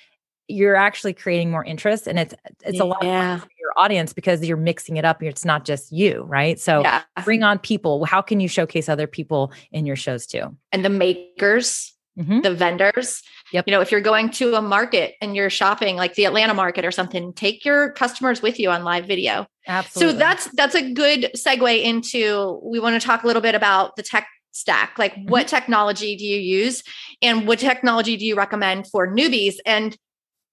you're 0.49 0.77
actually 0.77 1.15
creating 1.15 1.51
more 1.51 1.65
interest 1.65 2.07
and 2.07 2.19
it's 2.19 2.35
it's 2.65 2.81
a 2.81 2.85
lot 2.85 3.03
yeah. 3.03 3.39
for 3.39 3.49
your 3.59 3.73
audience 3.77 4.13
because 4.13 4.45
you're 4.45 4.57
mixing 4.57 4.97
it 4.97 5.05
up 5.05 5.23
it's 5.23 5.45
not 5.45 5.65
just 5.65 5.91
you 5.93 6.23
right 6.29 6.61
so 6.61 6.83
yeah. 6.83 7.03
bring 7.25 7.43
on 7.43 7.59
people 7.59 8.05
how 8.05 8.21
can 8.21 8.41
you 8.41 8.49
showcase 8.49 8.89
other 8.89 9.07
people 9.07 9.53
in 9.73 9.87
your 9.87 9.97
shows 9.97 10.27
too 10.27 10.55
and 10.73 10.85
the 10.85 10.91
makers 10.91 11.95
mm-hmm. 12.19 12.41
the 12.43 12.55
vendors 12.55 13.23
yep. 13.53 13.67
you 13.67 13.73
know 13.73 13.81
if 13.81 13.91
you're 13.91 14.01
going 14.01 14.31
to 14.31 14.55
a 14.55 14.63
market 14.63 15.15
and 15.23 15.35
you're 15.35 15.51
shopping 15.51 15.97
like 15.97 16.15
the 16.15 16.25
atlanta 16.25 16.53
market 16.53 16.85
or 16.85 16.91
something 16.91 17.33
take 17.33 17.65
your 17.65 17.93
customers 17.93 18.43
with 18.43 18.59
you 18.61 18.71
on 18.71 18.85
live 18.85 19.07
video 19.07 19.47
absolutely 19.67 20.13
so 20.13 20.19
that's 20.19 20.49
that's 20.53 20.75
a 20.75 20.93
good 20.93 21.31
segue 21.35 21.83
into 21.83 22.61
we 22.63 22.79
want 22.79 23.01
to 23.01 23.05
talk 23.05 23.25
a 23.25 23.27
little 23.27 23.43
bit 23.43 23.55
about 23.55 23.97
the 23.97 24.03
tech 24.03 24.29
stack 24.53 24.99
like 24.99 25.15
mm-hmm. 25.15 25.31
what 25.31 25.49
technology 25.49 26.17
do 26.17 26.25
you 26.25 26.39
use 26.39 26.83
and 27.23 27.49
what 27.49 27.59
technology 27.59 28.17
do 28.17 28.25
you 28.25 28.37
recommend 28.37 28.87
for 28.87 29.09
newbies 29.09 29.57
and 29.67 29.97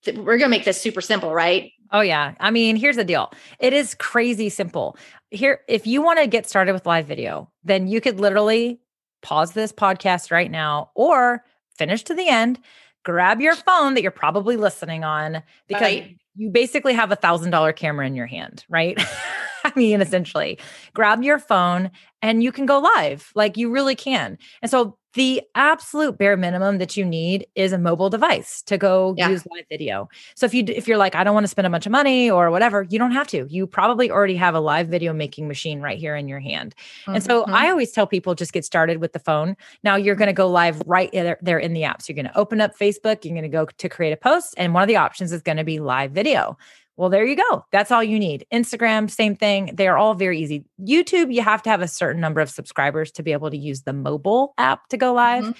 we're 0.07 0.37
going 0.37 0.41
to 0.41 0.49
make 0.49 0.65
this 0.65 0.81
super 0.81 1.01
simple, 1.01 1.33
right? 1.33 1.71
Oh 1.91 2.01
yeah. 2.01 2.35
I 2.39 2.51
mean, 2.51 2.75
here's 2.75 2.95
the 2.95 3.03
deal. 3.03 3.31
It 3.59 3.73
is 3.73 3.95
crazy 3.95 4.49
simple. 4.49 4.97
Here 5.29 5.61
if 5.67 5.85
you 5.85 6.01
want 6.01 6.19
to 6.19 6.27
get 6.27 6.47
started 6.47 6.73
with 6.73 6.85
live 6.85 7.05
video, 7.05 7.49
then 7.63 7.87
you 7.87 8.01
could 8.01 8.19
literally 8.19 8.79
pause 9.21 9.51
this 9.51 9.71
podcast 9.71 10.31
right 10.31 10.49
now 10.49 10.91
or 10.95 11.43
finish 11.75 12.03
to 12.03 12.13
the 12.13 12.27
end, 12.27 12.59
grab 13.03 13.41
your 13.41 13.55
phone 13.55 13.93
that 13.93 14.01
you're 14.01 14.11
probably 14.11 14.57
listening 14.57 15.03
on 15.03 15.43
because 15.67 15.81
right. 15.81 16.17
you 16.35 16.49
basically 16.49 16.93
have 16.93 17.11
a 17.11 17.17
$1000 17.17 17.75
camera 17.75 18.05
in 18.05 18.15
your 18.15 18.27
hand, 18.27 18.65
right? 18.69 18.99
I 19.63 19.71
mean, 19.75 20.01
essentially, 20.01 20.59
grab 20.93 21.23
your 21.23 21.39
phone 21.39 21.91
and 22.21 22.41
you 22.41 22.51
can 22.51 22.65
go 22.65 22.79
live. 22.79 23.31
Like 23.35 23.57
you 23.57 23.71
really 23.71 23.95
can. 23.95 24.37
And 24.61 24.71
so 24.71 24.97
the 25.13 25.41
absolute 25.55 26.17
bare 26.17 26.37
minimum 26.37 26.77
that 26.77 26.95
you 26.95 27.05
need 27.05 27.45
is 27.55 27.73
a 27.73 27.77
mobile 27.77 28.09
device 28.09 28.61
to 28.63 28.77
go 28.77 29.13
yeah. 29.17 29.29
use 29.29 29.45
live 29.45 29.65
video. 29.69 30.09
So 30.35 30.45
if 30.45 30.53
you 30.53 30.63
if 30.67 30.87
you're 30.87 30.97
like 30.97 31.15
I 31.15 31.23
don't 31.23 31.33
want 31.33 31.43
to 31.43 31.49
spend 31.49 31.67
a 31.67 31.69
bunch 31.69 31.85
of 31.85 31.91
money 31.91 32.29
or 32.29 32.49
whatever, 32.51 32.83
you 32.83 32.97
don't 32.97 33.11
have 33.11 33.27
to. 33.27 33.45
You 33.49 33.67
probably 33.67 34.09
already 34.09 34.35
have 34.35 34.55
a 34.55 34.59
live 34.59 34.87
video 34.87 35.13
making 35.13 35.47
machine 35.47 35.81
right 35.81 35.97
here 35.97 36.15
in 36.15 36.27
your 36.27 36.39
hand. 36.39 36.75
Mm-hmm. 37.01 37.15
And 37.15 37.23
so 37.23 37.43
I 37.43 37.63
mm-hmm. 37.63 37.71
always 37.71 37.91
tell 37.91 38.07
people 38.07 38.35
just 38.35 38.53
get 38.53 38.65
started 38.65 38.99
with 38.99 39.13
the 39.13 39.19
phone. 39.19 39.57
Now 39.83 39.95
you're 39.95 40.15
going 40.15 40.27
to 40.27 40.33
go 40.33 40.47
live 40.47 40.81
right 40.85 41.11
there, 41.11 41.37
there 41.41 41.59
in 41.59 41.73
the 41.73 41.83
app. 41.83 42.01
So 42.01 42.13
you're 42.13 42.23
going 42.23 42.33
to 42.33 42.39
open 42.39 42.61
up 42.61 42.77
Facebook, 42.77 43.25
you're 43.25 43.33
going 43.33 43.43
to 43.43 43.49
go 43.49 43.65
to 43.65 43.89
create 43.89 44.11
a 44.13 44.17
post 44.17 44.53
and 44.57 44.73
one 44.73 44.83
of 44.83 44.87
the 44.87 44.95
options 44.95 45.31
is 45.31 45.41
going 45.41 45.57
to 45.57 45.63
be 45.63 45.79
live 45.79 46.11
video. 46.11 46.57
Well, 46.97 47.09
there 47.09 47.25
you 47.25 47.35
go. 47.35 47.65
That's 47.71 47.91
all 47.91 48.03
you 48.03 48.19
need. 48.19 48.45
Instagram, 48.53 49.09
same 49.09 49.35
thing. 49.35 49.71
They 49.73 49.87
are 49.87 49.97
all 49.97 50.13
very 50.13 50.39
easy. 50.39 50.65
YouTube, 50.79 51.33
you 51.33 51.41
have 51.41 51.63
to 51.63 51.69
have 51.69 51.81
a 51.81 51.87
certain 51.87 52.21
number 52.21 52.41
of 52.41 52.49
subscribers 52.49 53.11
to 53.13 53.23
be 53.23 53.31
able 53.31 53.49
to 53.49 53.57
use 53.57 53.81
the 53.83 53.93
mobile 53.93 54.53
app 54.57 54.87
to 54.89 54.97
go 54.97 55.13
live. 55.13 55.45
Mm-hmm. 55.45 55.59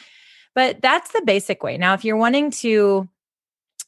But 0.54 0.82
that's 0.82 1.12
the 1.12 1.22
basic 1.26 1.63
way. 1.63 1.78
Now, 1.78 1.94
if 1.94 2.04
you're 2.04 2.17
wanting 2.17 2.52
to, 2.52 3.08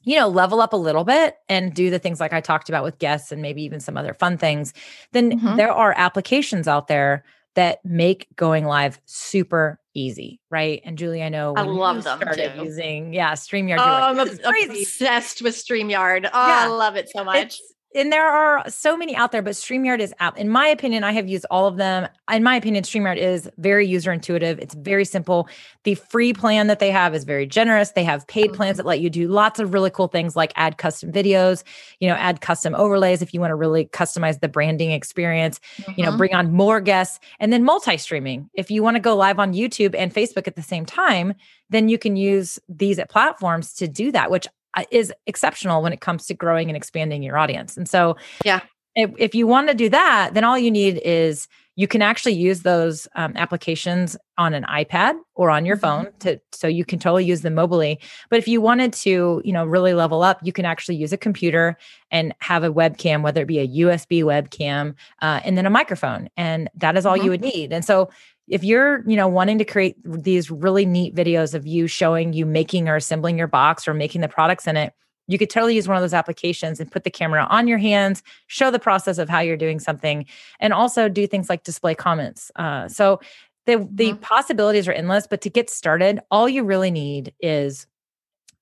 you 0.03 0.19
know, 0.19 0.29
level 0.29 0.61
up 0.61 0.73
a 0.73 0.77
little 0.77 1.03
bit 1.03 1.35
and 1.49 1.73
do 1.73 1.89
the 1.89 1.99
things 1.99 2.19
like 2.19 2.33
I 2.33 2.41
talked 2.41 2.69
about 2.69 2.83
with 2.83 2.99
guests 2.99 3.31
and 3.31 3.41
maybe 3.41 3.63
even 3.63 3.79
some 3.79 3.97
other 3.97 4.13
fun 4.13 4.37
things, 4.37 4.73
then 5.11 5.31
mm-hmm. 5.31 5.57
there 5.57 5.71
are 5.71 5.93
applications 5.97 6.67
out 6.67 6.87
there 6.87 7.23
that 7.55 7.83
make 7.85 8.27
going 8.35 8.65
live 8.65 8.99
super 9.05 9.79
easy, 9.93 10.39
right? 10.49 10.81
And 10.85 10.97
Julie, 10.97 11.23
I 11.23 11.29
know 11.29 11.53
I 11.55 11.63
love 11.63 12.03
them 12.03 12.19
too. 12.33 12.63
using 12.63 13.13
yeah 13.13 13.33
StreamYard. 13.33 13.79
Oh, 13.79 13.83
like, 13.83 14.41
I'm 14.45 14.69
obsessed 14.71 15.41
with 15.41 15.55
StreamYard. 15.55 16.29
Oh, 16.33 16.47
yeah. 16.47 16.63
I 16.63 16.67
love 16.67 16.95
it 16.95 17.09
so 17.09 17.23
much. 17.23 17.37
It's, 17.37 17.72
and 17.95 18.11
there 18.11 18.27
are 18.27 18.69
so 18.69 18.97
many 18.97 19.15
out 19.15 19.31
there, 19.31 19.41
but 19.41 19.53
StreamYard 19.53 19.99
is 19.99 20.13
app. 20.19 20.37
In 20.37 20.49
my 20.49 20.67
opinion, 20.67 21.03
I 21.03 21.11
have 21.11 21.27
used 21.27 21.45
all 21.51 21.67
of 21.67 21.77
them. 21.77 22.07
In 22.31 22.43
my 22.43 22.55
opinion, 22.55 22.83
StreamYard 22.83 23.17
is 23.17 23.49
very 23.57 23.87
user 23.87 24.11
intuitive. 24.11 24.59
It's 24.59 24.73
very 24.75 25.05
simple. 25.05 25.47
The 25.83 25.95
free 25.95 26.33
plan 26.33 26.67
that 26.67 26.79
they 26.79 26.91
have 26.91 27.13
is 27.13 27.23
very 27.23 27.45
generous. 27.45 27.91
They 27.91 28.03
have 28.03 28.25
paid 28.27 28.47
mm-hmm. 28.47 28.55
plans 28.55 28.77
that 28.77 28.85
let 28.85 28.99
you 28.99 29.09
do 29.09 29.27
lots 29.27 29.59
of 29.59 29.73
really 29.73 29.89
cool 29.89 30.07
things 30.07 30.35
like 30.35 30.53
add 30.55 30.77
custom 30.77 31.11
videos, 31.11 31.63
you 31.99 32.07
know, 32.07 32.15
add 32.15 32.41
custom 32.41 32.75
overlays 32.75 33.21
if 33.21 33.33
you 33.33 33.39
want 33.39 33.51
to 33.51 33.55
really 33.55 33.85
customize 33.85 34.39
the 34.39 34.47
branding 34.47 34.91
experience, 34.91 35.59
mm-hmm. 35.77 35.91
you 35.97 36.03
know, 36.03 36.09
mm-hmm. 36.09 36.17
bring 36.17 36.33
on 36.33 36.51
more 36.51 36.81
guests, 36.81 37.19
and 37.39 37.53
then 37.53 37.63
multi-streaming. 37.63 38.49
If 38.53 38.71
you 38.71 38.83
want 38.83 38.95
to 38.95 39.01
go 39.01 39.15
live 39.15 39.39
on 39.39 39.53
YouTube 39.53 39.95
and 39.97 40.13
Facebook 40.13 40.47
at 40.47 40.55
the 40.55 40.61
same 40.61 40.85
time, 40.85 41.33
then 41.69 41.89
you 41.89 41.97
can 41.97 42.15
use 42.15 42.59
these 42.69 42.99
platforms 43.09 43.73
to 43.75 43.87
do 43.87 44.11
that, 44.11 44.31
which 44.31 44.47
is 44.91 45.13
exceptional 45.27 45.81
when 45.81 45.93
it 45.93 46.01
comes 46.01 46.25
to 46.27 46.33
growing 46.33 46.69
and 46.69 46.77
expanding 46.77 47.23
your 47.23 47.37
audience. 47.37 47.77
And 47.77 47.87
so, 47.87 48.17
yeah, 48.45 48.61
if, 48.95 49.11
if 49.17 49.35
you 49.35 49.47
want 49.47 49.69
to 49.69 49.73
do 49.73 49.89
that, 49.89 50.31
then 50.33 50.43
all 50.43 50.57
you 50.57 50.71
need 50.71 51.01
is 51.03 51.47
you 51.75 51.87
can 51.87 52.03
actually 52.03 52.33
use 52.33 52.61
those 52.61 53.07
um, 53.15 53.33
applications 53.35 54.15
on 54.37 54.53
an 54.53 54.63
iPad 54.65 55.15
or 55.33 55.49
on 55.49 55.65
your 55.65 55.75
mm-hmm. 55.75 56.03
phone 56.03 56.13
to 56.19 56.39
so 56.51 56.67
you 56.67 56.85
can 56.85 56.99
totally 56.99 57.25
use 57.25 57.41
them 57.41 57.55
mobily. 57.55 57.97
But 58.29 58.37
if 58.37 58.47
you 58.47 58.61
wanted 58.61 58.93
to, 58.93 59.41
you 59.43 59.53
know, 59.53 59.65
really 59.65 59.93
level 59.93 60.21
up, 60.21 60.39
you 60.43 60.53
can 60.53 60.65
actually 60.65 60.95
use 60.95 61.11
a 61.11 61.17
computer 61.17 61.75
and 62.11 62.33
have 62.39 62.63
a 62.63 62.71
webcam, 62.71 63.23
whether 63.23 63.41
it 63.41 63.47
be 63.47 63.59
a 63.59 63.67
USB 63.67 64.23
webcam 64.23 64.93
uh, 65.21 65.41
and 65.43 65.57
then 65.57 65.65
a 65.65 65.71
microphone, 65.71 66.29
and 66.37 66.69
that 66.75 66.95
is 66.95 67.05
all 67.05 67.15
mm-hmm. 67.15 67.25
you 67.25 67.31
would 67.31 67.41
need. 67.41 67.73
And 67.73 67.83
so 67.83 68.09
if 68.47 68.63
you're 68.63 69.07
you 69.09 69.15
know 69.15 69.27
wanting 69.27 69.57
to 69.57 69.65
create 69.65 69.95
these 70.03 70.51
really 70.51 70.85
neat 70.85 71.15
videos 71.15 71.53
of 71.53 71.65
you 71.65 71.87
showing 71.87 72.33
you 72.33 72.45
making 72.45 72.89
or 72.89 72.95
assembling 72.95 73.37
your 73.37 73.47
box 73.47 73.87
or 73.87 73.93
making 73.93 74.21
the 74.21 74.27
products 74.27 74.67
in 74.67 74.77
it 74.77 74.93
you 75.27 75.37
could 75.37 75.49
totally 75.49 75.75
use 75.75 75.87
one 75.87 75.95
of 75.95 76.03
those 76.03 76.13
applications 76.13 76.79
and 76.79 76.91
put 76.91 77.05
the 77.05 77.09
camera 77.09 77.47
on 77.49 77.67
your 77.67 77.77
hands 77.77 78.23
show 78.47 78.69
the 78.71 78.79
process 78.79 79.17
of 79.17 79.29
how 79.29 79.39
you're 79.39 79.57
doing 79.57 79.79
something 79.79 80.25
and 80.59 80.73
also 80.73 81.07
do 81.07 81.25
things 81.27 81.49
like 81.49 81.63
display 81.63 81.95
comments 81.95 82.51
uh, 82.57 82.87
so 82.87 83.19
the 83.65 83.87
the 83.91 84.09
mm-hmm. 84.09 84.19
possibilities 84.19 84.87
are 84.87 84.93
endless 84.93 85.27
but 85.27 85.41
to 85.41 85.49
get 85.49 85.69
started 85.69 86.19
all 86.31 86.49
you 86.49 86.63
really 86.63 86.91
need 86.91 87.33
is 87.39 87.87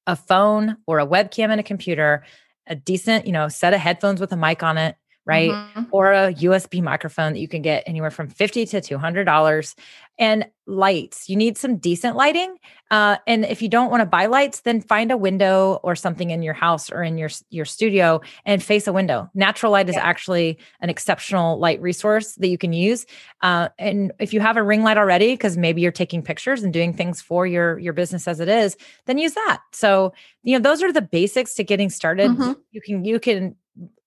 a 0.08 0.16
phone 0.16 0.78
or 0.88 1.00
a 1.00 1.08
webcam 1.08 1.50
and 1.50 1.60
a 1.60 1.64
computer 1.64 2.24
a 2.68 2.76
decent 2.76 3.26
you 3.26 3.32
know 3.32 3.48
set 3.48 3.74
of 3.74 3.80
headphones 3.80 4.20
with 4.20 4.32
a 4.32 4.38
mic 4.38 4.62
on 4.62 4.78
it 4.78 4.96
right? 5.26 5.52
Mm-hmm. 5.52 5.84
Or 5.92 6.12
a 6.12 6.34
USB 6.34 6.82
microphone 6.82 7.34
that 7.34 7.40
you 7.40 7.48
can 7.48 7.62
get 7.62 7.84
anywhere 7.86 8.10
from 8.10 8.28
50 8.28 8.66
to 8.68 8.82
$200 8.82 9.76
and 10.18 10.46
lights. 10.68 11.30
You 11.30 11.36
need 11.36 11.58
some 11.58 11.78
decent 11.78 12.16
lighting. 12.16 12.56
Uh, 12.90 13.18
and 13.28 13.46
if 13.46 13.62
you 13.62 13.70
don't 13.70 13.90
want 13.90 14.02
to 14.02 14.06
buy 14.06 14.26
lights, 14.26 14.62
then 14.62 14.82
find 14.82 15.12
a 15.12 15.18
window 15.18 15.80
or 15.84 15.96
something 15.96 16.32
in 16.32 16.42
your 16.42 16.54
house 16.54 16.92
or 16.92 17.04
in 17.04 17.18
your, 17.18 17.30
your 17.50 17.66
studio 17.66 18.22
and 18.46 18.64
face 18.64 18.88
a 18.88 18.94
window. 18.94 19.30
Natural 19.34 19.72
light 19.72 19.90
is 19.90 19.98
actually 19.98 20.58
an 20.80 20.90
exceptional 20.90 21.60
light 21.60 21.82
resource 21.82 22.36
that 22.36 22.48
you 22.48 22.58
can 22.58 22.74
use. 22.74 23.06
Uh, 23.42 23.70
and 23.78 24.12
if 24.20 24.34
you 24.34 24.40
have 24.40 24.58
a 24.58 24.64
ring 24.64 24.84
light 24.84 24.98
already, 24.98 25.34
because 25.34 25.58
maybe 25.58 25.82
you're 25.82 25.92
taking 25.92 26.22
pictures 26.22 26.64
and 26.64 26.74
doing 26.74 26.94
things 26.94 27.22
for 27.22 27.46
your, 27.46 27.78
your 27.80 27.94
business 27.94 28.28
as 28.28 28.40
it 28.40 28.50
is, 28.50 28.78
then 29.06 29.18
use 29.18 29.34
that. 29.34 29.62
So, 29.72 30.14
you 30.44 30.58
know, 30.58 30.62
those 30.62 30.82
are 30.84 30.92
the 30.92 31.02
basics 31.02 31.54
to 31.56 31.64
getting 31.64 31.90
started. 31.90 32.32
Mm-hmm. 32.32 32.54
You 32.72 32.82
can, 32.82 33.06
you 33.06 33.20
can 33.20 33.56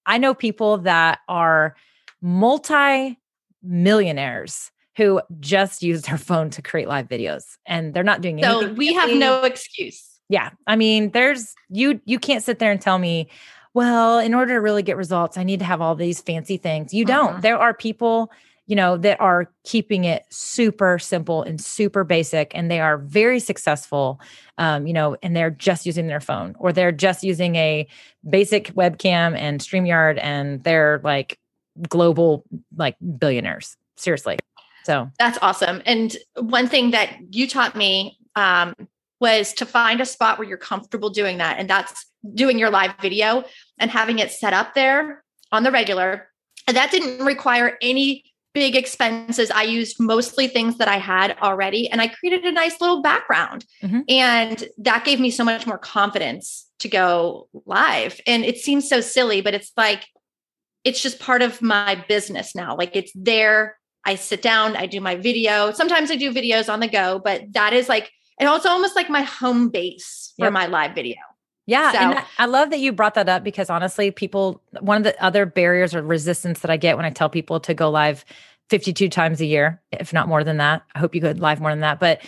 I 0.06 0.18
know 0.18 0.34
people 0.34 0.78
that 0.78 1.20
are 1.28 1.76
multi 2.20 3.18
millionaires 3.62 4.70
who 4.96 5.20
just 5.40 5.82
use 5.82 6.02
their 6.02 6.18
phone 6.18 6.50
to 6.50 6.62
create 6.62 6.88
live 6.88 7.08
videos 7.08 7.56
and 7.66 7.94
they're 7.94 8.02
not 8.02 8.20
doing 8.20 8.42
anything. 8.42 8.68
So 8.68 8.74
we 8.74 8.94
have 8.94 9.10
no 9.10 9.42
excuse. 9.42 10.20
Yeah. 10.28 10.50
I 10.66 10.76
mean, 10.76 11.10
there's 11.10 11.54
you 11.68 12.00
you 12.04 12.18
can't 12.18 12.42
sit 12.42 12.58
there 12.58 12.70
and 12.70 12.80
tell 12.80 12.98
me, 12.98 13.28
well, 13.74 14.18
in 14.18 14.34
order 14.34 14.54
to 14.54 14.60
really 14.60 14.82
get 14.82 14.96
results, 14.96 15.36
I 15.36 15.42
need 15.42 15.58
to 15.58 15.64
have 15.64 15.80
all 15.80 15.94
these 15.94 16.20
fancy 16.20 16.56
things. 16.56 16.94
You 16.94 17.04
don't. 17.04 17.30
Uh-huh. 17.30 17.40
There 17.40 17.58
are 17.58 17.74
people 17.74 18.30
you 18.66 18.76
know, 18.76 18.96
that 18.96 19.20
are 19.20 19.50
keeping 19.64 20.04
it 20.04 20.24
super 20.30 20.98
simple 20.98 21.42
and 21.42 21.60
super 21.60 22.04
basic, 22.04 22.52
and 22.54 22.70
they 22.70 22.80
are 22.80 22.98
very 22.98 23.40
successful, 23.40 24.20
um, 24.58 24.86
you 24.86 24.92
know, 24.92 25.16
and 25.22 25.36
they're 25.36 25.50
just 25.50 25.86
using 25.86 26.06
their 26.06 26.20
phone 26.20 26.54
or 26.58 26.72
they're 26.72 26.92
just 26.92 27.22
using 27.22 27.56
a 27.56 27.86
basic 28.28 28.68
webcam 28.74 29.36
and 29.36 29.60
StreamYard, 29.60 30.18
and 30.22 30.62
they're 30.64 31.00
like 31.04 31.38
global, 31.88 32.44
like 32.76 32.96
billionaires. 33.18 33.76
Seriously. 33.96 34.38
So 34.84 35.10
that's 35.18 35.38
awesome. 35.40 35.82
And 35.86 36.16
one 36.36 36.68
thing 36.68 36.90
that 36.90 37.16
you 37.30 37.48
taught 37.48 37.74
me 37.74 38.18
um, 38.36 38.74
was 39.20 39.54
to 39.54 39.66
find 39.66 40.00
a 40.00 40.06
spot 40.06 40.38
where 40.38 40.46
you're 40.46 40.58
comfortable 40.58 41.10
doing 41.10 41.38
that. 41.38 41.58
And 41.58 41.70
that's 41.70 42.06
doing 42.34 42.58
your 42.58 42.70
live 42.70 42.94
video 43.00 43.44
and 43.78 43.90
having 43.90 44.18
it 44.18 44.30
set 44.30 44.52
up 44.52 44.74
there 44.74 45.24
on 45.52 45.62
the 45.62 45.70
regular. 45.70 46.28
And 46.66 46.76
that 46.76 46.90
didn't 46.90 47.24
require 47.24 47.78
any 47.80 48.24
big 48.54 48.76
expenses. 48.76 49.50
I 49.50 49.64
used 49.64 50.00
mostly 50.00 50.46
things 50.46 50.78
that 50.78 50.88
I 50.88 50.96
had 50.96 51.36
already 51.42 51.90
and 51.90 52.00
I 52.00 52.08
created 52.08 52.44
a 52.44 52.52
nice 52.52 52.80
little 52.80 53.02
background. 53.02 53.66
Mm-hmm. 53.82 54.00
And 54.08 54.64
that 54.78 55.04
gave 55.04 55.20
me 55.20 55.30
so 55.30 55.44
much 55.44 55.66
more 55.66 55.76
confidence 55.76 56.66
to 56.78 56.88
go 56.88 57.48
live. 57.66 58.20
And 58.26 58.44
it 58.44 58.58
seems 58.58 58.88
so 58.88 59.00
silly, 59.00 59.40
but 59.40 59.54
it's 59.54 59.72
like, 59.76 60.04
it's 60.84 61.02
just 61.02 61.18
part 61.18 61.42
of 61.42 61.60
my 61.60 62.02
business 62.08 62.54
now. 62.54 62.76
Like 62.76 62.94
it's 62.94 63.12
there. 63.14 63.76
I 64.04 64.14
sit 64.14 64.42
down, 64.42 64.76
I 64.76 64.86
do 64.86 65.00
my 65.00 65.16
video. 65.16 65.72
Sometimes 65.72 66.10
I 66.10 66.16
do 66.16 66.32
videos 66.32 66.72
on 66.72 66.80
the 66.80 66.88
go, 66.88 67.20
but 67.24 67.52
that 67.52 67.72
is 67.72 67.88
like, 67.88 68.10
and 68.38 68.48
it's 68.48 68.66
almost 68.66 68.94
like 68.94 69.08
my 69.08 69.22
home 69.22 69.70
base 69.70 70.32
for 70.38 70.46
yep. 70.46 70.52
my 70.52 70.66
live 70.66 70.94
video. 70.94 71.16
Yeah. 71.66 71.92
So, 71.92 71.98
and 71.98 72.24
I 72.38 72.46
love 72.46 72.70
that 72.70 72.80
you 72.80 72.92
brought 72.92 73.14
that 73.14 73.28
up 73.28 73.42
because 73.42 73.70
honestly, 73.70 74.10
people, 74.10 74.60
one 74.80 74.98
of 74.98 75.04
the 75.04 75.22
other 75.22 75.46
barriers 75.46 75.94
or 75.94 76.02
resistance 76.02 76.60
that 76.60 76.70
I 76.70 76.76
get 76.76 76.96
when 76.96 77.06
I 77.06 77.10
tell 77.10 77.28
people 77.28 77.60
to 77.60 77.74
go 77.74 77.90
live 77.90 78.24
52 78.70 79.08
times 79.08 79.40
a 79.40 79.46
year, 79.46 79.80
if 79.92 80.12
not 80.12 80.28
more 80.28 80.44
than 80.44 80.58
that. 80.58 80.82
I 80.94 80.98
hope 80.98 81.14
you 81.14 81.20
go 81.20 81.30
live 81.30 81.60
more 81.60 81.70
than 81.70 81.80
that. 81.80 82.00
But 82.00 82.20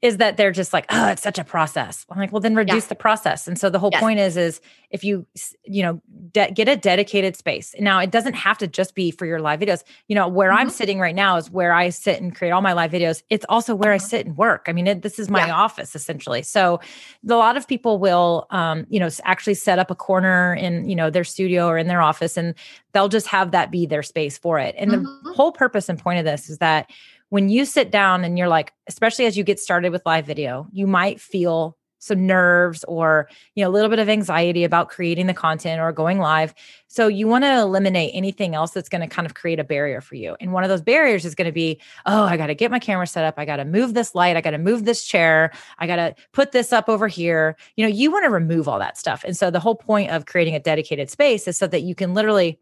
is 0.00 0.18
that 0.18 0.36
they're 0.36 0.52
just 0.52 0.72
like, 0.72 0.86
oh, 0.90 1.08
it's 1.08 1.22
such 1.22 1.38
a 1.38 1.44
process. 1.44 2.06
I'm 2.08 2.18
like, 2.18 2.32
well, 2.32 2.40
then 2.40 2.54
reduce 2.54 2.84
yeah. 2.84 2.88
the 2.90 2.94
process. 2.94 3.48
And 3.48 3.58
so 3.58 3.68
the 3.68 3.80
whole 3.80 3.90
yes. 3.92 4.00
point 4.00 4.20
is, 4.20 4.36
is 4.36 4.60
if 4.90 5.02
you, 5.02 5.26
you 5.64 5.82
know, 5.82 6.00
de- 6.32 6.52
get 6.52 6.68
a 6.68 6.76
dedicated 6.76 7.36
space. 7.36 7.74
Now, 7.80 7.98
it 7.98 8.12
doesn't 8.12 8.34
have 8.34 8.58
to 8.58 8.68
just 8.68 8.94
be 8.94 9.10
for 9.10 9.26
your 9.26 9.40
live 9.40 9.58
videos. 9.58 9.82
You 10.06 10.14
know, 10.14 10.28
where 10.28 10.50
mm-hmm. 10.50 10.58
I'm 10.60 10.70
sitting 10.70 11.00
right 11.00 11.16
now 11.16 11.36
is 11.36 11.50
where 11.50 11.72
I 11.72 11.88
sit 11.88 12.20
and 12.20 12.34
create 12.34 12.52
all 12.52 12.62
my 12.62 12.74
live 12.74 12.92
videos. 12.92 13.22
It's 13.28 13.44
also 13.48 13.74
where 13.74 13.90
mm-hmm. 13.90 14.04
I 14.04 14.08
sit 14.08 14.26
and 14.26 14.36
work. 14.36 14.66
I 14.68 14.72
mean, 14.72 14.86
it, 14.86 15.02
this 15.02 15.18
is 15.18 15.28
my 15.28 15.46
yeah. 15.46 15.56
office 15.56 15.96
essentially. 15.96 16.42
So 16.42 16.80
a 17.28 17.34
lot 17.34 17.56
of 17.56 17.66
people 17.66 17.98
will, 17.98 18.46
um, 18.50 18.86
you 18.88 19.00
know, 19.00 19.08
actually 19.24 19.54
set 19.54 19.80
up 19.80 19.90
a 19.90 19.96
corner 19.96 20.54
in, 20.54 20.88
you 20.88 20.94
know, 20.94 21.10
their 21.10 21.24
studio 21.24 21.66
or 21.66 21.76
in 21.76 21.88
their 21.88 22.02
office, 22.02 22.36
and 22.36 22.54
they'll 22.92 23.08
just 23.08 23.26
have 23.26 23.50
that 23.50 23.72
be 23.72 23.84
their 23.84 24.04
space 24.04 24.38
for 24.38 24.60
it. 24.60 24.76
And 24.78 24.92
mm-hmm. 24.92 25.28
the 25.28 25.34
whole 25.34 25.50
purpose 25.50 25.88
and 25.88 25.98
point 25.98 26.20
of 26.20 26.24
this 26.24 26.48
is 26.48 26.58
that 26.58 26.88
when 27.30 27.48
you 27.48 27.64
sit 27.64 27.90
down 27.90 28.24
and 28.24 28.38
you're 28.38 28.48
like, 28.48 28.72
especially 28.86 29.26
as 29.26 29.36
you 29.36 29.44
get 29.44 29.60
started 29.60 29.92
with 29.92 30.06
live 30.06 30.26
video, 30.26 30.66
you 30.72 30.86
might 30.86 31.20
feel 31.20 31.76
some 32.00 32.26
nerves 32.26 32.84
or 32.84 33.28
you 33.54 33.64
know 33.64 33.68
a 33.68 33.72
little 33.72 33.90
bit 33.90 33.98
of 33.98 34.08
anxiety 34.08 34.64
about 34.64 34.88
creating 34.88 35.26
the 35.26 35.34
content 35.34 35.80
or 35.80 35.92
going 35.92 36.18
live. 36.18 36.54
So 36.86 37.08
you 37.08 37.26
want 37.26 37.44
to 37.44 37.58
eliminate 37.58 38.12
anything 38.14 38.54
else 38.54 38.70
that's 38.70 38.88
going 38.88 39.00
to 39.00 39.08
kind 39.08 39.26
of 39.26 39.34
create 39.34 39.58
a 39.58 39.64
barrier 39.64 40.00
for 40.00 40.14
you. 40.14 40.36
And 40.40 40.52
one 40.52 40.62
of 40.62 40.70
those 40.70 40.80
barriers 40.80 41.24
is 41.24 41.34
going 41.34 41.46
to 41.46 41.52
be 41.52 41.80
oh 42.06 42.22
i 42.22 42.36
got 42.36 42.46
to 42.46 42.54
get 42.54 42.70
my 42.70 42.78
camera 42.78 43.06
set 43.06 43.24
up. 43.24 43.34
I 43.36 43.44
got 43.44 43.56
to 43.56 43.64
move 43.64 43.94
this 43.94 44.14
light. 44.14 44.36
I 44.36 44.40
got 44.40 44.50
to 44.52 44.58
move 44.58 44.84
this 44.84 45.04
chair. 45.04 45.50
I 45.78 45.86
got 45.86 45.96
to 45.96 46.14
put 46.32 46.52
this 46.52 46.72
up 46.72 46.88
over 46.88 47.08
here. 47.08 47.56
You 47.76 47.84
know 47.84 47.92
you 47.92 48.10
want 48.10 48.24
to 48.24 48.30
remove 48.30 48.68
all 48.68 48.78
that 48.78 48.96
stuff. 48.96 49.24
And 49.24 49.36
so 49.36 49.50
the 49.50 49.60
whole 49.60 49.76
point 49.76 50.10
of 50.10 50.26
creating 50.26 50.54
a 50.54 50.60
dedicated 50.60 51.10
space 51.10 51.48
is 51.48 51.58
so 51.58 51.66
that 51.66 51.82
you 51.82 51.94
can 51.94 52.14
literally 52.14 52.60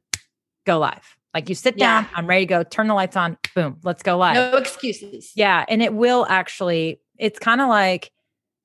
go 0.65 0.79
live 0.79 1.17
like 1.35 1.49
you 1.49 1.55
sit 1.55 1.77
down, 1.77 2.05
yeah. 2.05 2.11
I'm 2.15 2.27
ready 2.27 2.47
to 2.47 2.49
go, 2.49 2.63
turn 2.63 2.89
the 2.89 2.95
lights 2.95 3.17
on, 3.17 3.37
boom, 3.55 3.79
let's 3.83 4.03
go 4.03 4.17
live. 4.17 4.35
No 4.35 4.57
excuses. 4.57 5.33
Yeah. 5.35 5.65
And 5.69 5.83
it 5.83 5.93
will 5.93 6.27
actually, 6.29 7.01
it's 7.19 7.39
kind 7.39 7.61
of 7.61 7.69
like 7.69 8.11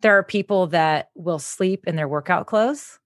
there 0.02 0.18
are 0.18 0.24
people 0.24 0.68
that 0.68 1.10
will 1.16 1.40
sleep 1.40 1.86
in 1.88 1.96
their 1.96 2.08
workout 2.08 2.48
clothes 2.48 3.00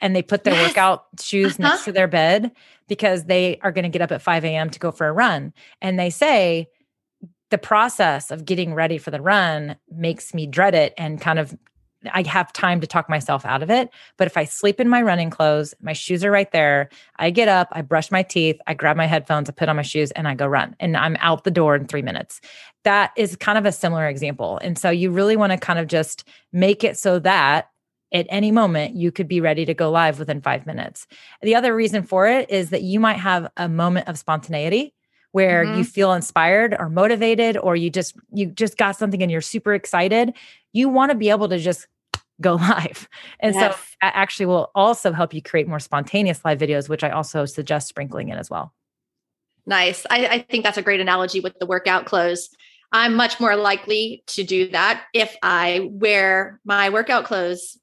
and 0.00 0.14
they 0.14 0.22
put 0.22 0.44
their 0.44 0.54
yes. 0.54 0.68
workout 0.68 1.04
shoes 1.20 1.58
uh-huh. 1.58 1.68
next 1.68 1.84
to 1.84 1.92
their 1.92 2.08
bed 2.08 2.52
because 2.88 3.24
they 3.24 3.58
are 3.62 3.72
going 3.72 3.84
to 3.84 3.88
get 3.88 4.02
up 4.02 4.12
at 4.12 4.22
5 4.22 4.44
a.m. 4.44 4.70
to 4.70 4.78
go 4.78 4.90
for 4.90 5.06
a 5.06 5.12
run. 5.12 5.52
And 5.80 5.98
they 5.98 6.10
say, 6.10 6.68
the 7.50 7.58
process 7.58 8.30
of 8.30 8.44
getting 8.44 8.74
ready 8.74 8.98
for 8.98 9.10
the 9.10 9.20
run 9.20 9.76
makes 9.90 10.34
me 10.34 10.46
dread 10.46 10.74
it 10.74 10.94
and 10.98 11.20
kind 11.20 11.38
of 11.38 11.56
I 12.12 12.22
have 12.26 12.52
time 12.52 12.80
to 12.80 12.86
talk 12.86 13.08
myself 13.08 13.44
out 13.44 13.62
of 13.62 13.70
it. 13.70 13.90
But 14.16 14.26
if 14.26 14.36
I 14.36 14.44
sleep 14.44 14.80
in 14.80 14.88
my 14.88 15.02
running 15.02 15.30
clothes, 15.30 15.74
my 15.80 15.92
shoes 15.92 16.24
are 16.24 16.30
right 16.30 16.50
there. 16.52 16.88
I 17.16 17.30
get 17.30 17.48
up, 17.48 17.68
I 17.72 17.82
brush 17.82 18.10
my 18.10 18.22
teeth, 18.22 18.60
I 18.66 18.74
grab 18.74 18.96
my 18.96 19.06
headphones, 19.06 19.48
I 19.48 19.52
put 19.52 19.68
on 19.68 19.76
my 19.76 19.82
shoes, 19.82 20.10
and 20.12 20.26
I 20.28 20.34
go 20.34 20.46
run. 20.46 20.76
And 20.80 20.96
I'm 20.96 21.16
out 21.20 21.44
the 21.44 21.50
door 21.50 21.76
in 21.76 21.86
three 21.86 22.02
minutes. 22.02 22.40
That 22.84 23.12
is 23.16 23.36
kind 23.36 23.58
of 23.58 23.66
a 23.66 23.72
similar 23.72 24.08
example. 24.08 24.58
And 24.62 24.78
so 24.78 24.90
you 24.90 25.10
really 25.10 25.36
want 25.36 25.52
to 25.52 25.58
kind 25.58 25.78
of 25.78 25.86
just 25.86 26.24
make 26.52 26.84
it 26.84 26.98
so 26.98 27.18
that 27.20 27.70
at 28.12 28.26
any 28.28 28.52
moment 28.52 28.94
you 28.94 29.10
could 29.10 29.28
be 29.28 29.40
ready 29.40 29.64
to 29.64 29.74
go 29.74 29.90
live 29.90 30.18
within 30.18 30.40
five 30.40 30.66
minutes. 30.66 31.06
The 31.42 31.54
other 31.54 31.74
reason 31.74 32.02
for 32.04 32.28
it 32.28 32.50
is 32.50 32.70
that 32.70 32.82
you 32.82 33.00
might 33.00 33.18
have 33.18 33.50
a 33.56 33.68
moment 33.68 34.08
of 34.08 34.18
spontaneity 34.18 34.94
where 35.32 35.64
mm-hmm. 35.64 35.78
you 35.78 35.84
feel 35.84 36.12
inspired 36.14 36.74
or 36.78 36.88
motivated 36.88 37.58
or 37.58 37.76
you 37.76 37.90
just 37.90 38.16
you 38.32 38.46
just 38.46 38.78
got 38.78 38.96
something 38.96 39.22
and 39.22 39.30
you're 39.30 39.42
super 39.42 39.74
excited 39.74 40.32
you 40.72 40.88
want 40.88 41.10
to 41.10 41.16
be 41.16 41.28
able 41.28 41.48
to 41.48 41.58
just 41.58 41.86
go 42.40 42.54
live. 42.56 43.08
And 43.40 43.54
yes. 43.54 43.76
so 43.76 43.80
that 44.02 44.12
actually 44.14 44.46
will 44.46 44.70
also 44.74 45.12
help 45.12 45.34
you 45.34 45.42
create 45.42 45.68
more 45.68 45.80
spontaneous 45.80 46.44
live 46.44 46.58
videos 46.58 46.88
which 46.88 47.02
i 47.04 47.10
also 47.10 47.44
suggest 47.44 47.88
sprinkling 47.88 48.28
in 48.28 48.38
as 48.38 48.50
well. 48.50 48.72
Nice. 49.68 50.06
I, 50.08 50.26
I 50.26 50.38
think 50.38 50.62
that's 50.62 50.78
a 50.78 50.82
great 50.82 51.00
analogy 51.00 51.40
with 51.40 51.58
the 51.58 51.66
workout 51.66 52.06
clothes 52.06 52.50
I'm 52.96 53.14
much 53.14 53.38
more 53.38 53.56
likely 53.56 54.22
to 54.28 54.42
do 54.42 54.70
that 54.70 55.04
if 55.12 55.36
I 55.42 55.90
wear 55.92 56.58
my 56.64 56.88
workout 56.88 57.26
clothes, 57.26 57.76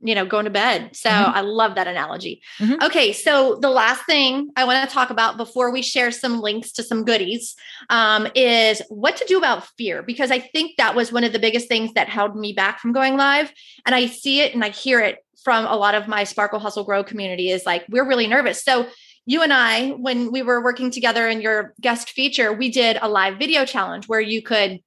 you 0.00 0.14
know, 0.14 0.24
going 0.24 0.44
to 0.44 0.50
bed. 0.50 0.94
So 0.94 1.10
mm-hmm. 1.10 1.36
I 1.36 1.40
love 1.40 1.74
that 1.74 1.88
analogy. 1.88 2.40
Mm-hmm. 2.60 2.84
Okay. 2.84 3.12
So 3.12 3.56
the 3.56 3.68
last 3.68 4.06
thing 4.06 4.52
I 4.54 4.62
want 4.62 4.88
to 4.88 4.94
talk 4.94 5.10
about 5.10 5.36
before 5.36 5.72
we 5.72 5.82
share 5.82 6.12
some 6.12 6.40
links 6.40 6.70
to 6.74 6.84
some 6.84 7.04
goodies 7.04 7.56
um, 7.88 8.28
is 8.36 8.80
what 8.88 9.16
to 9.16 9.24
do 9.26 9.38
about 9.38 9.66
fear, 9.76 10.04
because 10.04 10.30
I 10.30 10.38
think 10.38 10.76
that 10.76 10.94
was 10.94 11.10
one 11.10 11.24
of 11.24 11.32
the 11.32 11.40
biggest 11.40 11.66
things 11.66 11.92
that 11.94 12.08
held 12.08 12.36
me 12.36 12.52
back 12.52 12.78
from 12.78 12.92
going 12.92 13.16
live. 13.16 13.52
And 13.84 13.92
I 13.92 14.06
see 14.06 14.40
it 14.40 14.54
and 14.54 14.64
I 14.64 14.68
hear 14.68 15.00
it 15.00 15.18
from 15.42 15.66
a 15.66 15.74
lot 15.74 15.96
of 15.96 16.06
my 16.06 16.22
Sparkle 16.22 16.60
Hustle 16.60 16.84
Grow 16.84 17.02
community 17.02 17.50
is 17.50 17.66
like, 17.66 17.84
we're 17.88 18.06
really 18.06 18.28
nervous. 18.28 18.62
So 18.62 18.86
you 19.30 19.42
and 19.42 19.52
I, 19.52 19.90
when 19.90 20.32
we 20.32 20.42
were 20.42 20.60
working 20.60 20.90
together 20.90 21.28
in 21.28 21.40
your 21.40 21.72
guest 21.80 22.10
feature, 22.10 22.52
we 22.52 22.68
did 22.68 22.98
a 23.00 23.08
live 23.08 23.38
video 23.38 23.64
challenge 23.64 24.08
where 24.08 24.20
you 24.20 24.42
could 24.42 24.80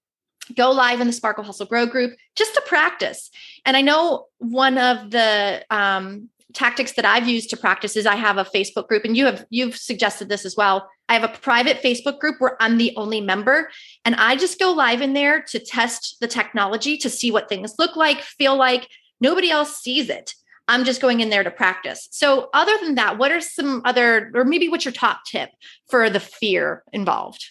go 0.54 0.70
live 0.70 1.00
in 1.00 1.08
the 1.08 1.14
Sparkle 1.14 1.46
Hustle 1.46 1.66
Grow 1.66 1.86
group 1.86 2.14
just 2.36 2.54
to 2.56 2.62
practice. 2.66 3.32
And 3.66 3.78
I 3.78 3.82
know 3.82 4.26
one 4.40 4.78
of 4.78 5.12
the 5.12 5.64
um, 5.70 6.30
tactics 6.52 6.92
that 6.98 7.06
I've 7.06 7.30
used 7.30 7.52
to 7.52 7.58
practice 7.58 7.96
is 7.96 8.06
I 8.06 8.18
have 8.18 8.38
a 8.38 8.44
Facebook 8.44 8.90
group, 8.90 9.06
and 9.06 9.16
you 9.16 9.28
have 9.28 9.46
you've 9.50 9.78
suggested 9.78 10.28
this 10.28 10.44
as 10.44 10.58
well. 10.58 10.90
I 11.08 11.14
have 11.14 11.24
a 11.24 11.40
private 11.40 11.82
Facebook 11.82 12.20
group 12.20 12.36
where 12.40 12.62
I'm 12.62 12.78
the 12.78 12.92
only 12.98 13.22
member, 13.22 13.70
and 14.04 14.14
I 14.14 14.36
just 14.36 14.60
go 14.60 14.74
live 14.74 15.02
in 15.02 15.14
there 15.14 15.42
to 15.52 15.60
test 15.60 16.18
the 16.20 16.28
technology 16.28 16.98
to 16.98 17.10
see 17.10 17.32
what 17.32 17.48
things 17.48 17.76
look 17.80 17.96
like, 17.96 18.20
feel 18.20 18.58
like. 18.58 18.90
Nobody 19.22 19.50
else 19.50 19.78
sees 19.78 20.10
it. 20.10 20.36
I'm 20.68 20.86
just 20.86 21.02
going 21.02 21.20
in 21.20 21.30
there 21.30 21.44
to 21.44 21.52
practice. 21.52 22.08
So, 22.12 22.50
other 22.54 22.74
than 22.82 22.96
that, 22.96 23.18
what 23.18 23.32
are 23.32 23.42
some 23.42 23.82
other, 23.86 24.32
or 24.34 24.46
maybe 24.46 24.70
what's 24.70 24.86
your 24.86 24.94
top 24.94 25.22
tip 25.26 25.50
for 25.88 26.10
the 26.10 26.20
fear 26.20 26.84
involved? 26.94 27.46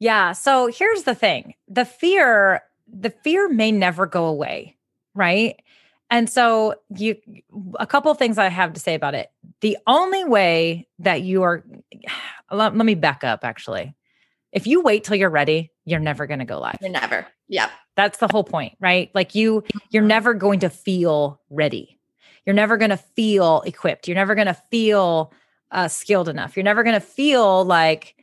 Yeah. 0.00 0.32
So, 0.32 0.68
here's 0.68 1.04
the 1.04 1.14
thing 1.14 1.54
the 1.66 1.84
fear, 1.84 2.62
the 2.86 3.10
fear 3.10 3.48
may 3.48 3.72
never 3.72 4.06
go 4.06 4.26
away, 4.26 4.76
right? 5.14 5.56
And 6.10 6.28
so, 6.28 6.74
you, 6.94 7.16
a 7.78 7.86
couple 7.86 8.10
of 8.10 8.18
things 8.18 8.38
I 8.38 8.48
have 8.48 8.74
to 8.74 8.80
say 8.80 8.94
about 8.94 9.14
it. 9.14 9.30
The 9.60 9.78
only 9.86 10.24
way 10.24 10.88
that 10.98 11.22
you 11.22 11.42
are, 11.42 11.64
let, 12.50 12.76
let 12.76 12.86
me 12.86 12.94
back 12.94 13.24
up 13.24 13.44
actually. 13.44 13.94
If 14.52 14.66
you 14.66 14.80
wait 14.80 15.04
till 15.04 15.16
you're 15.16 15.28
ready, 15.28 15.72
you're 15.84 16.00
never 16.00 16.26
going 16.26 16.38
to 16.38 16.46
go 16.46 16.58
live. 16.58 16.76
You're 16.80 16.90
never. 16.90 17.26
Yeah. 17.48 17.68
That's 17.96 18.18
the 18.18 18.28
whole 18.28 18.44
point, 18.44 18.74
right? 18.80 19.10
Like 19.14 19.34
you, 19.34 19.62
you're 19.90 20.02
never 20.02 20.32
going 20.32 20.60
to 20.60 20.70
feel 20.70 21.40
ready 21.50 21.97
you're 22.48 22.54
never 22.54 22.78
going 22.78 22.88
to 22.88 22.96
feel 22.96 23.60
equipped. 23.66 24.08
You're 24.08 24.14
never 24.14 24.34
going 24.34 24.46
to 24.46 24.54
feel 24.54 25.34
uh, 25.70 25.86
skilled 25.86 26.30
enough. 26.30 26.56
You're 26.56 26.64
never 26.64 26.82
going 26.82 26.94
to 26.94 27.06
feel 27.06 27.62
like, 27.62 28.14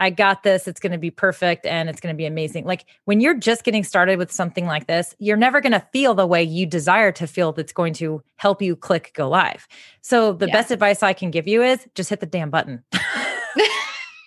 I 0.00 0.10
got 0.10 0.42
this. 0.44 0.68
It's 0.68 0.80
going 0.80 0.92
to 0.92 0.98
be 0.98 1.10
perfect 1.10 1.66
and 1.66 1.88
it's 1.88 2.00
going 2.00 2.14
to 2.14 2.16
be 2.16 2.26
amazing. 2.26 2.64
Like 2.64 2.86
when 3.04 3.20
you're 3.20 3.36
just 3.36 3.64
getting 3.64 3.82
started 3.82 4.18
with 4.18 4.30
something 4.30 4.66
like 4.66 4.86
this, 4.86 5.14
you're 5.18 5.36
never 5.36 5.60
going 5.60 5.72
to 5.72 5.84
feel 5.92 6.14
the 6.14 6.26
way 6.26 6.42
you 6.42 6.66
desire 6.66 7.10
to 7.12 7.26
feel 7.26 7.52
that's 7.52 7.72
going 7.72 7.94
to 7.94 8.22
help 8.36 8.62
you 8.62 8.76
click 8.76 9.10
go 9.14 9.28
live. 9.28 9.66
So 10.00 10.32
the 10.32 10.46
yeah. 10.46 10.52
best 10.52 10.70
advice 10.70 11.02
I 11.02 11.12
can 11.12 11.30
give 11.30 11.48
you 11.48 11.62
is 11.62 11.86
just 11.96 12.10
hit 12.10 12.20
the 12.20 12.26
damn 12.26 12.50
button. 12.50 12.84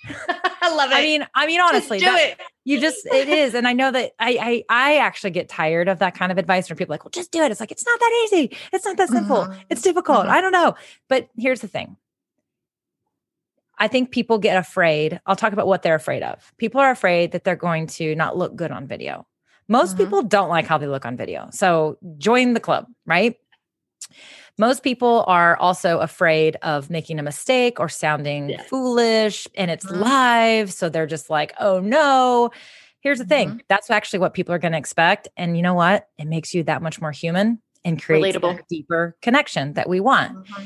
I 0.64 0.76
love 0.76 0.92
it. 0.92 0.96
I 0.96 1.02
mean, 1.02 1.28
I 1.34 1.48
mean, 1.48 1.62
honestly, 1.62 2.00
just 2.00 2.12
do 2.12 2.18
that, 2.18 2.40
it. 2.40 2.46
You 2.64 2.80
just 2.80 3.06
it 3.06 3.30
is, 3.30 3.54
and 3.54 3.68
I 3.68 3.74
know 3.74 3.92
that 3.92 4.12
I, 4.20 4.64
I 4.70 4.94
I 4.94 4.98
actually 4.98 5.32
get 5.32 5.50
tired 5.50 5.88
of 5.88 6.00
that 6.00 6.16
kind 6.16 6.32
of 6.32 6.38
advice 6.38 6.68
from 6.68 6.78
people 6.78 6.94
like, 6.94 7.04
well, 7.04 7.12
just 7.12 7.32
do 7.32 7.42
it. 7.42 7.52
It's 7.52 7.60
like 7.60 7.72
it's 7.72 7.86
not 7.86 8.00
that 8.00 8.26
easy. 8.26 8.58
It's 8.72 8.86
not 8.86 8.98
that 8.98 9.10
simple. 9.10 9.38
Mm-hmm. 9.38 9.62
It's 9.70 9.82
difficult. 9.82 10.22
Mm-hmm. 10.22 10.32
I 10.32 10.42
don't 10.42 10.52
know. 10.52 10.76
But 11.08 11.30
here's 11.38 11.62
the 11.62 11.68
thing. 11.68 11.98
I 13.78 13.88
think 13.88 14.12
people 14.12 14.38
get 14.38 14.58
afraid. 14.58 15.20
I'll 15.26 15.36
talk 15.36 15.54
about 15.54 15.66
what 15.66 15.82
they're 15.82 15.96
afraid 15.96 16.22
of. 16.22 16.54
People 16.58 16.80
are 16.82 16.92
afraid 16.92 17.32
that 17.32 17.44
they're 17.44 17.56
going 17.56 17.88
to 17.88 18.16
not 18.16 18.38
look 18.38 18.56
good 18.56 18.72
on 18.72 18.86
video. 18.86 19.26
Most 19.68 19.96
mm-hmm. 19.96 20.04
people 20.04 20.22
don't 20.22 20.50
like 20.50 20.68
how 20.68 20.78
they 20.78 20.88
look 20.88 21.06
on 21.06 21.18
video. 21.18 21.50
So 21.52 21.98
join 22.18 22.54
the 22.54 22.60
club, 22.60 22.86
right? 23.08 23.38
Most 24.58 24.84
people 24.84 25.24
are 25.28 25.58
also 25.58 26.00
afraid 26.00 26.58
of 26.62 26.90
making 26.90 27.20
a 27.20 27.24
mistake 27.24 27.80
or 27.80 27.90
sounding 27.90 28.50
yeah. 28.50 28.64
foolish 28.64 29.48
and 29.56 29.72
it's 29.72 29.86
mm-hmm. 29.86 30.02
live. 30.02 30.74
So 30.74 30.90
they're 30.90 31.08
just 31.08 31.30
like, 31.30 31.54
oh 31.60 31.80
no. 31.80 32.52
Here's 33.02 33.18
the 33.18 33.26
thing 33.26 33.50
mm-hmm. 33.50 33.58
that's 33.68 33.90
actually 33.90 34.20
what 34.20 34.34
people 34.34 34.54
are 34.54 34.60
going 34.60 34.74
to 34.74 34.78
expect. 34.78 35.28
And 35.36 35.58
you 35.58 35.64
know 35.64 35.74
what? 35.74 36.08
It 36.18 36.28
makes 36.28 36.54
you 36.54 36.64
that 36.64 36.82
much 36.82 37.02
more 37.02 37.12
human 37.12 37.60
and 37.84 38.02
creates 38.02 38.38
a 38.38 38.60
deeper 38.70 39.16
connection 39.22 39.74
that 39.74 39.90
we 39.90 40.00
want. 40.00 40.38
Mm-hmm. 40.38 40.64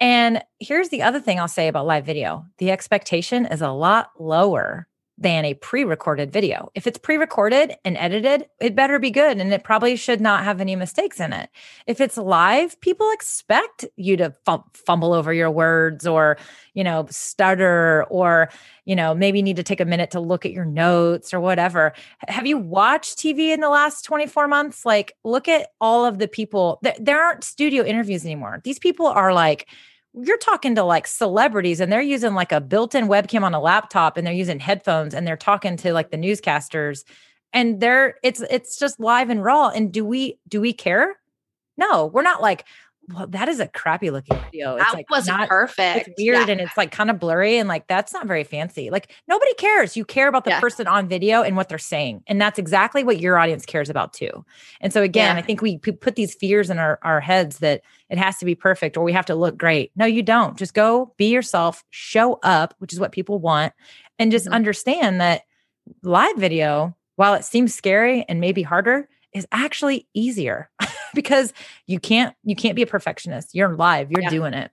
And 0.00 0.42
here's 0.58 0.88
the 0.88 1.02
other 1.02 1.20
thing 1.20 1.38
I'll 1.38 1.48
say 1.48 1.68
about 1.68 1.86
live 1.86 2.04
video 2.04 2.44
the 2.58 2.70
expectation 2.70 3.46
is 3.46 3.62
a 3.62 3.70
lot 3.70 4.10
lower 4.18 4.88
than 5.18 5.44
a 5.44 5.54
pre 5.54 5.84
recorded 5.84 6.32
video. 6.32 6.70
If 6.74 6.86
it's 6.86 6.98
pre 6.98 7.16
recorded 7.16 7.74
and 7.84 7.96
edited, 7.96 8.46
it 8.60 8.74
better 8.74 8.98
be 8.98 9.10
good 9.10 9.38
and 9.38 9.52
it 9.52 9.62
probably 9.62 9.96
should 9.96 10.20
not 10.20 10.44
have 10.44 10.60
any 10.60 10.74
mistakes 10.74 11.20
in 11.20 11.32
it. 11.32 11.50
If 11.86 12.00
it's 12.00 12.16
live, 12.16 12.80
people 12.80 13.10
expect 13.12 13.84
you 13.96 14.16
to 14.16 14.34
fumble 14.74 15.12
over 15.12 15.32
your 15.32 15.50
words 15.50 16.06
or, 16.06 16.38
you 16.74 16.82
know, 16.82 17.06
stutter 17.10 18.04
or, 18.10 18.50
you 18.84 18.96
know, 18.96 19.14
maybe 19.14 19.42
need 19.42 19.56
to 19.56 19.62
take 19.62 19.80
a 19.80 19.84
minute 19.84 20.10
to 20.12 20.20
look 20.20 20.46
at 20.46 20.52
your 20.52 20.64
notes 20.64 21.32
or 21.34 21.40
whatever. 21.40 21.92
Have 22.28 22.46
you 22.46 22.58
watched 22.58 23.18
TV 23.18 23.52
in 23.52 23.60
the 23.60 23.68
last 23.68 24.04
24 24.04 24.48
months? 24.48 24.86
Like, 24.86 25.12
look 25.24 25.46
at 25.46 25.68
all 25.80 26.04
of 26.04 26.18
the 26.18 26.28
people. 26.28 26.78
Th- 26.82 26.96
there 26.98 27.22
aren't 27.22 27.44
studio 27.44 27.84
interviews 27.84 28.24
anymore. 28.24 28.60
These 28.64 28.78
people 28.78 29.06
are 29.06 29.32
like, 29.32 29.68
you're 30.14 30.38
talking 30.38 30.74
to 30.74 30.82
like 30.82 31.06
celebrities 31.06 31.80
and 31.80 31.90
they're 31.90 32.02
using 32.02 32.34
like 32.34 32.52
a 32.52 32.60
built-in 32.60 33.08
webcam 33.08 33.42
on 33.42 33.54
a 33.54 33.60
laptop 33.60 34.16
and 34.16 34.26
they're 34.26 34.34
using 34.34 34.60
headphones 34.60 35.14
and 35.14 35.26
they're 35.26 35.36
talking 35.36 35.76
to 35.78 35.92
like 35.92 36.10
the 36.10 36.18
newscasters 36.18 37.04
and 37.52 37.80
they're 37.80 38.16
it's 38.22 38.42
it's 38.50 38.78
just 38.78 39.00
live 39.00 39.30
and 39.30 39.42
raw 39.42 39.68
and 39.68 39.92
do 39.92 40.04
we 40.04 40.38
do 40.48 40.60
we 40.60 40.72
care? 40.72 41.16
No 41.76 42.06
we're 42.06 42.22
not 42.22 42.42
like 42.42 42.64
well, 43.08 43.26
that 43.26 43.48
is 43.48 43.58
a 43.58 43.66
crappy 43.66 44.10
looking 44.10 44.38
video. 44.44 44.76
It's 44.76 44.84
that 44.84 44.94
like 44.94 45.10
was 45.10 45.26
not 45.26 45.48
perfect. 45.48 46.08
It's 46.08 46.16
weird 46.18 46.46
yeah. 46.46 46.52
and 46.52 46.60
it's 46.60 46.76
like 46.76 46.92
kind 46.92 47.10
of 47.10 47.18
blurry 47.18 47.58
and 47.58 47.68
like 47.68 47.88
that's 47.88 48.12
not 48.12 48.26
very 48.26 48.44
fancy. 48.44 48.90
Like 48.90 49.12
nobody 49.26 49.52
cares. 49.54 49.96
You 49.96 50.04
care 50.04 50.28
about 50.28 50.44
the 50.44 50.50
yeah. 50.50 50.60
person 50.60 50.86
on 50.86 51.08
video 51.08 51.42
and 51.42 51.56
what 51.56 51.68
they're 51.68 51.78
saying. 51.78 52.22
And 52.28 52.40
that's 52.40 52.60
exactly 52.60 53.02
what 53.02 53.18
your 53.18 53.38
audience 53.38 53.66
cares 53.66 53.90
about 53.90 54.12
too. 54.12 54.44
And 54.80 54.92
so 54.92 55.02
again, 55.02 55.34
yeah. 55.34 55.42
I 55.42 55.44
think 55.44 55.62
we 55.62 55.78
put 55.78 56.14
these 56.14 56.34
fears 56.34 56.70
in 56.70 56.78
our, 56.78 57.00
our 57.02 57.20
heads 57.20 57.58
that 57.58 57.82
it 58.08 58.18
has 58.18 58.38
to 58.38 58.44
be 58.44 58.54
perfect 58.54 58.96
or 58.96 59.02
we 59.02 59.12
have 59.12 59.26
to 59.26 59.34
look 59.34 59.58
great. 59.58 59.90
No, 59.96 60.06
you 60.06 60.22
don't. 60.22 60.56
Just 60.56 60.74
go 60.74 61.12
be 61.16 61.30
yourself, 61.30 61.84
show 61.90 62.38
up, 62.44 62.74
which 62.78 62.92
is 62.92 63.00
what 63.00 63.10
people 63.10 63.40
want, 63.40 63.72
and 64.18 64.30
just 64.30 64.46
mm-hmm. 64.46 64.54
understand 64.54 65.20
that 65.20 65.42
live 66.02 66.36
video, 66.36 66.96
while 67.16 67.34
it 67.34 67.44
seems 67.44 67.74
scary 67.74 68.24
and 68.28 68.40
maybe 68.40 68.62
harder, 68.62 69.08
is 69.32 69.46
actually 69.50 70.06
easier 70.14 70.70
because 71.14 71.52
you 71.86 72.00
can't 72.00 72.34
you 72.44 72.56
can't 72.56 72.76
be 72.76 72.82
a 72.82 72.86
perfectionist. 72.86 73.54
You're 73.54 73.74
live, 73.74 74.10
you're 74.10 74.22
yeah. 74.22 74.30
doing 74.30 74.54
it. 74.54 74.70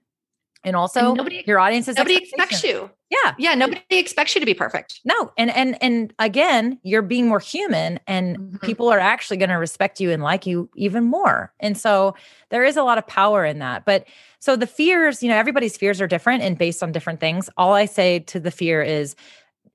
And 0.62 0.76
also 0.76 1.08
and 1.08 1.16
nobody, 1.16 1.42
your 1.46 1.58
audience 1.58 1.88
is 1.88 1.96
nobody 1.96 2.16
expects 2.16 2.62
you. 2.62 2.90
Yeah. 3.08 3.34
Yeah. 3.38 3.54
Nobody 3.54 3.82
expects 3.90 4.34
you 4.34 4.40
to 4.40 4.46
be 4.46 4.52
perfect. 4.52 5.00
No. 5.04 5.32
And 5.38 5.50
and 5.50 5.82
and 5.82 6.12
again, 6.18 6.78
you're 6.82 7.02
being 7.02 7.28
more 7.28 7.40
human 7.40 7.98
and 8.06 8.38
mm-hmm. 8.38 8.56
people 8.58 8.90
are 8.90 8.98
actually 8.98 9.38
going 9.38 9.48
to 9.48 9.56
respect 9.56 10.00
you 10.00 10.10
and 10.10 10.22
like 10.22 10.46
you 10.46 10.68
even 10.76 11.04
more. 11.04 11.52
And 11.60 11.78
so 11.78 12.14
there 12.50 12.62
is 12.62 12.76
a 12.76 12.82
lot 12.82 12.98
of 12.98 13.06
power 13.06 13.44
in 13.44 13.58
that. 13.60 13.86
But 13.86 14.06
so 14.38 14.54
the 14.54 14.66
fears, 14.66 15.22
you 15.22 15.30
know, 15.30 15.36
everybody's 15.36 15.78
fears 15.78 16.00
are 16.00 16.06
different 16.06 16.42
and 16.42 16.58
based 16.58 16.82
on 16.82 16.92
different 16.92 17.20
things. 17.20 17.48
All 17.56 17.72
I 17.72 17.86
say 17.86 18.20
to 18.20 18.38
the 18.38 18.50
fear 18.50 18.82
is 18.82 19.16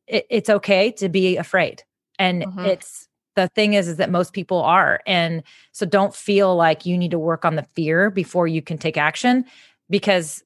it, 0.08 0.28
it's 0.30 0.50
okay 0.50 0.92
to 0.92 1.10
be 1.10 1.36
afraid. 1.36 1.84
And 2.20 2.44
mm-hmm. 2.44 2.66
it's 2.66 3.08
the 3.36 3.48
thing 3.50 3.74
is 3.74 3.88
is 3.88 3.98
that 3.98 4.10
most 4.10 4.34
people 4.34 4.62
are 4.62 5.02
and 5.06 5.44
so 5.72 5.86
don't 5.86 6.16
feel 6.16 6.56
like 6.56 6.86
you 6.86 6.98
need 6.98 7.12
to 7.12 7.20
work 7.20 7.46
on 7.46 7.56
the 7.56 7.68
fear 7.74 8.10
before 8.10 8.48
you 8.48 8.62
can 8.62 8.78
take 8.78 8.98
action 8.98 9.46
because 9.90 10.44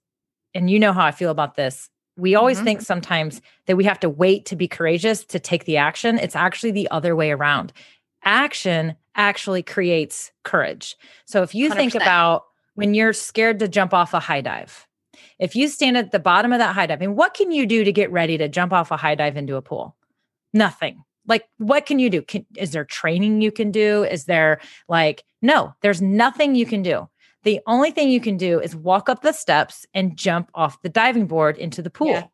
and 0.53 0.69
you 0.69 0.79
know 0.79 0.93
how 0.93 1.05
I 1.05 1.11
feel 1.11 1.31
about 1.31 1.55
this 1.55 1.89
we 2.17 2.35
always 2.35 2.57
mm-hmm. 2.57 2.65
think 2.65 2.81
sometimes 2.81 3.41
that 3.67 3.77
we 3.77 3.85
have 3.85 3.99
to 4.01 4.09
wait 4.09 4.45
to 4.47 4.55
be 4.55 4.67
courageous 4.67 5.23
to 5.25 5.39
take 5.39 5.65
the 5.65 5.77
action 5.77 6.17
it's 6.17 6.35
actually 6.35 6.71
the 6.71 6.89
other 6.91 7.15
way 7.15 7.31
around 7.31 7.73
action 8.23 8.95
actually 9.15 9.61
creates 9.61 10.31
courage. 10.43 10.95
So 11.25 11.43
if 11.43 11.53
you 11.53 11.69
100%. 11.69 11.75
think 11.75 11.95
about 11.95 12.45
when 12.75 12.93
you're 12.93 13.13
scared 13.13 13.59
to 13.59 13.67
jump 13.67 13.93
off 13.93 14.13
a 14.13 14.19
high 14.19 14.41
dive, 14.41 14.87
if 15.37 15.55
you 15.55 15.67
stand 15.67 15.97
at 15.97 16.11
the 16.11 16.19
bottom 16.19 16.53
of 16.53 16.59
that 16.59 16.73
high 16.73 16.85
dive, 16.85 17.01
and 17.01 17.15
what 17.15 17.33
can 17.33 17.51
you 17.51 17.65
do 17.65 17.83
to 17.83 17.91
get 17.91 18.11
ready 18.11 18.37
to 18.37 18.47
jump 18.47 18.73
off 18.73 18.91
a 18.91 18.97
high 18.97 19.15
dive 19.15 19.37
into 19.37 19.55
a 19.55 19.61
pool? 19.61 19.95
Nothing. 20.53 21.03
Like, 21.29 21.45
what 21.59 21.85
can 21.85 21.99
you 21.99 22.09
do? 22.09 22.21
Can, 22.23 22.45
is 22.57 22.71
there 22.71 22.83
training 22.83 23.41
you 23.41 23.51
can 23.51 23.71
do? 23.71 24.03
Is 24.03 24.25
there 24.25 24.59
like, 24.89 25.23
no, 25.41 25.73
there's 25.81 26.01
nothing 26.01 26.55
you 26.55 26.65
can 26.65 26.81
do. 26.81 27.07
The 27.43 27.61
only 27.67 27.91
thing 27.91 28.09
you 28.09 28.19
can 28.19 28.35
do 28.35 28.59
is 28.59 28.75
walk 28.75 29.07
up 29.07 29.21
the 29.21 29.31
steps 29.31 29.85
and 29.93 30.17
jump 30.17 30.49
off 30.53 30.81
the 30.81 30.89
diving 30.89 31.27
board 31.27 31.57
into 31.57 31.81
the 31.81 31.89
pool. 31.89 32.09
Yeah. 32.09 32.25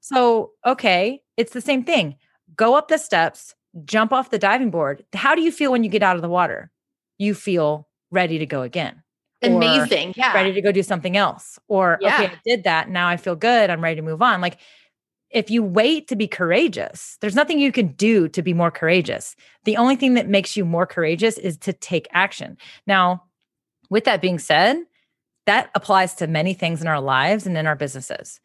So, 0.00 0.50
okay, 0.66 1.22
it's 1.36 1.52
the 1.52 1.60
same 1.60 1.84
thing. 1.84 2.16
Go 2.56 2.74
up 2.74 2.88
the 2.88 2.98
steps, 2.98 3.54
jump 3.84 4.12
off 4.12 4.30
the 4.30 4.38
diving 4.38 4.70
board. 4.70 5.04
How 5.12 5.34
do 5.34 5.42
you 5.42 5.52
feel 5.52 5.70
when 5.70 5.84
you 5.84 5.90
get 5.90 6.02
out 6.02 6.16
of 6.16 6.22
the 6.22 6.28
water? 6.28 6.70
You 7.18 7.34
feel 7.34 7.88
ready 8.10 8.38
to 8.38 8.46
go 8.46 8.62
again. 8.62 9.02
Amazing. 9.42 10.14
Yeah. 10.16 10.32
Ready 10.32 10.52
to 10.52 10.62
go 10.62 10.72
do 10.72 10.82
something 10.82 11.16
else. 11.16 11.58
Or, 11.68 11.98
okay, 12.02 12.26
I 12.26 12.32
did 12.44 12.64
that. 12.64 12.88
Now 12.88 13.08
I 13.08 13.16
feel 13.16 13.36
good. 13.36 13.70
I'm 13.70 13.82
ready 13.82 13.96
to 13.96 14.02
move 14.02 14.22
on. 14.22 14.40
Like, 14.40 14.58
if 15.34 15.50
you 15.50 15.62
wait 15.62 16.06
to 16.08 16.16
be 16.16 16.28
courageous, 16.28 17.18
there's 17.20 17.34
nothing 17.34 17.58
you 17.58 17.72
can 17.72 17.88
do 17.88 18.28
to 18.28 18.40
be 18.40 18.54
more 18.54 18.70
courageous. 18.70 19.34
The 19.64 19.76
only 19.76 19.96
thing 19.96 20.14
that 20.14 20.28
makes 20.28 20.56
you 20.56 20.64
more 20.64 20.86
courageous 20.86 21.36
is 21.36 21.58
to 21.58 21.72
take 21.72 22.06
action. 22.12 22.56
Now, 22.86 23.24
with 23.90 24.04
that 24.04 24.22
being 24.22 24.38
said, 24.38 24.76
that 25.46 25.70
applies 25.74 26.14
to 26.14 26.28
many 26.28 26.54
things 26.54 26.80
in 26.80 26.86
our 26.86 27.00
lives 27.00 27.46
and 27.46 27.58
in 27.58 27.66
our 27.66 27.74
businesses. 27.74 28.40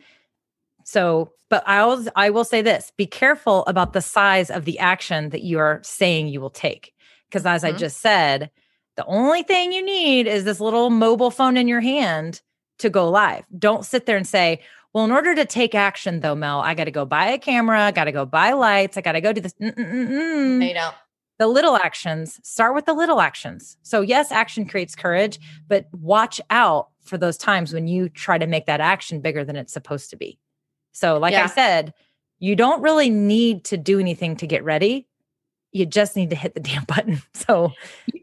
So, 0.83 1.31
but 1.49 1.63
I 1.67 1.85
will 1.85 2.05
I 2.15 2.31
will 2.31 2.43
say 2.43 2.61
this, 2.63 2.91
be 2.97 3.05
careful 3.05 3.63
about 3.67 3.93
the 3.93 4.01
size 4.01 4.49
of 4.49 4.65
the 4.65 4.79
action 4.79 5.29
that 5.29 5.43
you 5.43 5.59
are 5.59 5.79
saying 5.83 6.27
you 6.27 6.41
will 6.41 6.49
take. 6.49 6.93
Because 7.29 7.45
as 7.45 7.63
I 7.63 7.71
Mhm. 7.71 7.77
just 7.77 7.97
said, 8.01 8.49
the 8.97 9.05
only 9.05 9.43
thing 9.43 9.71
you 9.71 9.83
need 9.83 10.25
is 10.25 10.43
this 10.43 10.59
little 10.59 10.89
mobile 10.89 11.31
phone 11.31 11.55
in 11.55 11.67
your 11.67 11.81
hand 11.81 12.41
to 12.79 12.89
go 12.89 13.09
live. 13.09 13.45
Don't 13.57 13.85
sit 13.85 14.07
there 14.07 14.17
and 14.17 14.27
say, 14.27 14.61
well, 14.93 15.05
in 15.05 15.11
order 15.11 15.35
to 15.35 15.45
take 15.45 15.75
action 15.75 16.19
though, 16.21 16.35
Mel, 16.35 16.59
I 16.59 16.73
got 16.73 16.85
to 16.85 16.91
go 16.91 17.05
buy 17.05 17.27
a 17.27 17.37
camera, 17.37 17.81
I 17.81 17.91
got 17.91 18.05
to 18.05 18.11
go 18.11 18.25
buy 18.25 18.53
lights, 18.53 18.97
I 18.97 19.01
got 19.01 19.13
to 19.13 19.21
go 19.21 19.33
do 19.33 19.41
this. 19.41 19.53
Mm-mm-mm-mm 19.61 20.73
know. 20.73 20.91
the 21.37 21.47
little 21.47 21.75
actions 21.77 22.39
start 22.43 22.75
with 22.75 22.85
the 22.85 22.93
little 22.93 23.21
actions 23.21 23.77
so 23.81 24.01
yes 24.01 24.31
action 24.31 24.65
creates 24.65 24.95
courage 24.95 25.39
but 25.67 25.87
watch 25.93 26.41
out 26.49 26.89
for 27.03 27.17
those 27.17 27.37
times 27.37 27.73
when 27.73 27.87
you 27.87 28.09
try 28.09 28.37
to 28.37 28.45
make 28.45 28.65
that 28.65 28.81
action 28.81 29.21
bigger 29.21 29.43
than 29.45 29.55
it's 29.55 29.71
supposed 29.73 30.09
to 30.09 30.15
be 30.17 30.37
so 30.91 31.17
like 31.17 31.33
i 31.33 31.47
said 31.47 31.93
you 32.39 32.55
don't 32.55 32.81
really 32.81 33.09
need 33.09 33.63
to 33.63 33.77
do 33.77 33.99
anything 33.99 34.35
to 34.35 34.45
get 34.47 34.63
ready 34.63 35.07
you 35.71 35.85
just 35.85 36.15
need 36.15 36.29
to 36.29 36.35
hit 36.35 36.53
the 36.55 36.59
damn 36.69 36.83
button 36.83 37.21
so 37.33 37.71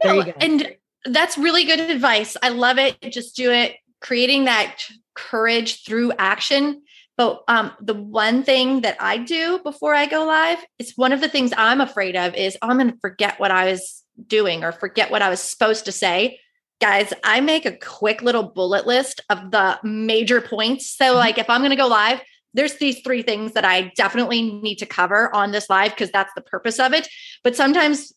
there 0.03 0.15
you 0.15 0.21
No, 0.21 0.33
go. 0.33 0.33
And 0.41 0.77
that's 1.07 1.39
really 1.39 1.65
good 1.65 1.79
advice. 1.81 2.37
I 2.43 2.49
love 2.49 2.79
it. 2.79 3.01
Just 3.11 3.37
do 3.37 3.53
it. 3.53 3.77
Creating 4.01 4.45
that 4.45 4.79
courage 5.15 5.85
through 5.85 6.13
action. 6.19 6.83
But 7.17 7.43
um, 7.49 7.73
the 7.81 7.95
one 7.95 8.43
thing 8.43 8.83
that 8.83 8.97
I 9.01 9.17
do 9.17 9.59
before 9.61 9.95
I 9.95 10.07
go 10.07 10.27
live 10.27 10.59
is 10.79 10.93
one 10.97 11.13
of 11.13 11.21
the 11.23 11.29
things 11.29 11.53
I'm 11.57 11.81
afraid 11.81 12.15
of 12.15 12.35
is 12.35 12.59
oh, 12.61 12.69
I'm 12.69 12.79
going 12.79 12.93
to 12.93 12.99
forget 12.99 13.41
what 13.41 13.51
I 13.51 13.71
was 13.71 14.03
doing 14.27 14.65
or 14.65 14.73
forget 14.73 15.11
what 15.11 15.23
I 15.23 15.31
was 15.31 15.41
supposed 15.41 15.87
to 15.87 15.93
say. 15.93 16.39
Guys, 16.79 17.15
I 17.25 17.41
make 17.41 17.65
a 17.65 17.77
quick 17.77 18.21
little 18.21 18.43
bullet 18.43 18.87
list 18.87 19.23
of 19.31 19.51
the 19.51 19.79
major 19.83 20.43
points. 20.43 20.91
So, 20.91 21.15
Mhm. 21.15 21.17
like, 21.17 21.39
if 21.39 21.49
I'm 21.49 21.63
going 21.63 21.71
to 21.71 21.77
go 21.77 21.87
live, 21.87 22.21
there's 22.53 22.75
these 22.75 23.01
three 23.01 23.23
things 23.23 23.53
that 23.53 23.65
I 23.65 23.93
definitely 23.97 24.43
need 24.43 24.77
to 24.77 24.87
cover 24.87 25.35
on 25.35 25.53
this 25.53 25.71
live 25.71 25.93
because 25.93 26.11
that's 26.11 26.33
the 26.35 26.41
purpose 26.43 26.79
of 26.79 26.93
it. 26.93 27.09
But 27.45 27.57
sometimes 27.57 28.13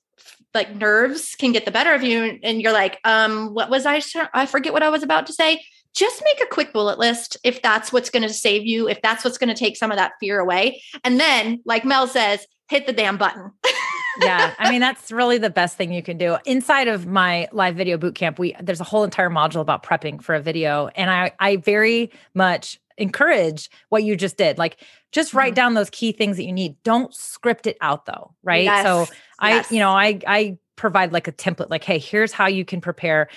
like 0.54 0.76
nerves 0.76 1.36
can 1.36 1.52
get 1.52 1.66
the 1.66 1.72
better 1.72 1.94
of 1.94 2.04
you 2.04 2.40
and 2.44 2.62
you're 2.62 2.74
like 2.74 3.00
um 3.04 3.54
what 3.54 3.70
was 3.70 3.86
i 3.86 4.02
i 4.34 4.46
forget 4.46 4.74
what 4.74 4.84
i 4.84 4.90
was 4.90 5.04
about 5.04 5.28
to 5.28 5.34
say. 5.34 5.62
Just 5.96 6.22
make 6.24 6.40
a 6.40 6.46
quick 6.46 6.72
bullet 6.72 7.00
list 7.00 7.36
if 7.44 7.64
that's 7.64 7.92
what's 7.92 8.12
going 8.12 8.22
to 8.22 8.34
save 8.34 8.66
you 8.66 8.88
if 8.88 9.02
that's 9.02 9.26
what's 9.26 9.40
going 9.40 9.50
to 9.50 9.56
take 9.56 9.76
some 9.76 9.92
of 9.92 9.98
that 9.98 10.14
fear 10.20 10.40
away. 10.40 10.82
And 11.04 11.20
then 11.20 11.62
like 11.66 11.84
mel 11.84 12.08
says 12.08 12.46
hit 12.70 12.86
the 12.88 12.94
damn 12.94 13.18
button. 13.18 13.52
Yeah 14.22 14.54
i 14.60 14.70
mean 14.70 14.82
that's 14.82 15.12
really 15.14 15.38
the 15.38 15.50
best 15.50 15.78
thing 15.78 15.94
you 15.94 16.04
can 16.04 16.18
do. 16.18 16.38
Inside 16.46 16.90
of 16.90 17.06
my 17.06 17.48
live 17.54 17.76
video 17.76 17.98
boot 17.98 18.16
camp 18.16 18.38
we 18.38 18.54
there's 18.60 18.82
a 18.82 18.86
whole 18.86 19.04
entire 19.04 19.30
module 19.30 19.62
about 19.62 19.84
prepping 19.84 20.22
for 20.22 20.36
a 20.36 20.42
video 20.42 20.88
and 20.96 21.10
i 21.10 21.32
i 21.40 21.56
very 21.56 22.12
much 22.34 22.80
encourage 23.00 23.70
what 23.90 24.04
you 24.04 24.16
just 24.16 24.38
did 24.38 24.58
like 24.58 24.78
just 25.12 25.34
write 25.34 25.54
Mhm. 25.54 25.56
down 25.56 25.74
those 25.74 25.90
key 25.90 26.12
things 26.12 26.38
that 26.38 26.44
you 26.44 26.54
need 26.54 26.76
don't 26.84 27.14
script 27.14 27.66
it 27.68 27.78
out 27.82 28.06
though 28.06 28.34
right 28.44 28.84
so 28.84 29.08
I, 29.40 29.52
yes. 29.52 29.72
you 29.72 29.80
know, 29.80 29.92
I 29.92 30.20
I 30.28 30.58
provide 30.76 31.12
like 31.14 31.28
a 31.28 31.32
template, 31.32 31.70
like, 31.70 31.84
hey, 31.84 31.98
here's 31.98 32.32
how 32.34 32.48
you 32.48 32.64
can 32.66 32.82
prepare. 32.82 33.28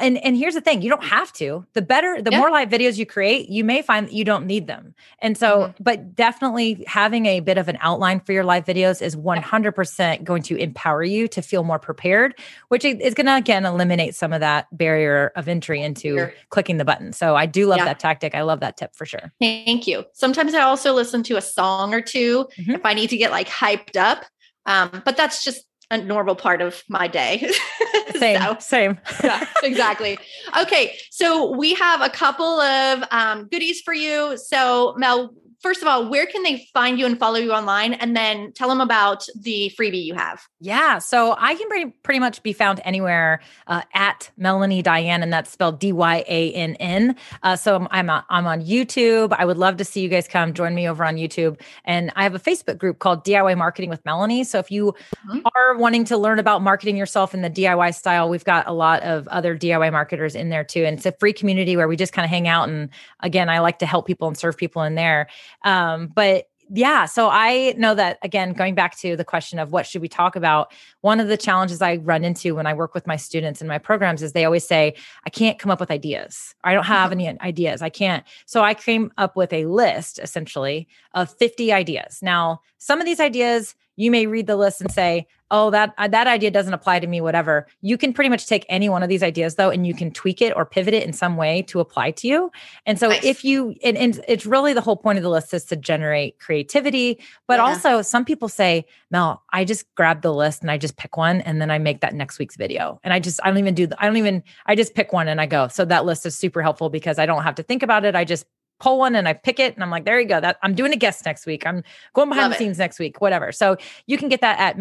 And 0.00 0.16
and 0.24 0.36
here's 0.36 0.54
the 0.54 0.60
thing, 0.62 0.80
you 0.80 0.88
don't 0.88 1.04
have 1.04 1.32
to. 1.34 1.66
The 1.74 1.82
better, 1.82 2.22
the 2.22 2.30
Yeah. 2.30 2.38
more 2.38 2.50
live 2.50 2.70
videos 2.70 2.96
you 2.96 3.04
create, 3.04 3.48
you 3.50 3.62
may 3.62 3.82
find 3.82 4.06
that 4.06 4.14
you 4.14 4.24
don't 4.24 4.46
need 4.46 4.66
them. 4.66 4.94
And 5.18 5.36
so, 5.36 5.58
Mm-hmm. 5.58 5.82
but 5.82 6.14
definitely 6.14 6.82
having 6.86 7.26
a 7.26 7.40
bit 7.40 7.58
of 7.58 7.68
an 7.68 7.76
outline 7.80 8.20
for 8.20 8.32
your 8.32 8.44
live 8.44 8.64
videos 8.64 9.02
is 9.02 9.16
100% 9.16 10.24
going 10.24 10.42
to 10.44 10.56
empower 10.56 11.02
you 11.02 11.28
to 11.28 11.42
feel 11.42 11.62
more 11.62 11.78
prepared, 11.78 12.34
which 12.68 12.84
is 12.84 13.12
going 13.14 13.26
to 13.26 13.36
again 13.36 13.66
eliminate 13.66 14.14
some 14.14 14.32
of 14.32 14.40
that 14.40 14.66
barrier 14.76 15.30
of 15.36 15.46
entry 15.48 15.82
into 15.82 16.16
Sure. 16.16 16.32
clicking 16.48 16.78
the 16.78 16.84
button. 16.84 17.12
So 17.12 17.36
I 17.36 17.46
do 17.46 17.66
love 17.66 17.78
Yeah. 17.78 17.84
that 17.86 17.98
tactic. 17.98 18.34
I 18.34 18.42
love 18.42 18.60
that 18.60 18.76
tip 18.76 18.94
for 18.96 19.04
sure. 19.06 19.32
thank 19.40 19.86
you 19.86 20.04
sometimes 20.14 20.54
i 20.54 20.60
also 20.60 20.92
listen 20.92 21.22
to 21.22 21.36
a 21.36 21.40
song 21.40 21.92
or 21.94 22.00
2 22.00 22.46
Mhm. 22.58 22.74
if 22.76 22.84
i 22.86 22.94
need 22.94 23.10
to 23.10 23.16
get 23.16 23.30
like 23.30 23.48
hyped 23.48 23.96
up 23.96 24.24
um 24.66 25.02
but 25.04 25.16
that's 25.16 25.44
just 25.44 25.64
a 25.92 25.98
normal 25.98 26.34
part 26.34 26.60
of 26.62 26.82
my 26.88 27.06
day 27.06 27.48
Same, 28.16 28.40
So- 28.40 28.56
same. 28.60 29.00
yeah, 29.24 29.46
exactly. 29.62 30.18
Okay, 30.60 30.96
so 31.10 31.50
we 31.56 31.74
have 31.74 32.00
a 32.02 32.08
couple 32.10 32.60
of 32.60 33.04
um, 33.10 33.48
goodies 33.50 33.80
for 33.80 33.94
you. 33.94 34.36
So, 34.36 34.94
Mel, 34.96 35.34
first 35.62 35.80
of 35.82 35.88
all, 35.88 36.08
where 36.08 36.26
can 36.26 36.42
they 36.42 36.66
find 36.74 36.98
you 36.98 37.06
and 37.06 37.18
follow 37.18 37.36
you 37.38 37.52
online? 37.52 37.94
And 37.94 38.16
then 38.16 38.52
tell 38.52 38.68
them 38.68 38.80
about 38.80 39.24
the 39.40 39.72
freebie 39.78 40.04
you 40.04 40.14
have. 40.14 40.42
Yeah. 40.60 40.98
So 40.98 41.36
I 41.38 41.54
can 41.54 41.68
pretty, 41.68 41.90
pretty 42.02 42.18
much 42.20 42.42
be 42.42 42.52
found 42.52 42.80
anywhere 42.84 43.40
uh, 43.66 43.82
at 43.94 44.30
Melanie 44.36 44.82
Dyann, 44.82 45.22
and 45.22 45.32
that's 45.32 45.50
spelled 45.50 45.78
D 45.78 45.92
Y 45.92 46.24
A 46.28 46.52
N 46.52 46.74
N. 46.76 47.16
Uh, 47.42 47.56
so 47.56 47.76
I'm, 47.76 47.88
I'm, 47.90 48.10
on- 48.10 48.24
I'm 48.28 48.46
on 48.46 48.62
YouTube. 48.64 49.32
I 49.38 49.44
would 49.44 49.58
love 49.58 49.76
to 49.78 49.84
see 49.84 50.00
you 50.00 50.08
guys 50.08 50.26
come 50.28 50.52
join 50.54 50.74
me 50.74 50.88
over 50.88 51.04
on 51.04 51.16
YouTube. 51.16 51.60
And 51.84 52.12
I 52.16 52.24
have 52.24 52.34
a 52.34 52.40
Facebook 52.40 52.78
group 52.78 52.98
called 52.98 53.24
DIY 53.24 53.56
Marketing 53.56 53.90
with 53.90 54.04
Melanie. 54.04 54.44
So 54.44 54.58
if 54.58 54.70
you 54.70 54.94
Mhm. 55.28 55.42
are 55.54 55.76
wanting 55.78 56.04
to 56.06 56.16
learn 56.16 56.38
about 56.38 56.62
marketing 56.62 56.96
yourself 56.96 57.34
in 57.34 57.42
the 57.42 57.50
DIY 57.50 57.94
style, 57.94 58.28
we've 58.28 58.44
got 58.44 58.66
a 58.66 58.72
lot 58.72 59.02
of 59.02 59.28
other 59.28 59.56
DIY 59.56 59.90
marketers 59.92 60.34
in 60.34 60.48
there 60.48 60.64
too. 60.64 60.84
And 60.84 60.96
it's 60.96 61.06
a 61.06 61.12
free 61.12 61.32
community 61.32 61.76
where 61.76 61.86
we 61.88 61.96
just 61.96 62.12
kind 62.12 62.24
of 62.24 62.30
hang 62.30 62.48
out. 62.48 62.68
And 62.68 62.88
again, 63.20 63.48
I 63.48 63.60
like 63.60 63.78
to 63.80 63.86
help 63.86 64.06
people 64.06 64.28
and 64.28 64.36
serve 64.36 64.56
people 64.56 64.82
in 64.82 64.94
there. 64.96 65.28
Um, 65.64 66.08
but 66.08 66.46
yeah, 66.74 67.04
so 67.04 67.28
I 67.30 67.74
know 67.76 67.94
that 67.94 68.18
again, 68.22 68.54
going 68.54 68.74
back 68.74 68.96
to 68.98 69.14
the 69.14 69.24
question 69.24 69.58
of 69.58 69.72
what 69.72 69.86
should 69.86 70.00
we 70.00 70.08
talk 70.08 70.36
about, 70.36 70.72
one 71.02 71.20
of 71.20 71.28
the 71.28 71.36
challenges 71.36 71.82
I 71.82 71.96
run 71.96 72.24
into 72.24 72.54
when 72.54 72.66
I 72.66 72.72
work 72.72 72.94
with 72.94 73.06
my 73.06 73.16
students 73.16 73.60
in 73.60 73.68
my 73.68 73.76
programs 73.76 74.22
is 74.22 74.32
they 74.32 74.46
always 74.46 74.66
say, 74.66 74.94
I 75.26 75.30
can't 75.30 75.58
come 75.58 75.70
up 75.70 75.80
with 75.80 75.90
ideas. 75.90 76.54
I 76.64 76.72
don't 76.72 76.84
have 76.84 77.12
any 77.12 77.28
ideas. 77.40 77.82
I 77.82 77.90
can't. 77.90 78.24
So 78.46 78.62
I 78.62 78.72
came 78.72 79.12
up 79.18 79.36
with 79.36 79.52
a 79.52 79.66
list 79.66 80.18
essentially 80.18 80.88
of 81.12 81.30
50 81.36 81.72
ideas. 81.72 82.20
Now, 82.22 82.62
some 82.78 83.00
of 83.00 83.04
these 83.04 83.20
ideas, 83.20 83.74
you 84.02 84.10
may 84.10 84.26
read 84.26 84.46
the 84.46 84.56
list 84.56 84.80
and 84.80 84.90
say, 84.90 85.26
"Oh, 85.50 85.70
that 85.70 85.94
uh, 85.96 86.08
that 86.08 86.26
idea 86.26 86.50
doesn't 86.50 86.74
apply 86.74 86.98
to 87.00 87.06
me 87.06 87.20
whatever." 87.20 87.66
You 87.82 87.96
can 87.96 88.12
pretty 88.12 88.30
much 88.30 88.46
take 88.46 88.64
any 88.68 88.88
one 88.88 89.02
of 89.02 89.08
these 89.08 89.22
ideas 89.22 89.54
though 89.54 89.70
and 89.70 89.86
you 89.86 89.94
can 89.94 90.10
tweak 90.10 90.42
it 90.42 90.52
or 90.56 90.64
pivot 90.66 90.94
it 90.94 91.04
in 91.06 91.12
some 91.12 91.36
way 91.36 91.62
to 91.70 91.78
apply 91.80 92.10
to 92.12 92.26
you. 92.26 92.50
And 92.84 92.98
so 92.98 93.08
Nice. 93.10 93.24
if 93.24 93.44
you 93.44 93.74
and, 93.84 93.96
and 93.96 94.20
it's 94.26 94.44
really 94.44 94.72
the 94.72 94.80
whole 94.80 94.96
point 94.96 95.18
of 95.18 95.22
the 95.22 95.30
list 95.30 95.54
is 95.54 95.64
to 95.66 95.76
generate 95.76 96.38
creativity, 96.40 97.20
but 97.46 97.58
Yeah. 97.58 97.64
also 97.66 98.02
some 98.02 98.24
people 98.24 98.48
say, 98.48 98.84
"Mel, 99.10 99.42
I 99.52 99.64
just 99.64 99.84
grab 99.94 100.22
the 100.22 100.32
list 100.34 100.62
and 100.62 100.70
I 100.70 100.78
just 100.78 100.96
pick 100.96 101.16
one 101.16 101.40
and 101.42 101.60
then 101.60 101.70
I 101.70 101.78
make 101.78 102.00
that 102.00 102.14
next 102.14 102.38
week's 102.40 102.56
video." 102.56 102.98
And 103.04 103.12
I 103.14 103.20
just 103.20 103.38
I 103.44 103.48
don't 103.48 103.58
even 103.58 103.74
do 103.74 103.86
the, 103.86 104.02
I 104.02 104.06
don't 104.06 104.16
even 104.16 104.42
I 104.66 104.74
just 104.74 104.94
pick 104.94 105.12
one 105.12 105.28
and 105.28 105.40
I 105.40 105.46
go. 105.46 105.68
So 105.68 105.84
that 105.84 106.04
list 106.04 106.26
is 106.26 106.36
super 106.36 106.60
helpful 106.62 106.90
because 106.90 107.18
I 107.20 107.26
don't 107.26 107.42
have 107.44 107.54
to 107.56 107.62
think 107.62 107.82
about 107.84 108.04
it. 108.04 108.16
I 108.16 108.24
just 108.24 108.46
pull 108.80 108.98
one 108.98 109.14
and 109.14 109.28
I 109.28 109.32
pick 109.32 109.60
it 109.60 109.74
and 109.74 109.82
I'm 109.82 109.90
like, 109.90 110.04
there 110.04 110.20
you 110.20 110.26
go. 110.26 110.40
That 110.40 110.58
I'm 110.62 110.74
doing 110.74 110.92
a 110.92 110.96
guest 110.96 111.24
next 111.24 111.46
week. 111.46 111.66
I'm 111.66 111.82
going 112.14 112.28
behind 112.28 112.44
Love 112.44 112.50
the 112.52 112.56
it. 112.56 112.58
scenes 112.58 112.78
next 112.78 112.98
week, 112.98 113.20
whatever. 113.20 113.52
So 113.52 113.76
you 114.06 114.18
can 114.18 114.28
get 114.28 114.40
that 114.40 114.58
at 114.58 114.76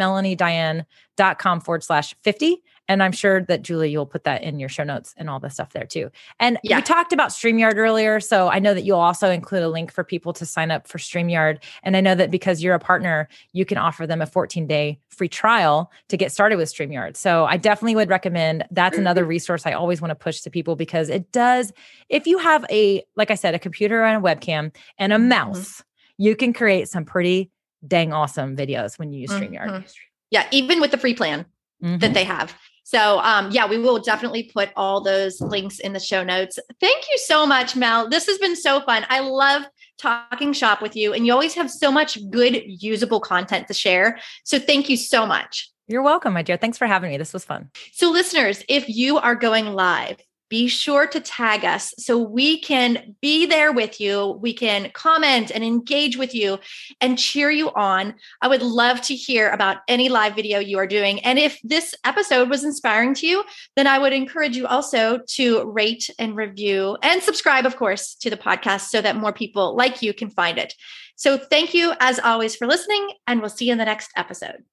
melaniedyann.com 1.22 1.62
forward 1.62 1.84
slash 1.84 2.16
50. 2.24 2.64
And 2.88 3.02
I'm 3.02 3.12
sure 3.14 3.42
that 3.44 3.62
Julie, 3.62 3.90
you'll 3.90 4.06
put 4.06 4.26
that 4.26 4.44
in 4.44 4.60
your 4.60 4.68
show 4.68 4.84
notes 4.84 5.14
and 5.16 5.30
all 5.30 5.40
the 5.40 5.50
stuff 5.50 5.72
there 5.72 5.86
too. 5.86 6.12
And 6.40 6.58
Yeah. 6.64 6.78
we 6.78 6.82
talked 6.82 7.14
about 7.14 7.30
StreamYard 7.30 7.76
earlier. 7.78 8.20
So 8.20 8.50
I 8.50 8.60
know 8.60 8.74
that 8.74 8.82
you'll 8.82 9.00
also 9.00 9.30
include 9.30 9.64
a 9.64 9.70
link 9.70 9.94
for 9.94 10.04
people 10.04 10.34
to 10.34 10.46
sign 10.46 10.72
up 10.72 10.88
for 10.88 10.98
StreamYard. 10.98 11.64
And 11.84 11.96
I 11.96 12.02
know 12.02 12.16
that 12.16 12.32
because 12.32 12.62
you're 12.62 12.76
a 12.76 12.80
partner, 12.80 13.30
you 13.54 13.64
can 13.66 13.78
offer 13.78 14.06
them 14.06 14.22
a 14.22 14.26
14 14.26 14.68
day 14.68 15.00
free 15.10 15.30
trial 15.30 15.90
to 16.10 16.18
get 16.18 16.34
started 16.34 16.58
with 16.58 16.74
StreamYard. 16.74 17.16
So 17.16 17.46
I 17.46 17.56
definitely 17.56 17.96
would 17.96 18.10
recommend 18.10 18.66
that's 18.72 18.98
another 18.98 19.24
resource 19.24 19.66
I 19.66 19.72
always 19.72 20.02
want 20.02 20.10
to 20.12 20.16
push 20.16 20.42
to 20.42 20.50
people 20.50 20.76
because 20.76 21.10
it 21.10 21.32
does, 21.32 21.72
if 22.10 22.28
you 22.28 22.40
have 22.40 22.66
a, 22.70 23.04
like 23.16 23.32
I 23.32 23.36
said, 23.36 23.54
a 23.56 23.60
computer 23.60 24.04
and 24.04 24.18
a 24.26 24.28
webcam 24.28 24.76
and 24.98 25.14
a 25.14 25.20
mouse, 25.20 25.82
you 26.18 26.36
can 26.36 26.52
create 26.52 26.90
some 26.90 27.06
pretty 27.06 27.52
dang 27.88 28.12
awesome 28.12 28.56
videos 28.58 29.00
when 29.00 29.14
you 29.14 29.22
use 29.22 29.32
StreamYard. 29.32 29.70
Mhm. 29.70 29.94
Yeah, 30.32 30.48
even 30.52 30.82
with 30.82 30.92
the 30.92 30.98
free 30.98 31.14
plan. 31.14 31.46
mm-hmm. 31.84 31.98
that 32.00 32.14
they 32.14 32.24
have. 32.24 32.56
So, 32.84 33.20
um, 33.20 33.52
yeah, 33.52 33.68
we 33.68 33.78
will 33.78 34.00
definitely 34.00 34.44
put 34.54 34.70
all 34.76 35.02
those 35.02 35.40
links 35.40 35.80
in 35.80 35.94
the 35.94 36.00
show 36.00 36.24
notes. 36.24 36.60
Thank 36.80 37.06
you 37.10 37.18
so 37.18 37.46
much, 37.46 37.76
Mel. 37.76 38.10
This 38.10 38.26
has 38.28 38.38
been 38.38 38.56
so 38.56 38.82
fun. 38.82 39.06
I 39.10 39.20
love 39.20 39.64
talking 39.98 40.52
shop 40.52 40.82
with 40.82 40.96
you, 40.96 41.14
and 41.14 41.26
you 41.26 41.32
always 41.32 41.54
have 41.54 41.70
so 41.70 41.92
much 41.92 42.18
good, 42.30 42.62
usable 42.66 43.20
content 43.20 43.68
to 43.68 43.74
share. 43.74 44.20
So, 44.44 44.60
thank 44.60 44.90
you 44.90 44.98
so 44.98 45.26
much. 45.26 45.70
You're 45.88 46.02
welcome, 46.02 46.34
my 46.34 46.42
dear. 46.42 46.58
Thanks 46.58 46.78
for 46.78 46.88
having 46.88 47.12
me. 47.12 47.18
This 47.18 47.34
was 47.34 47.46
fun. 47.46 47.70
So, 47.94 48.10
listeners, 48.10 48.64
if 48.68 48.90
you 48.90 49.18
are 49.20 49.36
going 49.36 49.68
live, 49.68 50.18
be 50.52 50.68
sure 50.68 51.08
to 51.08 51.22
tag 51.22 51.64
us 51.64 51.94
so 51.98 52.18
we 52.18 52.60
can 52.60 53.16
be 53.22 53.46
there 53.46 53.72
with 53.72 54.02
you. 54.02 54.38
We 54.42 54.54
can 54.54 54.92
comment 54.92 55.50
and 55.50 55.64
engage 55.64 56.18
with 56.18 56.36
you 56.36 56.60
and 57.00 57.18
cheer 57.18 57.50
you 57.50 57.72
on. 57.72 58.16
I 58.42 58.50
would 58.50 58.62
love 58.62 59.02
to 59.04 59.16
hear 59.16 59.50
about 59.50 59.78
any 59.88 60.10
live 60.10 60.36
video 60.36 60.60
you 60.60 60.78
are 60.78 60.86
doing. 60.86 61.22
And 61.22 61.40
if 61.40 61.58
this 61.64 61.96
episode 62.04 62.50
was 62.50 62.66
inspiring 62.66 63.14
to 63.16 63.28
you, 63.28 63.46
then 63.78 63.88
I 63.88 63.98
would 63.98 64.12
encourage 64.12 64.58
you 64.58 64.68
also 64.68 65.20
to 65.36 65.64
rate 65.72 66.10
and 66.20 66.36
review 66.36 66.98
and 67.02 67.24
subscribe, 67.24 67.66
of 67.66 67.78
course, 67.78 68.16
to 68.16 68.30
the 68.30 68.36
podcast 68.36 68.90
so 68.90 69.02
that 69.02 69.16
more 69.16 69.32
people 69.32 69.74
like 69.78 70.02
you 70.02 70.14
can 70.14 70.30
find 70.30 70.58
it. 70.58 70.74
So 71.16 71.38
thank 71.38 71.74
you, 71.74 71.94
as 72.02 72.20
always, 72.20 72.58
for 72.58 72.68
listening, 72.68 73.12
and 73.26 73.40
we'll 73.40 73.50
see 73.50 73.68
you 73.68 73.72
in 73.72 73.78
the 73.78 73.86
next 73.86 74.10
episode. 74.18 74.66